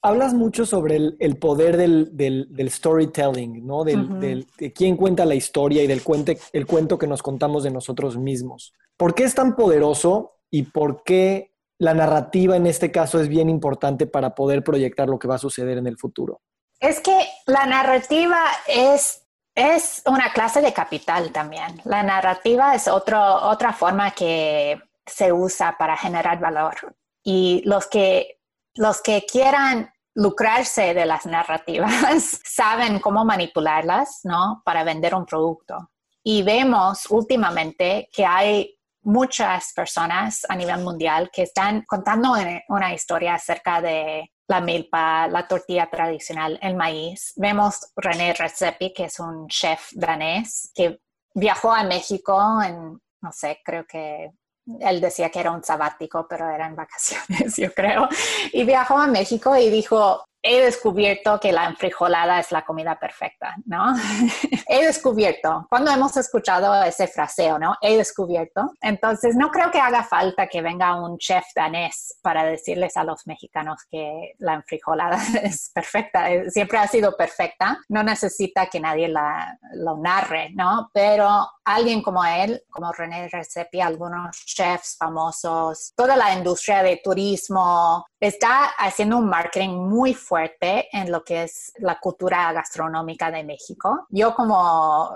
Hablas 0.04 0.34
mucho 0.34 0.66
sobre 0.66 0.96
el, 0.96 1.38
poder 1.38 1.78
del, 1.78 2.70
storytelling, 2.72 3.66
¿no? 3.66 3.84
de 3.84 4.46
quién 4.74 4.98
cuenta 4.98 5.26
la 5.26 5.36
historia 5.36 5.84
y 5.84 5.88
del 5.88 6.04
cuente, 6.04 6.40
el 6.54 6.66
cuento 6.66 6.98
que 6.98 7.08
nos 7.08 7.22
contamos 7.22 7.64
de 7.64 7.72
nosotros 7.72 8.18
mismos. 8.18 8.74
¿Por 8.98 9.14
qué 9.14 9.24
es 9.24 9.36
tan 9.36 9.56
poderoso 9.56 10.40
y 10.50 10.64
por 10.64 11.04
qué 11.04 11.54
la 11.78 11.94
narrativa 11.94 12.56
en 12.56 12.68
este 12.68 12.92
caso 12.92 13.20
es 13.20 13.28
bien 13.28 13.50
importante 13.50 14.06
para 14.06 14.36
poder 14.36 14.64
proyectar 14.64 15.08
lo 15.08 15.18
que 15.18 15.28
va 15.28 15.36
a 15.36 15.40
suceder 15.40 15.78
en 15.78 15.88
el 15.88 15.98
futuro? 15.98 16.42
Es 16.80 17.00
que 17.00 17.28
la 17.46 17.66
narrativa 17.68 18.40
es, 18.68 19.28
es 19.56 20.02
una 20.08 20.34
clase 20.34 20.62
de 20.62 20.74
capital 20.74 21.32
también. 21.32 21.80
La 21.86 22.02
narrativa 22.02 22.74
es 22.74 22.88
otro, 22.88 23.20
otra 23.20 23.72
forma 23.74 24.12
que 24.12 24.82
se 25.06 25.32
usa 25.32 25.76
para 25.78 25.96
generar 25.96 26.40
valor. 26.40 26.96
Y 27.24 27.62
los 27.66 27.88
que 27.88 28.41
los 28.76 29.02
que 29.02 29.26
quieran 29.30 29.92
lucrarse 30.14 30.94
de 30.94 31.06
las 31.06 31.26
narrativas 31.26 32.40
saben 32.44 33.00
cómo 33.00 33.24
manipularlas, 33.26 34.22
¿no? 34.24 34.62
Para 34.66 34.84
vender 34.84 35.16
un 35.16 35.26
producto. 35.26 35.92
Y 36.24 36.44
vemos 36.44 37.06
últimamente 37.10 38.10
que 38.14 38.26
hay 38.26 38.78
muchas 39.04 39.74
personas 39.74 40.46
a 40.48 40.56
nivel 40.56 40.82
mundial 40.82 41.32
que 41.34 41.44
están 41.44 41.84
contando 41.88 42.34
una 42.68 42.94
historia 42.94 43.36
acerca 43.36 43.82
de 43.82 44.32
la 44.48 44.62
milpa, 44.62 45.28
la 45.28 45.48
tortilla 45.48 45.90
tradicional, 45.90 46.60
el 46.62 46.76
maíz. 46.76 47.34
Vemos 47.38 47.92
René 47.96 48.34
Redzepi, 48.34 48.94
que 48.94 49.06
es 49.06 49.20
un 49.20 49.48
chef 49.48 49.90
danés, 49.94 50.72
que 50.76 51.00
viajó 51.34 51.72
a 51.72 51.84
México 51.84 52.62
en, 52.62 53.00
no 53.22 53.32
sé, 53.32 53.62
creo 53.64 53.86
que 53.88 54.32
él 54.80 55.02
decía 55.02 55.30
que 55.30 55.40
era 55.40 55.52
un 55.52 55.64
sabático, 55.64 56.28
pero 56.30 56.50
era 56.50 56.68
en 56.68 56.76
vacaciones, 56.76 57.56
yo 57.58 57.74
creo. 57.74 58.08
Y 58.52 58.64
viajó 58.64 58.98
a 58.98 59.08
México 59.08 59.56
y 59.58 59.70
dijo, 59.70 60.24
he 60.42 60.62
descubierto 60.62 61.40
que 61.40 61.52
la 61.52 61.66
enfrijolada 61.66 62.40
es 62.40 62.52
la 62.52 62.64
comida 62.64 62.98
perfecta, 63.00 63.56
¿no? 63.66 63.94
he 64.68 64.86
descubierto. 64.86 65.68
Cuando 65.70 65.92
hemos 65.92 66.18
escuchado 66.18 66.84
ese 66.84 67.08
fraseo, 67.08 67.60
¿no? 67.60 67.76
He 67.82 67.98
descubierto. 67.98 68.72
Entonces, 68.82 69.36
no 69.36 69.52
creo 69.52 69.72
que 69.72 69.80
haga 69.80 70.04
falta 70.04 70.48
que 70.48 70.62
venga 70.62 70.96
un 70.96 71.18
chef 71.18 71.46
danés 71.56 72.18
para 72.22 72.44
decirles 72.44 72.98
a 72.98 73.04
los 73.04 73.28
mexicanos 73.28 73.82
que 73.90 74.34
la 74.40 74.56
enfrijolada 74.56 75.18
es 75.44 75.72
perfecta. 75.74 76.28
Siempre 76.50 76.80
ha 76.80 76.88
sido 76.88 77.16
perfecta. 77.16 77.80
No 77.90 78.04
necesita 78.04 78.66
que 78.68 78.80
nadie 78.80 79.08
la, 79.08 79.58
lo 79.76 79.98
narre, 79.98 80.52
¿no? 80.56 80.90
Pero 80.94 81.48
alguien 81.64 82.02
como 82.02 82.26
él, 82.26 82.64
como 82.70 82.92
René 82.92 83.30
Recepi, 83.30 83.82
algunos 83.82 84.38
chefs 84.46 84.98
famosos, 84.98 85.94
toda 85.96 86.16
la 86.16 86.34
industria 86.34 86.82
de 86.84 87.00
turismo, 87.04 88.06
está 88.22 88.66
haciendo 88.78 89.18
un 89.18 89.28
marketing 89.28 89.70
muy 89.70 90.14
fuerte 90.14 90.88
en 90.96 91.12
lo 91.12 91.24
que 91.24 91.44
es 91.44 91.74
la 91.80 92.00
cultura 92.00 92.54
gastronómica 92.54 93.32
de 93.32 93.44
México. 93.44 94.06
Yo 94.10 94.36
como, 94.36 95.16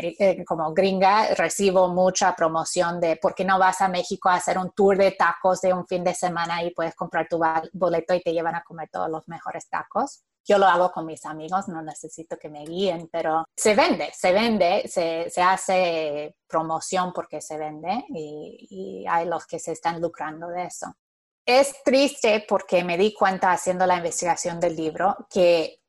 eh, 0.00 0.44
como 0.44 0.72
gringa 0.72 1.34
recibo 1.34 1.88
mucha 1.88 2.34
promoción 2.36 3.00
de 3.00 3.16
por 3.16 3.34
qué 3.34 3.44
no 3.44 3.58
vas 3.58 3.80
a 3.80 3.88
México 3.88 4.28
a 4.28 4.36
hacer 4.36 4.56
un 4.56 4.70
tour 4.70 4.96
de 4.96 5.10
tacos 5.10 5.62
de 5.62 5.72
un 5.72 5.84
fin 5.84 6.04
de 6.04 6.14
semana 6.14 6.62
y 6.62 6.70
puedes 6.70 6.94
comprar 6.94 7.26
tu 7.28 7.40
boleto 7.72 8.14
y 8.14 8.22
te 8.22 8.32
llevan 8.32 8.54
a 8.54 8.62
comer 8.62 8.88
todos 8.88 9.10
los 9.10 9.26
mejores 9.26 9.68
tacos. 9.68 10.22
Yo 10.46 10.58
lo 10.58 10.66
hago 10.66 10.92
con 10.92 11.06
mis 11.06 11.24
amigos, 11.24 11.68
no 11.68 11.82
necesito 11.82 12.36
que 12.36 12.50
me 12.50 12.64
guíen, 12.64 13.08
pero 13.10 13.46
se 13.56 13.74
vende, 13.74 14.12
se 14.12 14.30
vende, 14.32 14.86
se, 14.86 15.42
hace 15.42 16.36
promoción 16.46 17.12
porque 17.12 17.40
se 17.40 17.56
vende 17.56 18.04
y 18.10 19.06
hay 19.08 19.26
los 19.26 19.46
que 19.46 19.58
se 19.58 19.72
están 19.72 20.00
lucrando 20.00 20.48
de 20.48 20.66
eso 20.66 20.94
es 21.46 21.82
triste 21.84 22.44
porque 22.48 22.84
me 22.84 22.96
di 22.96 23.12
cuenta 23.12 23.52
haciendo 23.52 23.86
la 23.86 23.96
investigación 23.96 24.60
del 24.60 24.76
libro 24.76 25.16
que 25.30 25.80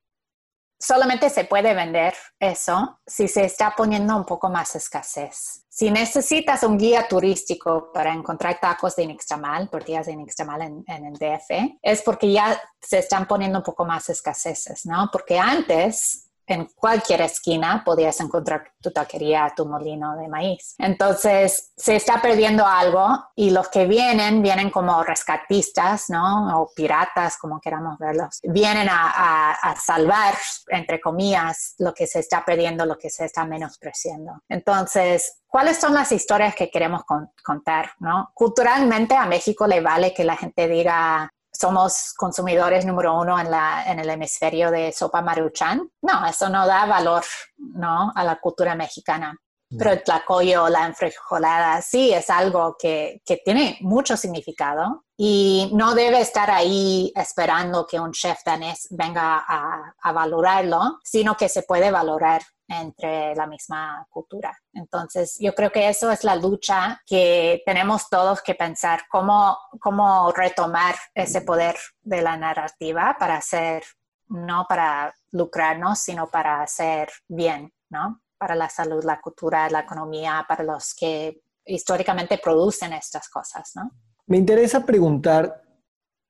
solamente 0.77 1.29
se 1.29 1.45
puede 1.45 1.73
vender 1.73 2.13
eso 2.39 2.99
si 3.05 3.27
se 3.27 3.45
está 3.45 3.73
poniendo 3.75 4.15
un 4.15 4.25
poco 4.25 4.49
más 4.49 4.75
escasez. 4.75 5.65
Si 5.69 5.89
necesitas 5.89 6.63
un 6.63 6.77
guía 6.77 7.07
turístico 7.07 7.91
para 7.93 8.13
encontrar 8.13 8.59
tacos 8.59 8.95
de 8.95 9.07
Nixtamal, 9.07 9.69
tortillas 9.69 10.05
de 10.05 10.15
Nixtamal 10.15 10.61
en, 10.61 10.83
en 10.87 11.05
el 11.05 11.13
DF, 11.13 11.77
es 11.81 12.01
porque 12.01 12.31
ya 12.31 12.61
se 12.81 12.99
están 12.99 13.27
poniendo 13.27 13.59
un 13.59 13.63
poco 13.63 13.85
más 13.85 14.09
escaseces, 14.09 14.85
¿no? 14.85 15.09
Porque 15.11 15.39
antes 15.39 16.24
en 16.47 16.65
cualquier 16.75 17.21
esquina 17.21 17.83
podías 17.85 18.19
encontrar 18.19 18.71
tu 18.81 18.91
taquería, 18.91 19.51
tu 19.55 19.65
molino 19.65 20.15
de 20.15 20.27
maíz. 20.27 20.75
Entonces, 20.77 21.71
se 21.75 21.95
está 21.95 22.21
perdiendo 22.21 22.65
algo 22.65 23.07
y 23.35 23.49
los 23.49 23.69
que 23.69 23.85
vienen, 23.85 24.41
vienen 24.41 24.69
como 24.69 25.03
rescatistas, 25.03 26.09
¿no? 26.09 26.61
O 26.61 26.71
piratas, 26.75 27.37
como 27.37 27.59
queramos 27.59 27.97
verlos. 27.97 28.39
Vienen 28.43 28.87
a, 28.89 29.75
salvar, 29.81 30.35
entre 30.69 31.01
comillas, 31.01 31.75
lo 31.79 31.93
que 31.93 32.07
se 32.07 32.19
está 32.19 32.43
perdiendo, 32.45 32.85
lo 32.85 32.97
que 32.97 33.09
se 33.09 33.25
está 33.25 33.45
menospreciando. 33.45 34.33
Entonces, 34.49 35.41
¿cuáles 35.47 35.79
son 35.79 35.93
las 35.93 36.11
historias 36.11 36.55
que 36.55 36.69
queremos 36.69 37.03
contar, 37.43 37.91
¿no? 37.99 38.31
Culturalmente 38.33 39.15
a 39.15 39.25
México 39.25 39.67
le 39.67 39.81
vale 39.81 40.13
que 40.13 40.23
la 40.23 40.35
gente 40.35 40.67
diga, 40.67 41.29
somos 41.59 42.13
consumidores 42.15 42.85
número 42.85 43.19
uno 43.19 43.39
en, 43.39 43.49
la, 43.49 43.83
en 43.87 43.99
el 43.99 44.09
hemisferio 44.09 44.71
de 44.71 44.91
sopa 44.91 45.21
maruchan. 45.21 45.89
No, 46.01 46.25
eso 46.25 46.49
no 46.49 46.65
da 46.67 46.85
valor 46.85 47.23
¿no? 47.57 48.11
a 48.15 48.23
la 48.23 48.39
cultura 48.39 48.75
mexicana. 48.75 49.35
Mm. 49.69 49.77
Pero 49.77 49.91
el 49.91 50.03
tlacoyo, 50.03 50.69
la 50.69 50.85
enfrijolada, 50.85 51.81
sí 51.81 52.13
es 52.13 52.29
algo 52.29 52.75
que, 52.79 53.21
que, 53.25 53.41
tiene 53.43 53.77
mucho 53.81 54.15
significado 54.15 55.05
y 55.17 55.71
no 55.73 55.95
debe 55.95 56.21
estar 56.21 56.51
ahí 56.51 57.11
esperando 57.15 57.87
que 57.87 57.99
un 57.99 58.11
chef 58.11 58.39
danés 58.45 58.87
venga 58.91 59.43
a, 59.47 59.93
a 60.01 60.11
valorarlo, 60.11 60.99
sino 61.03 61.35
que 61.35 61.49
se 61.49 61.63
puede 61.63 61.89
valorar 61.89 62.41
entre 62.67 63.35
la 63.35 63.47
misma 63.47 64.05
cultura. 64.09 64.57
Entonces, 64.73 65.37
yo 65.39 65.53
creo 65.53 65.71
que 65.71 65.87
eso 65.87 66.11
es 66.11 66.23
la 66.23 66.35
lucha 66.35 67.01
que 67.05 67.61
tenemos 67.65 68.09
todos 68.09 68.41
que 68.41 68.55
pensar, 68.55 69.03
cómo, 69.09 69.57
cómo 69.79 70.31
retomar 70.31 70.95
ese 71.13 71.41
poder 71.41 71.75
de 72.01 72.21
la 72.21 72.37
narrativa 72.37 73.15
para 73.19 73.37
hacer, 73.37 73.83
no 74.27 74.65
para 74.67 75.13
lucrarnos, 75.31 75.99
sino 75.99 76.27
para 76.27 76.61
hacer 76.61 77.09
bien, 77.27 77.73
¿no? 77.89 78.21
para 78.37 78.55
la 78.55 78.69
salud, 78.69 79.03
la 79.03 79.19
cultura, 79.19 79.69
la 79.69 79.81
economía, 79.81 80.45
para 80.47 80.63
los 80.63 80.93
que 80.93 81.41
históricamente 81.65 82.37
producen 82.37 82.93
estas 82.93 83.29
cosas, 83.29 83.71
¿no? 83.75 83.91
Me 84.27 84.37
interesa 84.37 84.85
preguntar, 84.85 85.63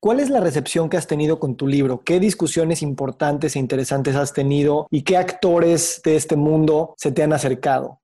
¿cuál 0.00 0.20
es 0.20 0.30
la 0.30 0.40
recepción 0.40 0.88
que 0.88 0.96
has 0.96 1.06
tenido 1.06 1.38
con 1.38 1.56
tu 1.56 1.66
libro? 1.66 2.02
¿Qué 2.04 2.20
discusiones 2.20 2.82
importantes 2.82 3.56
e 3.56 3.58
interesantes 3.58 4.16
has 4.16 4.32
tenido 4.32 4.86
y 4.90 5.02
qué 5.02 5.16
actores 5.16 6.00
de 6.04 6.16
este 6.16 6.36
mundo 6.36 6.94
se 6.96 7.12
te 7.12 7.22
han 7.22 7.32
acercado? 7.32 8.00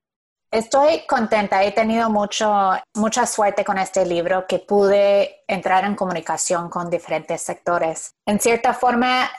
Estoy 0.51 1.07
contenta, 1.07 1.65
he 1.65 1.73
tenido 1.73 2.11
mucho, 2.11 2.73
mucha 2.95 3.25
suerte 3.25 3.65
con 3.65 3.79
este 3.79 4.05
libro 4.05 4.47
que 4.47 4.59
pude 4.59 5.45
entrar 5.49 5.85
en 5.85 5.95
comunicación 5.95 6.69
con 6.69 6.91
diferentes 6.91 7.41
sectores. 7.41 8.15
En 8.27 8.39
cierta 8.39 8.75
forma, 8.75 9.31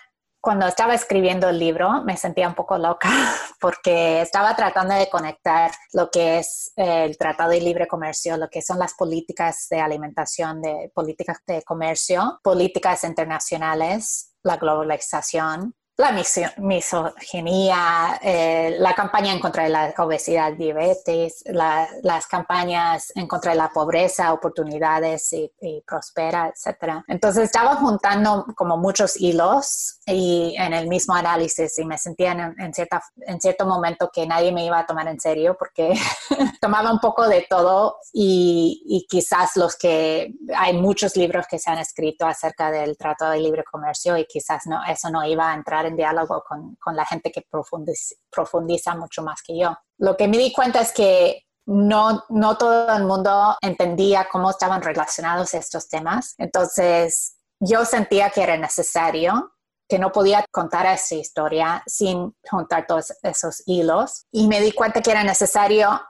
cuando 0.44 0.68
estaba 0.68 0.94
escribiendo 0.94 1.48
el 1.48 1.58
libro 1.58 2.04
me 2.04 2.18
sentía 2.18 2.50
un 2.50 2.54
poco 2.54 2.78
loca 2.78 3.10
porque 3.62 4.22
estaba 4.22 4.54
tratando 4.58 4.94
de 4.94 5.10
conectar 5.10 5.72
lo 5.94 6.12
que 6.12 6.40
es 6.40 6.74
el 6.76 7.18
Tratado 7.18 7.52
de 7.52 7.62
Libre 7.62 7.88
Comercio, 7.88 8.36
lo 8.36 8.50
que 8.50 8.62
son 8.62 8.78
las 8.78 8.94
políticas 8.94 9.68
de 9.70 9.80
alimentación, 9.80 10.62
de 10.62 10.92
políticas 10.94 11.38
de 11.48 11.62
comercio, 11.64 12.42
políticas 12.44 13.06
internacionales, 13.06 14.34
la 14.44 14.58
globalización 14.58 15.76
la 15.96 16.12
misoginia, 16.58 18.20
eh, 18.24 18.78
la 18.80 18.96
campaña 18.96 19.32
en 19.32 19.40
contra 19.40 19.64
de 19.64 19.70
la 19.70 19.94
obesidad, 20.00 20.54
diabetes, 20.54 21.44
las 21.46 22.26
campañas 22.26 23.12
en 23.14 23.28
contra 23.28 23.52
de 23.52 23.58
la 23.58 23.70
pobreza, 23.70 24.34
oportunidades 24.34 25.32
y, 25.34 25.52
prospera, 25.86 26.48
etc. 26.52 27.04
Entonces 27.08 27.44
estaba 27.44 27.76
juntando 27.76 28.46
como 28.56 28.76
muchos 28.78 29.22
hilos 29.22 30.00
y 30.08 30.56
en 30.58 30.74
el 30.74 30.88
mismo 30.88 31.14
análisis 31.14 31.78
y 31.78 31.86
me 31.86 32.00
sentía 32.00 32.56
en, 32.58 32.74
cierta, 32.74 33.04
en 33.28 33.40
cierto 33.40 33.68
momento 33.68 34.10
que 34.12 34.26
nadie 34.26 34.52
me 34.52 34.66
iba 34.66 34.80
a 34.80 34.88
tomar 34.88 35.08
en 35.08 35.20
serio 35.20 35.56
porque 35.58 35.94
tomaba 36.62 36.92
un 36.92 37.00
poco 37.00 37.28
de 37.28 37.46
todo 37.48 37.98
y, 38.12 38.82
y 38.88 39.06
quizás 39.08 39.56
los 39.58 39.76
que 39.76 40.34
hay 40.56 40.74
muchos 40.74 41.16
libros 41.16 41.46
que 41.48 41.60
se 41.60 41.70
han 41.70 41.78
escrito 41.78 42.26
acerca 42.26 42.72
del 42.72 42.98
Tratado 42.98 43.34
de 43.34 43.40
Libre 43.40 43.64
Comercio 43.64 44.18
y 44.18 44.26
quizás 44.26 44.66
no, 44.66 44.84
eso 44.86 45.12
no 45.12 45.24
iba 45.24 45.52
a 45.52 45.54
entrar 45.54 45.83
en 45.86 45.96
diálogo 45.96 46.44
con, 46.48 46.76
con 46.76 46.96
la 46.96 47.06
gente 47.06 47.32
que 47.32 47.46
profundiza, 47.50 48.16
profundiza, 48.30 48.96
mucho 48.96 49.24
más 49.24 49.42
que 49.42 49.58
yo. 49.58 49.76
Lo 49.98 50.16
que 50.18 50.28
me 50.28 50.38
di 50.38 50.52
cuenta 50.52 50.82
es 50.82 50.92
que 50.92 51.46
no, 51.66 52.24
no 52.30 52.58
todo 52.58 52.96
el 52.96 53.06
mundo 53.06 53.56
entendía 53.62 54.28
cómo 54.32 54.50
estaban 54.50 54.82
relacionados 54.82 55.54
estos 55.54 55.88
temas. 55.88 56.36
Entonces, 56.38 57.38
yo 57.60 57.86
sentía 57.86 58.30
que 58.30 58.44
era 58.44 58.58
necesario 58.58 59.54
que 59.88 60.00
no 60.00 60.12
podía 60.12 60.46
contar 60.52 60.86
esa 60.86 61.16
historia 61.16 61.84
sin 61.86 62.36
juntar 62.50 62.88
todos 62.88 63.14
esos 63.22 63.64
hilos. 63.66 64.26
Y 64.32 64.48
me 64.48 64.62
di 64.62 64.72
cuenta 64.72 65.02
que 65.02 65.12
era 65.12 65.24
necesario 65.24 66.02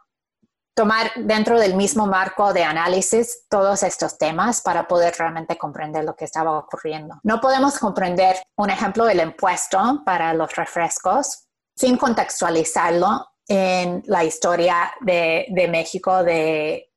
tomar 0.75 1.11
dentro 1.15 1.59
del 1.59 1.75
mismo 1.75 2.07
marco 2.07 2.53
de 2.53 2.63
análisis 2.63 3.45
todos 3.49 3.83
estos 3.83 4.17
temas 4.17 4.61
para 4.61 4.87
poder 4.87 5.13
realmente 5.17 5.57
comprender 5.57 6.03
lo 6.03 6.15
que 6.15 6.25
estaba 6.25 6.57
ocurriendo. 6.57 7.15
No 7.23 7.39
podemos 7.39 7.77
comprender 7.77 8.37
un 8.57 8.69
ejemplo 8.69 9.05
del 9.05 9.21
impuesto 9.21 10.01
para 10.05 10.33
los 10.33 10.55
refrescos 10.55 11.45
sin 11.75 11.97
contextualizarlo 11.97 13.27
en 13.47 14.03
la 14.07 14.23
historia 14.23 14.91
de, 15.01 15.67
México, 15.69 16.23
de, 16.23 16.89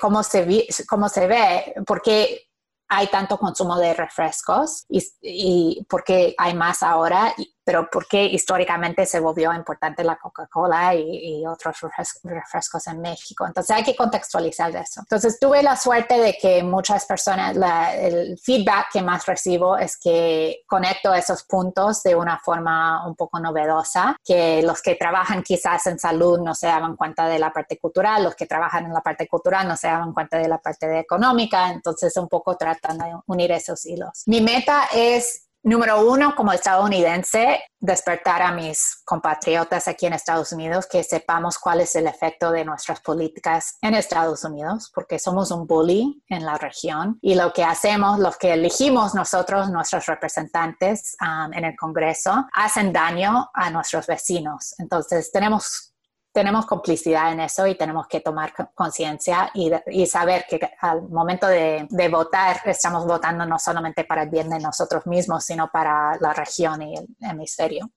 cómo, 0.00 0.22
se 0.22 0.66
cómo 0.88 1.08
se 1.08 1.26
ve, 1.26 1.74
porque 1.86 2.42
hay 2.88 3.08
tanto 3.08 3.38
consumo 3.38 3.78
de 3.78 3.94
refrescos 3.94 4.84
y, 4.88 5.02
y 5.22 5.86
porque 5.88 6.34
hay 6.38 6.54
más 6.54 6.82
ahora 6.82 7.34
pero 7.66 7.90
por 7.90 8.06
qué 8.06 8.24
históricamente 8.26 9.04
se 9.06 9.18
volvió 9.18 9.52
importante 9.52 10.04
la 10.04 10.14
Coca-Cola 10.14 10.94
y, 10.94 11.44
otros 11.46 11.78
refrescos 12.22 12.86
en 12.86 13.00
México. 13.00 13.44
Entonces 13.44 13.74
hay 13.74 13.82
que 13.82 13.96
contextualizar 13.96 14.74
eso. 14.76 15.00
Entonces 15.00 15.38
tuve 15.40 15.62
la 15.62 15.76
suerte 15.76 16.18
de 16.18 16.36
que 16.40 16.62
muchas 16.62 17.06
personas, 17.06 17.56
el 17.94 18.38
feedback 18.38 18.92
que 18.92 19.02
más 19.02 19.26
recibo 19.26 19.76
es 19.76 19.96
que 19.96 20.62
conecto 20.66 21.12
esos 21.12 21.42
puntos 21.42 22.02
de 22.04 22.14
una 22.14 22.38
forma 22.38 23.06
un 23.06 23.16
poco 23.16 23.40
novedosa, 23.40 24.16
que 24.24 24.62
los 24.62 24.80
que 24.80 24.94
trabajan 24.94 25.42
quizás 25.42 25.86
en 25.88 25.98
salud 25.98 26.38
no 26.38 26.54
se 26.54 26.68
daban 26.68 26.96
cuenta 26.96 27.26
de 27.26 27.40
la 27.40 27.52
parte 27.52 27.78
cultural, 27.78 28.22
los 28.22 28.36
que 28.36 28.46
trabajan 28.46 28.86
en 28.86 28.94
la 28.94 29.00
parte 29.00 29.26
cultural 29.26 29.66
no 29.66 29.76
se 29.76 29.88
daban 29.88 30.12
cuenta 30.12 30.38
de 30.38 30.48
la 30.48 30.58
parte 30.58 31.00
económica, 31.00 31.70
entonces 31.70 32.16
un 32.16 32.28
poco 32.28 32.56
tratan 32.56 32.98
de 32.98 33.12
unir 33.26 33.50
esos 33.50 33.84
hilos. 33.86 34.22
Mi 34.26 34.40
meta 34.40 34.88
es 34.92 35.45
Número 35.66 36.08
uno, 36.08 36.32
como 36.36 36.52
estadounidense, 36.52 37.60
despertar 37.80 38.40
a 38.40 38.52
mis 38.52 39.02
compatriotas 39.04 39.88
aquí 39.88 40.06
en 40.06 40.12
Estados 40.12 40.52
Unidos 40.52 40.86
que 40.88 41.02
sepamos 41.02 41.58
cuál 41.58 41.80
es 41.80 41.96
el 41.96 42.06
efecto 42.06 42.52
de 42.52 42.64
nuestras 42.64 43.00
políticas 43.00 43.76
en 43.82 43.94
Estados 43.94 44.44
Unidos, 44.44 44.92
porque 44.94 45.18
somos 45.18 45.50
un 45.50 45.66
bully 45.66 46.22
en 46.28 46.46
la 46.46 46.56
región 46.56 47.18
y 47.20 47.34
lo 47.34 47.52
que 47.52 47.64
hacemos, 47.64 48.20
lo 48.20 48.30
que 48.30 48.52
elegimos 48.52 49.16
nosotros, 49.16 49.68
nuestros 49.68 50.06
representantes 50.06 51.16
um, 51.20 51.52
en 51.52 51.64
el 51.64 51.76
Congreso, 51.76 52.46
hacen 52.54 52.92
daño 52.92 53.50
a 53.52 53.68
nuestros 53.68 54.06
vecinos. 54.06 54.72
Entonces, 54.78 55.32
tenemos 55.32 55.95
tenemos 56.36 56.66
complicidad 56.66 57.32
en 57.32 57.40
eso 57.40 57.66
y 57.66 57.76
tenemos 57.76 58.08
que 58.08 58.20
tomar 58.20 58.52
conciencia 58.74 59.50
y, 59.54 60.04
saber 60.04 60.44
que 60.46 60.60
al 60.82 61.08
momento 61.08 61.46
de, 61.46 61.88
votar 62.10 62.60
estamos 62.66 63.06
votando 63.06 63.46
no 63.46 63.58
solamente 63.58 64.04
para 64.04 64.24
el 64.24 64.28
bien 64.28 64.50
de 64.50 64.58
nosotros 64.58 65.06
mismos, 65.06 65.46
sino 65.46 65.70
para 65.72 66.18
la 66.20 66.34
región 66.34 66.82
y 66.82 66.94
el 66.94 67.06
hemisferio. 67.22 67.90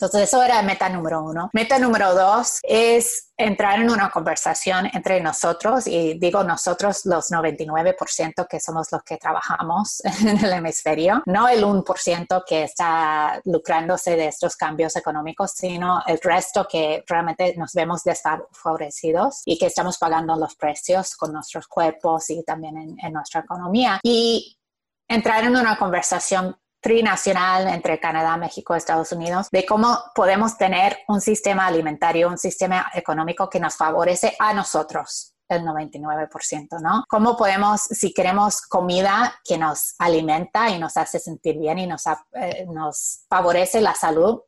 Entonces, 0.00 0.28
eso 0.28 0.42
era 0.42 0.62
meta 0.62 0.88
número 0.88 1.22
uno. 1.22 1.50
Meta 1.52 1.78
número 1.78 2.14
dos 2.14 2.58
es 2.62 3.32
entrar 3.36 3.80
en 3.80 3.90
una 3.90 4.10
conversación 4.10 4.88
entre 4.94 5.20
nosotros, 5.20 5.86
y 5.86 6.18
digo 6.18 6.42
nosotros, 6.42 7.04
los 7.04 7.30
99% 7.30 8.46
que 8.48 8.60
somos 8.60 8.88
los 8.90 9.02
que 9.02 9.18
trabajamos 9.18 10.02
en 10.04 10.42
el 10.42 10.52
hemisferio, 10.54 11.22
no 11.26 11.48
el 11.48 11.64
1% 11.64 12.44
que 12.46 12.62
está 12.62 13.42
lucrándose 13.44 14.16
de 14.16 14.28
estos 14.28 14.56
cambios 14.56 14.96
económicos, 14.96 15.52
sino 15.54 16.02
el 16.06 16.18
resto 16.22 16.66
que 16.66 17.04
realmente 17.06 17.54
nos 17.58 17.74
vemos 17.74 18.02
desfavorecidos 18.02 19.42
y 19.44 19.58
que 19.58 19.66
estamos 19.66 19.98
pagando 19.98 20.34
los 20.36 20.54
precios 20.54 21.14
con 21.14 21.32
nuestros 21.34 21.66
cuerpos 21.66 22.30
y 22.30 22.42
también 22.42 22.78
en, 22.78 22.96
en 23.02 23.12
nuestra 23.12 23.40
economía. 23.42 24.00
Y 24.02 24.58
entrar 25.06 25.44
en 25.44 25.56
una 25.56 25.76
conversación 25.76 26.56
trinacional 26.80 27.68
entre 27.68 28.00
Canadá, 28.00 28.36
México, 28.36 28.74
Estados 28.74 29.12
Unidos, 29.12 29.48
de 29.50 29.66
cómo 29.66 29.98
podemos 30.14 30.56
tener 30.56 30.98
un 31.08 31.20
sistema 31.20 31.66
alimentario, 31.66 32.28
un 32.28 32.38
sistema 32.38 32.90
económico 32.94 33.48
que 33.48 33.60
nos 33.60 33.76
favorece 33.76 34.34
a 34.38 34.54
nosotros 34.54 35.34
el 35.48 35.62
99%, 35.64 36.80
¿no? 36.80 37.04
¿Cómo 37.08 37.36
podemos, 37.36 37.80
si 37.82 38.14
queremos 38.14 38.62
comida 38.62 39.34
que 39.44 39.58
nos 39.58 39.94
alimenta 39.98 40.70
y 40.70 40.78
nos 40.78 40.96
hace 40.96 41.18
sentir 41.18 41.58
bien 41.58 41.78
y 41.78 41.86
nos, 41.86 42.04
eh, 42.34 42.66
nos 42.72 43.24
favorece 43.28 43.80
la 43.80 43.94
salud, 43.94 44.40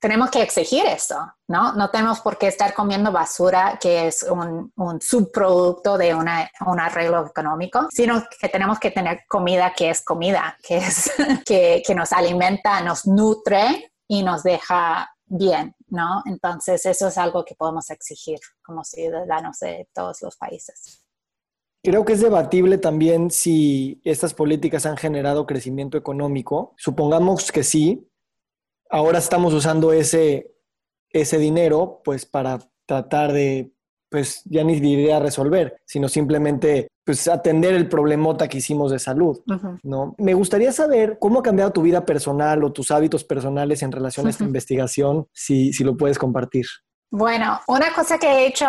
tenemos 0.00 0.30
que 0.30 0.42
exigir 0.42 0.86
eso, 0.86 1.16
¿no? 1.46 1.74
No 1.74 1.90
tenemos 1.90 2.20
por 2.20 2.38
qué 2.38 2.46
estar 2.48 2.72
comiendo 2.72 3.12
basura 3.12 3.78
que 3.80 4.06
es 4.08 4.22
un, 4.22 4.72
subproducto 5.00 5.98
de 5.98 6.14
una, 6.14 6.50
un 6.66 6.80
arreglo 6.80 7.26
económico, 7.26 7.86
sino 7.90 8.24
que 8.40 8.48
tenemos 8.48 8.78
que 8.78 8.90
tener 8.90 9.20
comida 9.28 9.74
que 9.76 9.90
es 9.90 10.02
comida, 10.02 10.56
que, 10.62 10.78
es, 10.78 11.12
que, 11.46 11.82
que 11.86 11.94
nos 11.94 12.12
alimenta, 12.12 12.80
nos 12.80 13.06
nutre 13.06 13.92
y 14.08 14.22
nos 14.22 14.42
deja 14.42 15.10
bien, 15.26 15.76
¿no? 15.88 16.22
Entonces 16.24 16.84
eso 16.86 17.08
es 17.08 17.18
algo 17.18 17.44
que 17.44 17.54
podemos 17.54 17.90
exigir 17.90 18.40
como 18.62 18.82
ciudadanos 18.82 19.58
de 19.60 19.88
todos 19.92 20.22
los 20.22 20.36
países. 20.36 21.04
Creo 21.82 22.04
que 22.04 22.12
es 22.12 22.20
debatible 22.20 22.76
también 22.76 23.30
si 23.30 24.02
estas 24.04 24.34
políticas 24.34 24.84
han 24.84 24.98
generado 24.98 25.46
crecimiento 25.46 25.96
económico. 25.96 26.74
Supongamos 26.76 27.50
que 27.52 27.62
sí, 27.62 28.09
ahora 28.90 29.18
estamos 29.18 29.54
usando 29.54 29.92
ese, 29.92 30.52
ese 31.10 31.38
dinero 31.38 32.00
pues 32.04 32.26
para 32.26 32.58
tratar 32.86 33.32
de, 33.32 33.72
pues 34.10 34.42
ya 34.44 34.64
ni 34.64 34.78
diría 34.80 35.20
resolver, 35.20 35.80
sino 35.86 36.08
simplemente 36.08 36.88
pues 37.04 37.28
atender 37.28 37.74
el 37.74 37.88
problemota 37.88 38.48
que 38.48 38.58
hicimos 38.58 38.92
de 38.92 38.98
salud, 38.98 39.40
¿no? 39.82 40.14
Me 40.18 40.34
gustaría 40.34 40.70
saber 40.70 41.18
cómo 41.18 41.40
ha 41.40 41.42
cambiado 41.42 41.72
tu 41.72 41.82
vida 41.82 42.04
personal 42.04 42.62
o 42.62 42.72
tus 42.72 42.90
hábitos 42.90 43.24
personales 43.24 43.82
en 43.82 43.90
relación 43.90 44.26
a 44.26 44.30
esta 44.30 44.44
investigación, 44.44 45.26
si, 45.32 45.72
si 45.72 45.82
lo 45.82 45.96
puedes 45.96 46.18
compartir. 46.18 46.66
Bueno, 47.12 47.60
una 47.66 47.92
cosa 47.92 48.18
que 48.18 48.28
he 48.28 48.46
hecho 48.46 48.66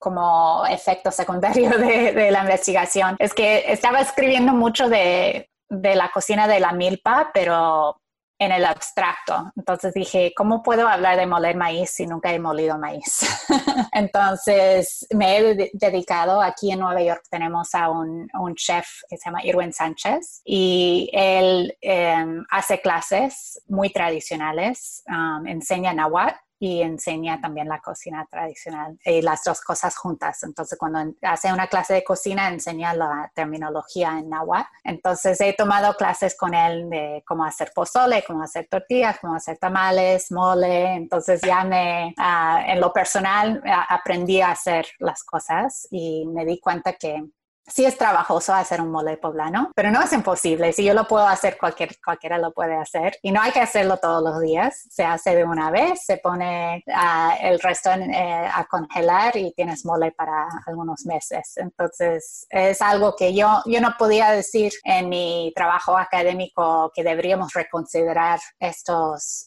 como 0.00 0.64
efecto 0.66 1.12
secundario 1.12 1.70
de, 1.78 2.12
de, 2.12 2.30
la 2.32 2.42
investigación 2.42 3.14
es 3.20 3.32
que 3.32 3.70
estaba 3.70 4.00
escribiendo 4.00 4.52
mucho 4.52 4.88
de, 4.88 5.48
de 5.68 5.94
la 5.94 6.10
cocina 6.10 6.48
de 6.48 6.58
la 6.58 6.72
milpa, 6.72 7.30
pero 7.32 8.00
en 8.40 8.52
el 8.52 8.64
abstracto. 8.64 9.52
Entonces 9.54 9.92
dije, 9.92 10.32
¿cómo 10.34 10.62
puedo 10.62 10.88
hablar 10.88 11.18
de 11.18 11.26
moler 11.26 11.56
maíz 11.56 11.90
si 11.90 12.06
nunca 12.06 12.32
he 12.32 12.38
molido 12.38 12.78
maíz? 12.78 13.20
Entonces 13.92 15.06
me 15.14 15.36
he 15.36 15.70
dedicado, 15.74 16.40
aquí 16.40 16.72
en 16.72 16.80
Nueva 16.80 17.02
York 17.02 17.22
tenemos 17.30 17.74
a 17.74 17.90
un, 17.90 18.28
chef 18.56 18.86
que 19.08 19.18
se 19.18 19.28
llama 19.28 19.44
Irwin 19.44 19.72
Sánchez 19.72 20.40
y 20.44 21.10
él 21.12 21.76
em, 21.82 22.44
hace 22.50 22.80
clases 22.80 23.62
muy 23.68 23.90
tradicionales, 23.90 25.04
um, 25.06 25.46
enseña 25.46 25.92
náhuatl 25.92 26.36
y 26.60 26.82
enseña 26.82 27.40
también 27.40 27.68
la 27.68 27.80
cocina 27.80 28.26
tradicional 28.30 28.98
y 29.02 29.22
las 29.22 29.42
dos 29.42 29.62
cosas 29.62 29.96
juntas. 29.96 30.42
Entonces, 30.42 30.78
cuando 30.78 31.14
hace 31.22 31.50
una 31.50 31.66
clase 31.68 31.94
de 31.94 32.04
cocina, 32.04 32.48
enseña 32.48 32.92
la 32.92 33.32
terminología 33.34 34.18
en 34.18 34.28
náhuatl. 34.28 34.68
Entonces, 34.84 35.40
he 35.40 35.54
tomado 35.54 35.94
clases 35.94 36.36
con 36.36 36.52
él 36.52 36.90
de 36.90 37.24
cómo 37.26 37.46
hacer 37.46 37.72
pozole, 37.74 38.22
cómo 38.26 38.42
hacer 38.42 38.68
tortillas, 38.70 39.18
cómo 39.20 39.34
hacer 39.34 39.56
tamales, 39.56 40.30
mole. 40.30 40.94
Entonces, 40.96 41.40
ya 41.40 41.64
me, 41.64 42.14
ah, 42.18 42.62
en 42.66 42.78
lo 42.78 42.92
personal, 42.92 43.62
aprendí 43.88 44.42
a 44.42 44.50
hacer 44.50 44.86
las 44.98 45.24
cosas 45.24 45.88
y 45.90 46.26
me 46.26 46.44
di 46.44 46.60
cuenta 46.60 46.92
que 46.92 47.24
sí 47.72 47.84
es 47.84 47.96
trabajoso 47.96 48.54
hacer 48.54 48.80
un 48.80 48.90
mole 48.90 49.16
poblano, 49.16 49.70
pero 49.74 49.90
no 49.90 50.02
es 50.02 50.12
imposible. 50.12 50.72
Si 50.72 50.84
yo 50.84 50.94
lo 50.94 51.06
puedo 51.06 51.26
hacer, 51.26 51.56
cualquier, 51.58 51.96
cualquiera 52.04 52.38
lo 52.38 52.52
puede 52.52 52.76
hacer. 52.76 53.16
Y 53.22 53.32
no 53.32 53.40
hay 53.40 53.52
que 53.52 53.60
hacerlo 53.60 53.96
todos 53.98 54.22
los 54.22 54.40
días. 54.40 54.86
Se 54.90 55.04
hace 55.04 55.34
de 55.34 55.44
una 55.44 55.70
vez, 55.70 56.04
se 56.04 56.18
pone 56.18 56.84
ah, 56.92 57.36
el 57.40 57.60
resto 57.60 57.90
eh, 57.90 58.48
a 58.52 58.64
congelar 58.68 59.36
y 59.36 59.52
tienes 59.54 59.84
mole 59.84 60.12
para 60.12 60.48
algunos 60.66 61.06
meses. 61.06 61.52
Entonces, 61.56 62.46
es 62.50 62.82
algo 62.82 63.14
que 63.16 63.34
yo, 63.34 63.62
yo 63.66 63.80
no 63.80 63.94
podía 63.98 64.30
decir 64.30 64.72
en 64.84 65.08
mi 65.08 65.52
trabajo 65.54 65.96
académico 65.96 66.90
que 66.94 67.04
deberíamos 67.04 67.52
reconsiderar 67.52 68.40
estos 68.58 69.44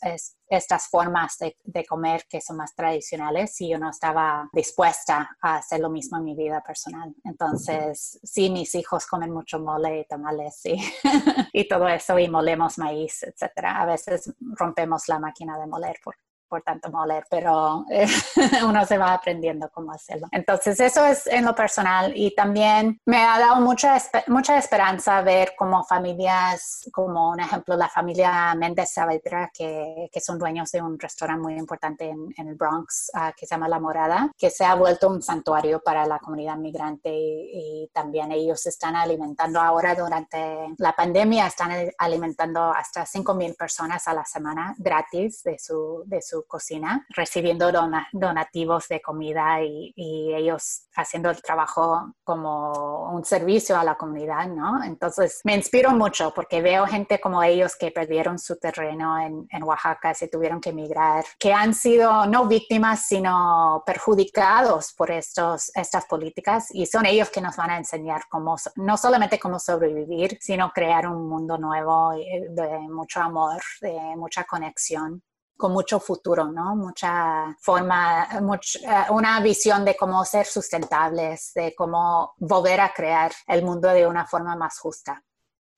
estas 0.55 0.87
formas 0.87 1.37
de, 1.37 1.85
comer 1.85 2.25
que 2.29 2.41
son 2.41 2.57
más 2.57 2.73
tradicionales 2.75 3.55
si 3.55 3.69
yo 3.69 3.77
no 3.77 3.89
estaba 3.89 4.49
dispuesta 4.53 5.37
a 5.41 5.57
hacer 5.57 5.79
lo 5.79 5.89
mismo 5.89 6.17
en 6.17 6.23
mi 6.23 6.35
vida 6.35 6.61
personal. 6.61 7.13
Entonces, 7.23 8.19
sí, 8.23 8.49
mis 8.49 8.73
hijos 8.75 9.05
comen 9.05 9.31
mucho 9.31 9.59
mole 9.59 9.99
y 9.99 10.05
tamales 10.05 10.55
sí. 10.55 10.75
y 11.53 11.67
todo 11.67 11.87
eso 11.87 12.17
y 12.19 12.29
molemos 12.29 12.77
maíz, 12.77 13.23
etcétera. 13.23 13.81
A 13.81 13.85
veces 13.85 14.31
rompemos 14.39 15.07
la 15.07 15.19
máquina 15.19 15.59
de 15.59 15.67
moler 15.67 15.97
por, 16.03 16.15
por 16.53 16.61
tanto 16.61 16.91
moler, 16.91 17.25
pero 17.31 17.83
eh, 17.89 18.05
uno 18.63 18.85
se 18.85 18.99
va 18.99 19.11
aprendiendo 19.11 19.71
cómo 19.73 19.91
hacerlo. 19.91 20.27
Entonces, 20.31 20.79
eso 20.79 21.03
es 21.03 21.25
en 21.25 21.45
lo 21.45 21.55
personal 21.55 22.13
y 22.15 22.35
también 22.35 23.01
me 23.07 23.23
ha 23.23 23.39
dado 23.39 23.59
mucha, 23.59 23.97
mucha 24.27 24.59
esperanza 24.59 25.19
ver 25.23 25.55
como 25.57 25.83
familias, 25.83 26.87
como 26.91 27.31
un 27.31 27.39
ejemplo, 27.39 27.75
la 27.75 27.89
familia 27.89 28.53
Méndez 28.53 28.91
Saavedra, 28.93 29.49
que, 29.51 30.09
que 30.11 30.21
son 30.21 30.37
dueños 30.37 30.69
de 30.69 30.83
un 30.83 30.99
restaurante 30.99 31.41
muy 31.41 31.55
importante 31.57 32.07
en, 32.07 32.47
el 32.47 32.53
Bronx, 32.53 33.09
ah, 33.15 33.33
que 33.35 33.47
se 33.47 33.55
llama 33.55 33.67
La 33.67 33.79
Morada, 33.79 34.29
que 34.37 34.51
se 34.51 34.63
ha 34.63 34.75
vuelto 34.75 35.09
un 35.09 35.23
santuario 35.23 35.81
para 35.81 36.05
la 36.05 36.19
comunidad 36.19 36.57
migrante 36.57 37.09
y, 37.11 37.89
también 37.93 38.31
ellos 38.31 38.65
están 38.65 38.95
alimentando 38.95 39.59
ahora 39.59 39.95
durante 39.95 40.73
la 40.77 40.93
pandemia, 40.93 41.47
están 41.47 41.71
alimentando 41.97 42.71
hasta 42.71 43.05
5.000 43.05 43.55
personas 43.57 44.07
a 44.07 44.13
la 44.13 44.25
semana 44.25 44.75
gratis 44.77 45.43
de 45.43 45.57
su, 45.59 46.03
de 46.05 46.21
su 46.21 46.42
cocina, 46.47 47.05
recibiendo 47.09 47.71
donativos 48.11 48.87
de 48.87 49.01
comida 49.01 49.61
y, 49.61 49.93
ellos 50.33 50.87
haciendo 50.95 51.29
el 51.29 51.41
trabajo 51.41 52.13
como 52.23 53.11
un 53.11 53.23
servicio 53.23 53.77
a 53.77 53.83
la 53.83 53.95
comunidad, 53.95 54.47
¿no? 54.47 54.83
Entonces 54.83 55.41
me 55.43 55.55
inspiro 55.55 55.91
mucho 55.91 56.33
porque 56.33 56.61
veo 56.61 56.85
gente 56.87 57.19
como 57.19 57.43
ellos 57.43 57.75
que 57.75 57.91
perdieron 57.91 58.39
su 58.39 58.57
terreno 58.57 59.19
en, 59.19 59.63
Oaxaca, 59.63 60.13
se 60.13 60.27
tuvieron 60.27 60.59
que 60.59 60.71
emigrar, 60.71 61.23
que 61.39 61.53
han 61.53 61.73
sido 61.73 62.25
no 62.25 62.47
víctimas, 62.47 63.05
sino 63.05 63.83
perjudicados 63.85 64.93
por 64.93 65.11
estos, 65.11 65.71
estas 65.75 66.05
políticas 66.05 66.67
y 66.71 66.85
son 66.85 67.05
ellos 67.05 67.29
que 67.29 67.41
nos 67.41 67.55
van 67.55 67.71
a 67.71 67.77
enseñar 67.77 68.23
cómo, 68.29 68.55
no 68.75 68.97
solamente 68.97 69.39
cómo 69.39 69.59
sobrevivir, 69.59 70.37
sino 70.41 70.71
crear 70.71 71.07
un 71.07 71.29
mundo 71.29 71.57
nuevo 71.57 72.11
de 72.11 72.79
mucho 72.89 73.21
amor, 73.21 73.61
de 73.81 74.15
mucha 74.15 74.43
conexión 74.43 75.23
con 75.57 75.71
mucho 75.71 75.99
futuro, 75.99 76.51
¿no? 76.51 76.75
Mucha 76.75 77.55
forma, 77.61 78.27
eh, 78.31 79.11
una 79.11 79.39
visión 79.39 79.85
de 79.85 79.95
cómo 79.95 80.23
ser 80.25 80.45
sustentables, 80.45 81.51
de 81.55 81.73
cómo 81.75 82.33
volver 82.37 82.81
a 82.81 82.93
crear 82.93 83.31
el 83.47 83.63
mundo 83.63 83.89
de 83.89 84.07
una 84.07 84.25
forma 84.25 84.55
más 84.55 84.79
justa. 84.79 85.23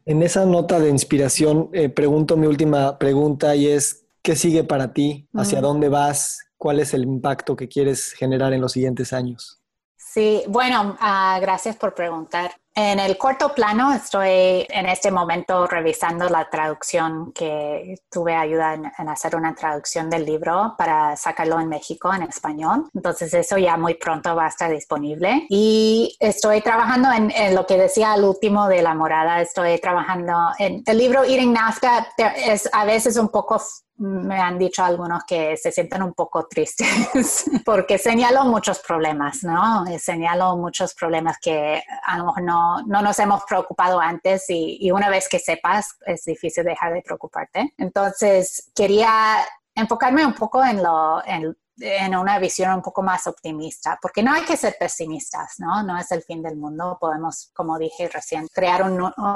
En 0.05 0.21
esa 0.21 0.45
nota 0.45 0.79
de 0.79 0.89
inspiración, 0.89 1.69
eh, 1.73 1.89
pregunto 1.89 2.37
mi 2.37 2.47
última 2.47 2.97
pregunta 2.99 3.55
y 3.55 3.67
es, 3.67 4.05
¿qué 4.21 4.35
sigue 4.35 4.63
para 4.63 4.93
ti? 4.93 5.27
¿Hacia 5.33 5.61
dónde 5.61 5.89
vas? 5.89 6.39
¿Cuál 6.57 6.79
es 6.79 6.93
el 6.93 7.03
impacto 7.03 7.55
que 7.55 7.67
quieres 7.67 8.13
generar 8.13 8.53
en 8.53 8.61
los 8.61 8.71
siguientes 8.71 9.13
años? 9.13 9.61
Sí, 9.97 10.43
bueno, 10.47 10.95
ah, 10.99 11.37
gracias 11.41 11.75
por 11.75 11.93
preguntar. 11.93 12.51
En 12.77 12.99
el 12.99 13.17
corto 13.17 13.53
plano 13.53 13.93
estoy 13.93 14.67
en 14.69 14.85
este 14.87 15.09
momento 15.09 15.65
revisando 15.65 16.27
la 16.27 16.49
traducción 16.49 17.31
que 17.31 17.95
tuve 18.11 18.35
ayuda 18.35 18.73
en, 18.73 19.09
hacer 19.09 19.37
una 19.37 19.55
traducción 19.55 20.09
del 20.09 20.25
libro 20.25 20.75
para 20.77 21.15
sacarlo 21.15 21.57
en 21.61 21.69
México 21.69 22.13
en 22.13 22.23
español. 22.23 22.89
Entonces 22.93 23.33
eso 23.33 23.57
ya 23.57 23.77
muy 23.77 23.93
pronto 23.93 24.35
va 24.35 24.47
a 24.47 24.49
estar 24.49 24.69
disponible. 24.69 25.45
Y 25.49 26.17
estoy 26.19 26.59
trabajando 26.59 27.09
en, 27.13 27.55
lo 27.55 27.65
que 27.65 27.77
decía 27.77 28.11
al 28.11 28.25
último 28.25 28.67
de 28.67 28.81
la 28.81 28.93
morada. 28.93 29.39
Estoy 29.39 29.79
trabajando 29.79 30.33
en 30.59 30.83
el 30.85 30.97
libro 30.97 31.23
Eating 31.23 31.53
NAFTA. 31.53 32.07
Es 32.17 32.69
a 32.73 32.83
veces 32.83 33.15
un 33.15 33.29
poco 33.29 33.61
me 33.97 34.39
han 34.39 34.57
dicho 34.57 34.83
algunos 34.83 35.23
que 35.23 35.55
se 35.55 35.71
sienten 35.71 36.03
un 36.03 36.13
poco 36.13 36.47
tristes 36.47 37.45
porque 37.65 37.97
señalo 37.97 38.43
muchos 38.45 38.79
problemas, 38.79 39.43
¿no? 39.43 39.85
Señalo 39.97 40.57
muchos 40.57 40.93
problemas 40.93 41.37
que 41.39 41.81
a 42.03 42.17
lo 42.17 42.25
mejor 42.25 42.43
no, 42.43 42.81
no 42.83 43.01
nos 43.01 43.17
hemos 43.19 43.43
preocupado 43.45 43.99
antes 43.99 44.49
y, 44.49 44.77
y, 44.81 44.91
una 44.91 45.09
vez 45.09 45.29
que 45.29 45.39
sepas 45.39 45.97
es 46.05 46.25
difícil 46.25 46.65
dejar 46.65 46.93
de 46.93 47.01
preocuparte. 47.01 47.73
Entonces, 47.77 48.71
quería 48.75 49.37
enfocarme 49.73 50.25
un 50.25 50.33
poco 50.33 50.63
en 50.63 50.83
lo, 50.83 51.23
en, 51.25 51.55
en 51.79 52.15
una 52.15 52.39
visión 52.39 52.73
un 52.73 52.81
poco 52.81 53.01
más 53.01 53.27
optimista, 53.27 53.99
porque 54.01 54.23
no 54.23 54.33
hay 54.33 54.43
que 54.43 54.57
ser 54.57 54.75
pesimistas, 54.79 55.55
¿no? 55.59 55.83
No 55.83 55.97
es 55.97 56.11
el 56.11 56.23
fin 56.23 56.41
del 56.41 56.55
mundo, 56.55 56.97
podemos, 56.99 57.51
como 57.53 57.77
dije 57.77 58.09
recién, 58.09 58.47
crear 58.53 58.83
un, 58.83 58.95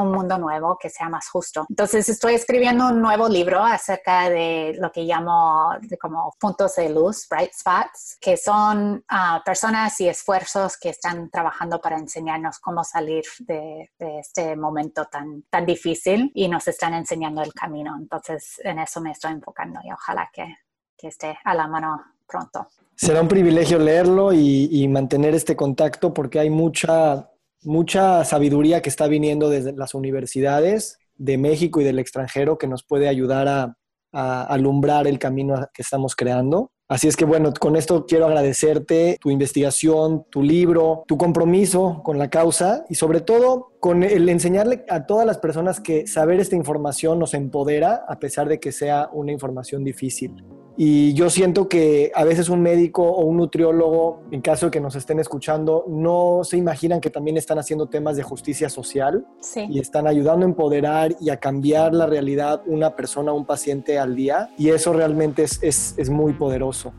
mundo 0.09 0.37
nuevo 0.37 0.77
que 0.77 0.89
sea 0.89 1.09
más 1.09 1.29
justo. 1.29 1.65
Entonces 1.69 2.07
estoy 2.09 2.35
escribiendo 2.35 2.87
un 2.87 3.01
nuevo 3.01 3.27
libro 3.27 3.61
acerca 3.61 4.29
de 4.29 4.75
lo 4.79 4.91
que 4.91 5.03
llamo 5.03 5.73
como 5.99 6.33
puntos 6.39 6.75
de 6.75 6.89
luz, 6.89 7.27
bright 7.29 7.53
spots, 7.53 8.17
que 8.19 8.37
son 8.37 9.03
ah, 9.09 9.41
personas 9.43 9.99
y 9.99 10.07
esfuerzos 10.07 10.77
que 10.77 10.89
están 10.89 11.29
trabajando 11.29 11.81
para 11.81 11.97
enseñarnos 11.97 12.59
cómo 12.59 12.83
salir 12.83 13.23
de, 13.39 13.89
este 13.99 14.55
momento 14.55 15.05
tan, 15.05 15.43
tan 15.49 15.65
difícil 15.65 16.31
y 16.33 16.47
nos 16.47 16.67
están 16.67 16.93
enseñando 16.93 17.41
el 17.41 17.53
camino. 17.53 17.95
Entonces 17.99 18.59
en 18.63 18.79
eso 18.79 19.01
me 19.01 19.11
estoy 19.11 19.31
enfocando 19.31 19.79
y 19.83 19.91
ojalá 19.91 20.29
que, 20.33 20.57
que 20.97 21.07
esté 21.07 21.37
a 21.43 21.53
la 21.53 21.67
mano 21.67 22.03
pronto. 22.30 22.67
Será 22.95 23.21
un 23.21 23.27
privilegio 23.27 23.80
leerlo 23.80 24.34
y, 24.34 24.88
mantener 24.89 25.34
este 25.34 25.55
contacto 25.55 26.13
porque 26.13 26.39
hay 26.39 26.49
mucha, 26.49 27.30
mucha 27.63 28.25
sabiduría 28.25 28.82
que 28.82 28.89
está 28.89 29.07
viniendo 29.07 29.49
desde 29.49 29.71
las 29.71 29.93
universidades 29.93 30.99
de 31.15 31.38
México 31.38 31.80
y 31.80 31.86
del 31.86 31.99
extranjero 31.99 32.57
que 32.57 32.67
nos 32.67 32.84
puede 32.84 33.07
ayudar 33.07 33.47
a, 33.47 33.77
a 34.11 34.43
alumbrar 34.43 35.07
el 35.07 35.17
camino 35.17 35.67
que 35.73 35.82
estamos 35.82 36.15
creando. 36.15 36.71
Así 36.89 37.07
es 37.07 37.15
que 37.15 37.23
bueno, 37.23 37.53
con 37.53 37.75
esto 37.75 38.05
quiero 38.07 38.25
agradecerte 38.25 39.17
tu 39.21 39.30
investigación, 39.30 40.25
tu 40.32 40.41
libro, 40.41 41.03
tu 41.07 41.17
compromiso 41.17 42.01
con 42.03 42.17
la 42.17 42.32
causa 42.32 42.84
y 42.89 42.95
sobre 42.95 43.21
todo 43.21 43.73
con 43.80 44.01
el 44.01 44.27
enseñarle 44.27 44.86
a 44.89 45.05
todas 45.05 45.25
las 45.25 45.38
personas 45.38 45.80
que 45.80 46.07
saber 46.07 46.39
esta 46.39 46.55
información 46.55 47.19
nos 47.19 47.36
empodera 47.36 48.03
a 48.07 48.17
pesar 48.17 48.49
de 48.49 48.59
que 48.59 48.71
sea 48.71 49.07
una 49.13 49.32
información 49.32 49.84
difícil. 49.84 50.43
Y 50.82 51.13
yo 51.13 51.30
siento 51.30 51.67
que 51.67 52.09
a 52.15 52.23
veces 52.23 52.47
un 52.47 52.61
médico 52.61 53.03
o 53.03 53.25
un 53.25 53.36
nutriólogo, 53.36 54.21
en 54.32 54.39
caso 54.39 54.67
de 54.67 54.71
que 54.71 54.80
nos 54.80 54.95
estén 54.95 55.19
escuchando, 55.19 55.84
no 55.89 56.39
se 56.45 56.55
imaginan 56.55 57.01
que 57.01 57.09
también 57.09 57.36
están 57.36 57.59
haciendo 57.59 57.88
temas 57.88 58.15
de 58.15 58.23
justicia 58.23 58.69
social 58.69 59.27
y 59.55 59.77
están 59.77 60.07
ayudando 60.07 60.45
a 60.45 60.47
empoderar 60.47 61.17
y 61.19 61.32
a 61.32 61.38
cambiar 61.38 61.93
la 61.93 62.05
realidad 62.05 62.61
una 62.65 62.95
persona, 62.95 63.34
un 63.34 63.45
paciente 63.45 63.99
al 63.99 64.15
día. 64.15 64.51
Y 64.57 64.69
eso 64.69 64.93
realmente 64.93 65.43
es, 65.43 65.59
es, 65.61 65.95
es 65.97 66.09
muy 66.09 66.32
poderoso. 66.32 66.93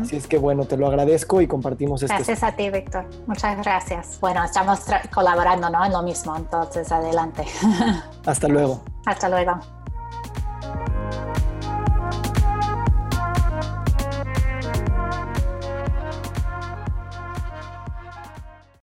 Así 0.00 0.16
es 0.16 0.26
que 0.26 0.38
bueno, 0.38 0.64
te 0.64 0.78
lo 0.78 0.86
agradezco 0.86 1.42
y 1.42 1.46
compartimos 1.46 2.02
esto. 2.02 2.14
Gracias 2.14 2.42
a 2.42 2.52
ti, 2.52 2.70
Víctor. 2.70 3.04
Muchas 3.26 3.58
gracias. 3.58 4.18
Bueno, 4.22 4.42
estamos 4.42 4.80
colaborando 5.12 5.68
¿no? 5.68 5.84
en 5.84 5.92
lo 5.92 6.02
mismo, 6.02 6.34
entonces 6.34 6.90
adelante. 6.90 7.44
Hasta 8.24 8.48
luego. 8.48 8.80
Hasta 9.04 9.28
luego. 9.28 9.60